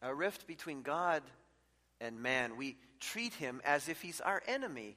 A 0.02 0.14
rift 0.14 0.46
between 0.46 0.82
God 0.82 1.22
and 2.00 2.22
man. 2.22 2.56
We 2.56 2.76
treat 3.00 3.34
him 3.34 3.60
as 3.64 3.88
if 3.88 4.00
he's 4.00 4.20
our 4.20 4.42
enemy. 4.46 4.96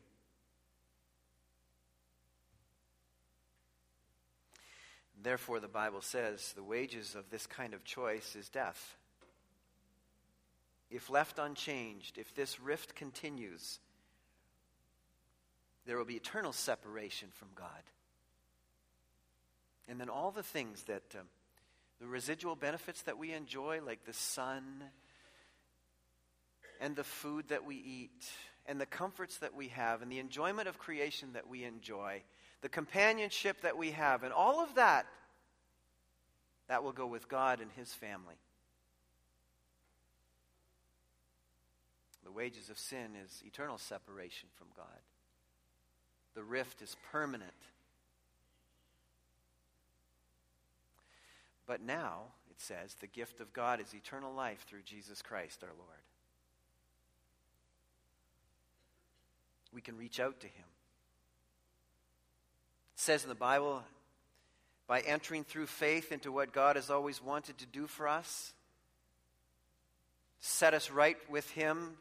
Therefore, 5.21 5.59
the 5.59 5.67
Bible 5.67 6.01
says 6.01 6.53
the 6.53 6.63
wages 6.63 7.15
of 7.15 7.29
this 7.29 7.47
kind 7.47 7.73
of 7.73 7.83
choice 7.83 8.35
is 8.35 8.49
death 8.49 8.97
if 10.93 11.09
left 11.09 11.39
unchanged, 11.39 12.19
if 12.19 12.35
this 12.35 12.59
rift 12.59 12.93
continues, 12.93 13.79
there 15.87 15.97
will 15.97 16.05
be 16.05 16.13
eternal 16.13 16.53
separation 16.53 17.29
from 17.33 17.47
God. 17.55 17.67
And 19.89 19.99
then 19.99 20.07
all 20.07 20.29
the 20.29 20.43
things 20.43 20.83
that, 20.83 21.03
uh, 21.15 21.23
the 22.03 22.09
residual 22.09 22.57
benefits 22.57 23.03
that 23.03 23.17
we 23.17 23.31
enjoy, 23.31 23.79
like 23.81 24.03
the 24.03 24.11
sun 24.11 24.83
and 26.81 26.97
the 26.97 27.03
food 27.05 27.45
that 27.47 27.63
we 27.63 27.77
eat, 27.77 28.29
and 28.65 28.79
the 28.79 28.85
comforts 28.85 29.37
that 29.37 29.55
we 29.55 29.69
have, 29.69 30.01
and 30.01 30.11
the 30.11 30.19
enjoyment 30.19 30.67
of 30.67 30.77
creation 30.77 31.29
that 31.31 31.47
we 31.47 31.63
enjoy, 31.63 32.21
the 32.61 32.67
companionship 32.67 33.61
that 33.61 33.77
we 33.77 33.91
have, 33.91 34.23
and 34.23 34.33
all 34.33 34.59
of 34.59 34.75
that, 34.75 35.05
that 36.67 36.83
will 36.83 36.91
go 36.91 37.07
with 37.07 37.29
God 37.29 37.61
and 37.61 37.71
His 37.71 37.93
family. 37.93 38.35
The 42.25 42.31
wages 42.33 42.69
of 42.69 42.77
sin 42.77 43.11
is 43.23 43.41
eternal 43.45 43.77
separation 43.77 44.49
from 44.55 44.67
God. 44.75 44.99
The 46.35 46.43
rift 46.43 46.81
is 46.81 46.97
permanent. 47.13 47.53
But 51.65 51.81
now, 51.81 52.23
it 52.49 52.59
says, 52.59 52.95
the 52.99 53.07
gift 53.07 53.39
of 53.39 53.53
God 53.53 53.79
is 53.79 53.93
eternal 53.93 54.33
life 54.33 54.65
through 54.67 54.81
Jesus 54.83 55.21
Christ 55.21 55.63
our 55.63 55.69
Lord. 55.77 55.99
We 59.73 59.81
can 59.81 59.97
reach 59.97 60.19
out 60.19 60.39
to 60.41 60.47
him. 60.47 60.65
It 62.95 62.99
says 62.99 63.23
in 63.23 63.29
the 63.29 63.35
Bible, 63.35 63.83
by 64.87 64.99
entering 64.99 65.43
through 65.43 65.67
faith 65.67 66.11
into 66.11 66.31
what 66.31 66.53
God 66.53 66.75
has 66.75 66.89
always 66.89 67.23
wanted 67.23 67.57
to 67.59 67.65
do 67.65 67.87
for 67.87 68.07
us, 68.07 68.53
set 70.39 70.73
us 70.73 70.91
right 70.91 71.17
with 71.29 71.49
him, 71.51 71.97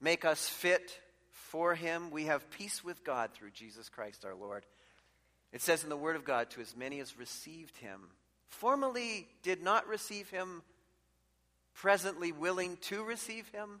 make 0.00 0.24
us 0.24 0.48
fit 0.48 0.98
for 1.30 1.74
him. 1.74 2.10
We 2.10 2.26
have 2.26 2.50
peace 2.50 2.84
with 2.84 3.02
God 3.02 3.30
through 3.32 3.50
Jesus 3.50 3.88
Christ 3.88 4.24
our 4.24 4.34
Lord. 4.34 4.64
It 5.52 5.62
says 5.62 5.82
in 5.82 5.88
the 5.88 5.96
Word 5.96 6.14
of 6.14 6.24
God, 6.24 6.50
to 6.50 6.60
as 6.60 6.76
many 6.76 7.00
as 7.00 7.18
received 7.18 7.76
him, 7.78 8.02
formerly 8.50 9.26
did 9.42 9.62
not 9.62 9.88
receive 9.88 10.28
him, 10.30 10.62
presently 11.74 12.32
willing 12.32 12.76
to 12.82 13.02
receive 13.02 13.48
him. 13.48 13.80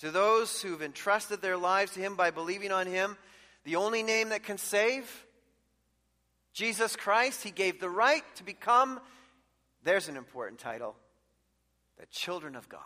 To 0.00 0.10
those 0.10 0.62
who've 0.62 0.82
entrusted 0.82 1.42
their 1.42 1.56
lives 1.56 1.92
to 1.92 2.00
him 2.00 2.16
by 2.16 2.30
believing 2.30 2.72
on 2.72 2.86
him, 2.86 3.16
the 3.64 3.76
only 3.76 4.02
name 4.02 4.30
that 4.30 4.42
can 4.42 4.58
save, 4.58 5.26
Jesus 6.52 6.96
Christ, 6.96 7.42
he 7.42 7.50
gave 7.50 7.78
the 7.78 7.90
right 7.90 8.24
to 8.36 8.44
become, 8.44 9.00
there's 9.84 10.08
an 10.08 10.16
important 10.16 10.58
title, 10.58 10.96
the 11.98 12.06
children 12.06 12.56
of 12.56 12.68
God. 12.68 12.80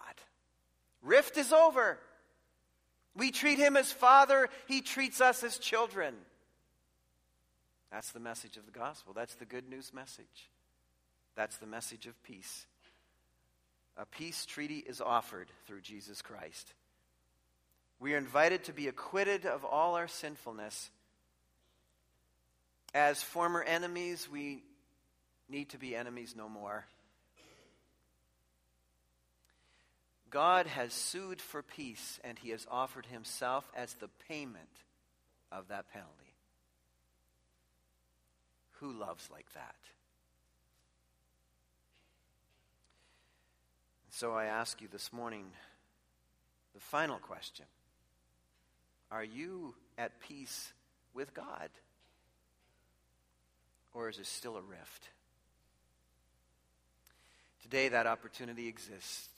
Rift 1.03 1.37
is 1.37 1.53
over. 1.53 1.99
We 3.17 3.31
treat 3.31 3.59
him 3.59 3.77
as 3.77 3.93
father, 3.93 4.49
he 4.67 4.81
treats 4.81 5.21
us 5.21 5.45
as 5.45 5.59
children. 5.59 6.15
That's 7.91 8.11
the 8.11 8.21
message 8.21 8.57
of 8.57 8.67
the 8.67 8.73
gospel. 8.73 9.13
That's 9.13 9.35
the 9.35 9.45
good 9.45 9.69
news 9.69 9.93
message. 9.93 10.51
That's 11.37 11.57
the 11.59 11.67
message 11.67 12.07
of 12.07 12.21
peace. 12.23 12.67
A 13.97 14.07
peace 14.07 14.45
treaty 14.47 14.79
is 14.79 15.01
offered 15.01 15.49
through 15.67 15.81
Jesus 15.81 16.23
Christ. 16.23 16.73
We 18.01 18.15
are 18.15 18.19
invited 18.19 18.65
to 18.65 18.73
be 18.73 18.89
acquitted 18.89 19.47
of 19.47 19.65
all 19.65 19.95
our 19.95 20.09
sinfulness. 20.09 20.91
As 22.93 23.23
former 23.23 23.63
enemies, 23.63 24.29
we 24.31 24.63
need 25.49 25.71
to 25.71 25.79
be 25.79 25.95
enemies 25.95 26.35
no 26.37 26.49
more. 26.49 26.85
God 30.31 30.67
has 30.67 30.93
sued 30.93 31.41
for 31.41 31.63
peace, 31.63 32.19
and 32.25 32.37
he 32.37 32.51
has 32.51 32.67
offered 32.69 33.07
himself 33.07 33.71
as 33.77 33.95
the 33.95 34.09
payment 34.29 34.69
of 35.53 35.69
that 35.69 35.93
penalty. 35.93 36.24
Who 38.85 38.93
loves 38.93 39.31
like 39.33 39.51
that? 39.55 39.77
So 44.11 44.33
I 44.33 44.45
ask 44.45 44.83
you 44.83 44.89
this 44.93 45.11
morning 45.11 45.47
the 46.75 46.81
final 46.81 47.17
question 47.17 47.65
Are 49.11 49.25
you 49.25 49.75
at 49.97 50.21
peace 50.21 50.75
with 51.15 51.33
God? 51.33 51.71
Or 53.95 54.11
is 54.11 54.17
there 54.17 54.25
still 54.27 54.59
a 54.59 54.61
rift? 54.61 55.09
Today, 57.63 57.89
that 57.89 58.07
opportunity 58.07 58.69
exists 58.69 59.31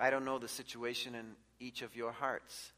I 0.00 0.08
don't 0.08 0.24
know 0.24 0.38
the 0.38 0.48
situation 0.48 1.14
in 1.14 1.32
each 1.60 1.82
of 1.82 1.94
your 1.94 2.12
hearts. 2.12 2.72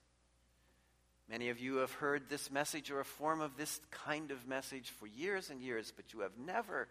Many 1.28 1.48
of 1.48 1.58
you 1.58 1.76
have 1.76 1.92
heard 1.92 2.28
this 2.28 2.50
message 2.50 2.90
or 2.90 3.00
a 3.00 3.04
form 3.04 3.40
of 3.40 3.56
this 3.56 3.80
kind 3.90 4.30
of 4.30 4.46
message 4.46 4.90
for 4.90 5.06
years 5.06 5.50
and 5.50 5.60
years, 5.60 5.92
but 5.94 6.12
you 6.12 6.20
have 6.20 6.36
never, 6.38 6.86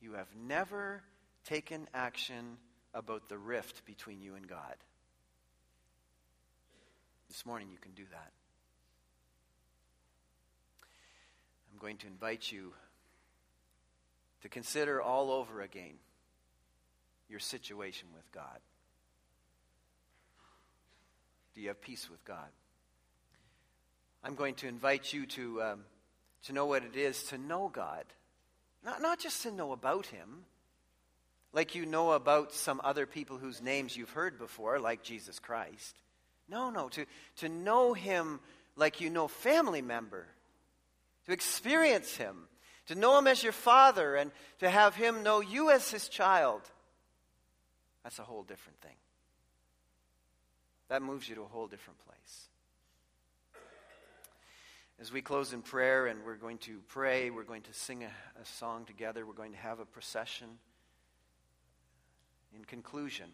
you 0.00 0.14
have 0.14 0.28
never 0.34 1.02
taken 1.44 1.86
action 1.92 2.56
about 2.94 3.28
the 3.28 3.36
rift 3.36 3.84
between 3.84 4.22
you 4.22 4.34
and 4.34 4.48
God. 4.48 4.76
This 7.28 7.44
morning 7.44 7.68
you 7.70 7.78
can 7.78 7.92
do 7.92 8.04
that. 8.10 8.32
I'm 11.72 11.78
going 11.78 11.98
to 11.98 12.06
invite 12.06 12.50
you 12.50 12.72
to 14.42 14.48
consider 14.48 15.00
all 15.00 15.30
over 15.30 15.60
again 15.60 15.94
your 17.28 17.38
situation 17.38 18.08
with 18.14 18.30
God. 18.32 18.58
Do 21.54 21.60
you 21.60 21.68
have 21.68 21.80
peace 21.80 22.08
with 22.10 22.24
God? 22.24 22.48
I'm 24.22 24.34
going 24.34 24.54
to 24.56 24.68
invite 24.68 25.12
you 25.12 25.26
to, 25.26 25.62
um, 25.62 25.80
to 26.44 26.52
know 26.52 26.66
what 26.66 26.84
it 26.84 26.96
is 26.96 27.22
to 27.24 27.38
know 27.38 27.70
God. 27.72 28.04
Not, 28.84 29.02
not 29.02 29.18
just 29.18 29.42
to 29.42 29.50
know 29.50 29.72
about 29.72 30.06
Him, 30.06 30.44
like 31.52 31.74
you 31.74 31.86
know 31.86 32.12
about 32.12 32.52
some 32.52 32.80
other 32.84 33.06
people 33.06 33.38
whose 33.38 33.62
names 33.62 33.96
you've 33.96 34.10
heard 34.10 34.38
before, 34.38 34.78
like 34.78 35.02
Jesus 35.02 35.38
Christ. 35.38 35.96
No, 36.48 36.70
no, 36.70 36.88
to, 36.90 37.06
to 37.36 37.48
know 37.48 37.94
Him 37.94 38.40
like 38.76 39.00
you 39.00 39.10
know 39.10 39.28
family 39.28 39.82
member, 39.82 40.26
to 41.26 41.32
experience 41.32 42.16
Him, 42.16 42.48
to 42.86 42.94
know 42.94 43.18
Him 43.18 43.26
as 43.26 43.42
your 43.42 43.52
Father, 43.52 44.16
and 44.16 44.30
to 44.60 44.70
have 44.70 44.94
Him 44.94 45.22
know 45.22 45.40
you 45.40 45.70
as 45.70 45.90
His 45.90 46.08
child. 46.08 46.62
That's 48.02 48.18
a 48.18 48.24
whole 48.24 48.42
different 48.42 48.80
thing. 48.80 48.94
That 50.90 51.02
moves 51.02 51.28
you 51.28 51.36
to 51.36 51.42
a 51.42 51.46
whole 51.46 51.68
different 51.68 52.00
place. 52.04 52.48
As 55.00 55.12
we 55.12 55.22
close 55.22 55.52
in 55.52 55.62
prayer 55.62 56.08
and 56.08 56.24
we're 56.26 56.34
going 56.34 56.58
to 56.58 56.80
pray, 56.88 57.30
we're 57.30 57.44
going 57.44 57.62
to 57.62 57.72
sing 57.72 58.02
a, 58.02 58.08
a 58.08 58.44
song 58.44 58.84
together, 58.86 59.24
we're 59.24 59.32
going 59.32 59.52
to 59.52 59.58
have 59.58 59.78
a 59.78 59.84
procession. 59.84 60.48
In 62.56 62.64
conclusion, 62.64 63.26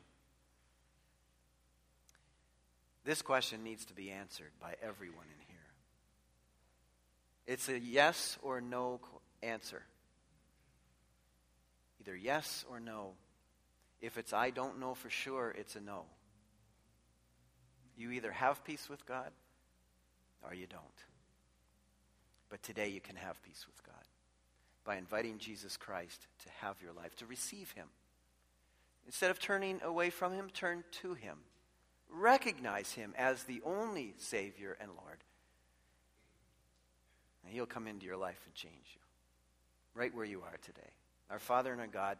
this 3.06 3.22
question 3.22 3.64
needs 3.64 3.86
to 3.86 3.94
be 3.94 4.10
answered 4.10 4.50
by 4.60 4.74
everyone 4.82 5.24
in 5.24 5.46
here. 5.48 5.56
It's 7.46 7.70
a 7.70 7.80
yes 7.80 8.36
or 8.42 8.60
no 8.60 9.00
answer. 9.42 9.82
Either 12.02 12.14
yes 12.14 12.66
or 12.70 12.80
no. 12.80 13.14
If 14.02 14.18
it's 14.18 14.34
I 14.34 14.50
don't 14.50 14.78
know 14.78 14.94
for 14.94 15.08
sure, 15.08 15.54
it's 15.58 15.74
a 15.74 15.80
no. 15.80 16.04
You 17.96 18.10
either 18.10 18.32
have 18.32 18.64
peace 18.64 18.88
with 18.88 19.06
God 19.06 19.30
or 20.42 20.54
you 20.54 20.66
don't. 20.66 20.82
But 22.50 22.62
today 22.62 22.88
you 22.88 23.00
can 23.00 23.16
have 23.16 23.42
peace 23.42 23.64
with 23.66 23.82
God 23.84 23.94
by 24.84 24.96
inviting 24.96 25.38
Jesus 25.38 25.76
Christ 25.76 26.26
to 26.44 26.48
have 26.60 26.76
your 26.82 26.92
life, 26.92 27.16
to 27.16 27.26
receive 27.26 27.72
Him. 27.72 27.88
Instead 29.06 29.30
of 29.30 29.40
turning 29.40 29.80
away 29.82 30.10
from 30.10 30.32
Him, 30.32 30.48
turn 30.52 30.84
to 31.02 31.14
Him. 31.14 31.38
Recognize 32.08 32.92
Him 32.92 33.14
as 33.18 33.42
the 33.42 33.60
only 33.64 34.14
Savior 34.18 34.76
and 34.80 34.90
Lord. 34.90 35.18
And 37.44 37.52
He'll 37.52 37.66
come 37.66 37.86
into 37.86 38.06
your 38.06 38.16
life 38.16 38.40
and 38.46 38.54
change 38.54 38.74
you 38.94 39.00
right 39.94 40.14
where 40.14 40.24
you 40.24 40.42
are 40.42 40.56
today. 40.62 40.90
Our 41.30 41.38
Father 41.38 41.72
and 41.72 41.80
our 41.80 41.86
God, 41.86 42.18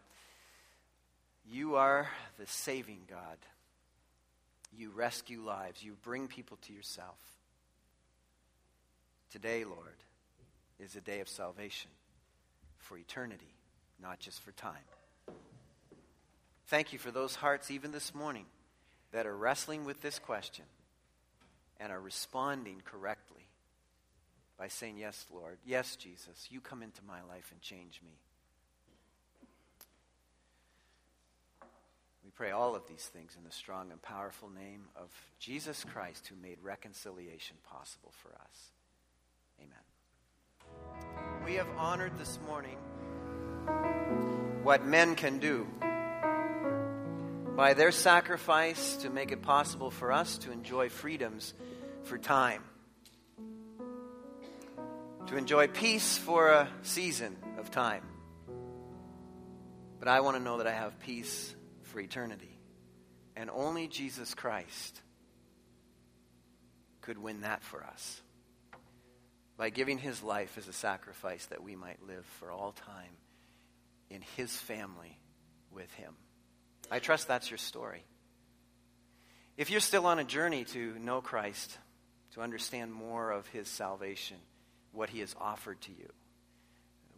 you 1.49 1.77
are 1.77 2.09
the 2.39 2.47
saving 2.47 3.03
God. 3.09 3.37
You 4.73 4.91
rescue 4.91 5.41
lives, 5.41 5.83
you 5.83 5.97
bring 6.03 6.29
people 6.29 6.59
to 6.63 6.73
yourself. 6.73 7.19
Today, 9.31 9.65
Lord, 9.65 9.97
is 10.79 10.97
a 10.97 11.01
day 11.01 11.21
of 11.21 11.29
salvation 11.29 11.91
for 12.79 12.97
eternity, 12.97 13.55
not 14.01 14.19
just 14.19 14.41
for 14.43 14.53
time. 14.53 14.75
Thank 16.69 16.93
you 16.93 16.99
for 16.99 17.11
those 17.11 17.37
hearts, 17.37 17.71
even 17.71 17.93
this 17.93 18.15
morning, 18.15 18.47
that 19.13 19.27
are 19.27 19.37
wrestling 19.37 19.85
with 19.85 20.03
this 20.03 20.19
question 20.19 20.65
and 21.79 21.93
are 21.93 22.01
responding 22.01 22.83
correctly 22.85 23.47
by 24.59 24.69
saying, 24.69 24.97
Yes, 24.99 25.27
Lord. 25.33 25.59
Yes, 25.65 25.97
Jesus. 25.97 26.49
You 26.51 26.61
come 26.61 26.83
into 26.83 27.03
my 27.07 27.23
life 27.29 27.51
and 27.53 27.61
change 27.61 28.01
me. 28.05 28.13
Pray 32.37 32.51
all 32.51 32.77
of 32.77 32.87
these 32.87 33.11
things 33.15 33.35
in 33.37 33.45
the 33.45 33.51
strong 33.51 33.91
and 33.91 34.01
powerful 34.03 34.51
name 34.51 34.83
of 34.95 35.09
Jesus 35.39 35.85
Christ, 35.85 36.27
who 36.27 36.37
made 36.37 36.59
reconciliation 36.63 37.57
possible 37.65 38.13
for 38.23 38.29
us. 38.29 38.71
Amen. 39.59 39.73
We 41.47 41.55
have 41.55 41.69
honored 41.79 42.19
this 42.19 42.39
morning 42.47 42.77
what 44.63 44.85
men 44.85 45.15
can 45.15 45.39
do 45.39 45.67
by 47.57 47.73
their 47.73 47.91
sacrifice 47.91 48.97
to 48.99 49.09
make 49.09 49.33
it 49.33 49.41
possible 49.41 49.91
for 49.91 50.13
us 50.13 50.37
to 50.39 50.53
enjoy 50.53 50.91
freedoms 50.91 51.55
for 52.03 52.19
time, 52.19 52.63
to 55.29 55.39
enjoy 55.39 55.69
peace 55.69 56.19
for 56.19 56.51
a 56.51 56.69
season 56.83 57.35
of 57.59 57.71
time. 57.71 58.03
But 59.99 60.09
I 60.09 60.21
want 60.21 60.37
to 60.37 60.43
know 60.43 60.59
that 60.59 60.67
I 60.67 60.73
have 60.73 61.01
peace 61.01 61.56
for 61.97 62.01
eternity. 62.01 62.59
And 63.37 63.49
only 63.49 63.89
Jesus 63.89 64.35
Christ 64.35 65.01
could 67.01 67.17
win 67.17 67.41
that 67.41 67.63
for 67.63 67.83
us 67.83 68.21
by 69.57 69.71
giving 69.71 69.97
his 69.97 70.23
life 70.23 70.59
as 70.59 70.69
a 70.69 70.75
sacrifice 70.75 71.47
that 71.47 71.63
we 71.63 71.75
might 71.75 72.07
live 72.07 72.27
for 72.39 72.51
all 72.51 72.73
time 72.73 73.17
in 74.11 74.21
his 74.37 74.55
family 74.55 75.19
with 75.71 75.91
him. 75.95 76.13
I 76.91 76.99
trust 76.99 77.29
that's 77.29 77.51
your 77.51 77.57
story. 77.57 78.05
If 79.57 79.71
you're 79.71 79.81
still 79.81 80.05
on 80.05 80.19
a 80.19 80.25
journey 80.25 80.65
to 80.65 80.99
know 80.99 81.23
Christ, 81.23 81.79
to 82.35 82.43
understand 82.43 82.93
more 82.93 83.31
of 83.31 83.47
his 83.47 83.69
salvation, 83.69 84.37
what 84.93 85.09
he 85.09 85.21
has 85.21 85.35
offered 85.41 85.81
to 85.81 85.93
you, 85.93 86.13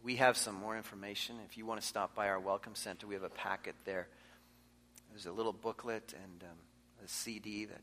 we 0.03 0.15
have 0.15 0.37
some 0.37 0.55
more 0.55 0.77
information. 0.77 1.35
If 1.49 1.57
you 1.57 1.65
want 1.65 1.81
to 1.81 1.85
stop 1.85 2.15
by 2.15 2.29
our 2.29 2.39
Welcome 2.39 2.75
Center, 2.75 3.07
we 3.07 3.15
have 3.15 3.23
a 3.23 3.29
packet 3.29 3.75
there. 3.83 4.07
There's 5.09 5.25
a 5.25 5.31
little 5.31 5.53
booklet 5.53 6.13
and 6.23 6.43
um, 6.43 6.57
a 7.03 7.07
CD 7.07 7.65
that 7.65 7.81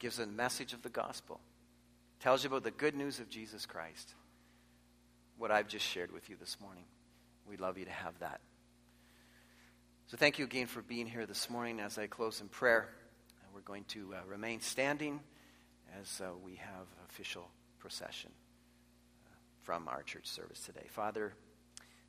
gives 0.00 0.18
a 0.18 0.26
message 0.26 0.72
of 0.72 0.82
the 0.82 0.88
gospel, 0.88 1.40
tells 2.18 2.42
you 2.42 2.48
about 2.48 2.64
the 2.64 2.70
good 2.70 2.96
news 2.96 3.20
of 3.20 3.28
Jesus 3.28 3.66
Christ. 3.66 4.14
What 5.36 5.50
I've 5.50 5.68
just 5.68 5.86
shared 5.86 6.10
with 6.10 6.28
you 6.28 6.36
this 6.40 6.58
morning. 6.60 6.84
We'd 7.46 7.60
love 7.60 7.78
you 7.78 7.84
to 7.84 7.90
have 7.90 8.18
that. 8.20 8.40
So 10.06 10.16
thank 10.16 10.38
you 10.38 10.44
again 10.44 10.66
for 10.66 10.82
being 10.82 11.06
here 11.06 11.26
this 11.26 11.48
morning 11.48 11.78
as 11.80 11.98
I 11.98 12.06
close 12.06 12.40
in 12.40 12.48
prayer. 12.48 12.88
We're 13.54 13.60
going 13.60 13.84
to 13.88 14.14
uh, 14.14 14.18
remain 14.26 14.60
standing 14.60 15.20
as 16.00 16.20
uh, 16.20 16.30
we 16.42 16.56
have 16.56 16.86
official 17.08 17.50
procession 17.78 18.30
uh, 19.26 19.34
from 19.62 19.86
our 19.88 20.02
church 20.02 20.26
service 20.26 20.60
today. 20.60 20.86
Father, 20.88 21.34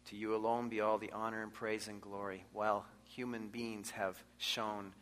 to 0.05 0.15
you 0.15 0.35
alone 0.35 0.69
be 0.69 0.81
all 0.81 0.97
the 0.97 1.11
honor 1.11 1.43
and 1.43 1.51
praise 1.51 1.87
and 1.87 1.99
glory. 1.99 2.45
While 2.53 2.85
human 3.15 3.47
beings 3.47 3.91
have 3.91 4.21
shown 4.37 4.93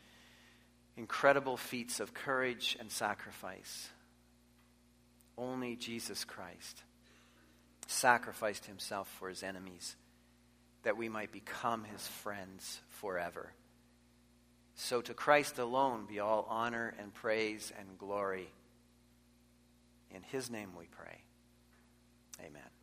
incredible 0.97 1.57
feats 1.57 1.99
of 1.99 2.13
courage 2.13 2.75
and 2.79 2.91
sacrifice, 2.91 3.89
only 5.37 5.75
Jesus 5.75 6.25
Christ 6.25 6.83
sacrificed 7.87 8.65
himself 8.65 9.07
for 9.17 9.29
his 9.29 9.41
enemies 9.43 9.95
that 10.83 10.97
we 10.97 11.09
might 11.09 11.31
become 11.31 11.83
his 11.83 12.05
friends 12.05 12.79
forever. 12.89 13.53
So 14.75 15.01
to 15.01 15.13
Christ 15.13 15.59
alone 15.59 16.05
be 16.07 16.19
all 16.19 16.45
honor 16.49 16.93
and 16.99 17.13
praise 17.13 17.71
and 17.77 17.97
glory. 17.97 18.49
In 20.11 20.21
his 20.23 20.49
name 20.49 20.69
we 20.77 20.85
pray. 20.85 21.21
Amen. 22.39 22.78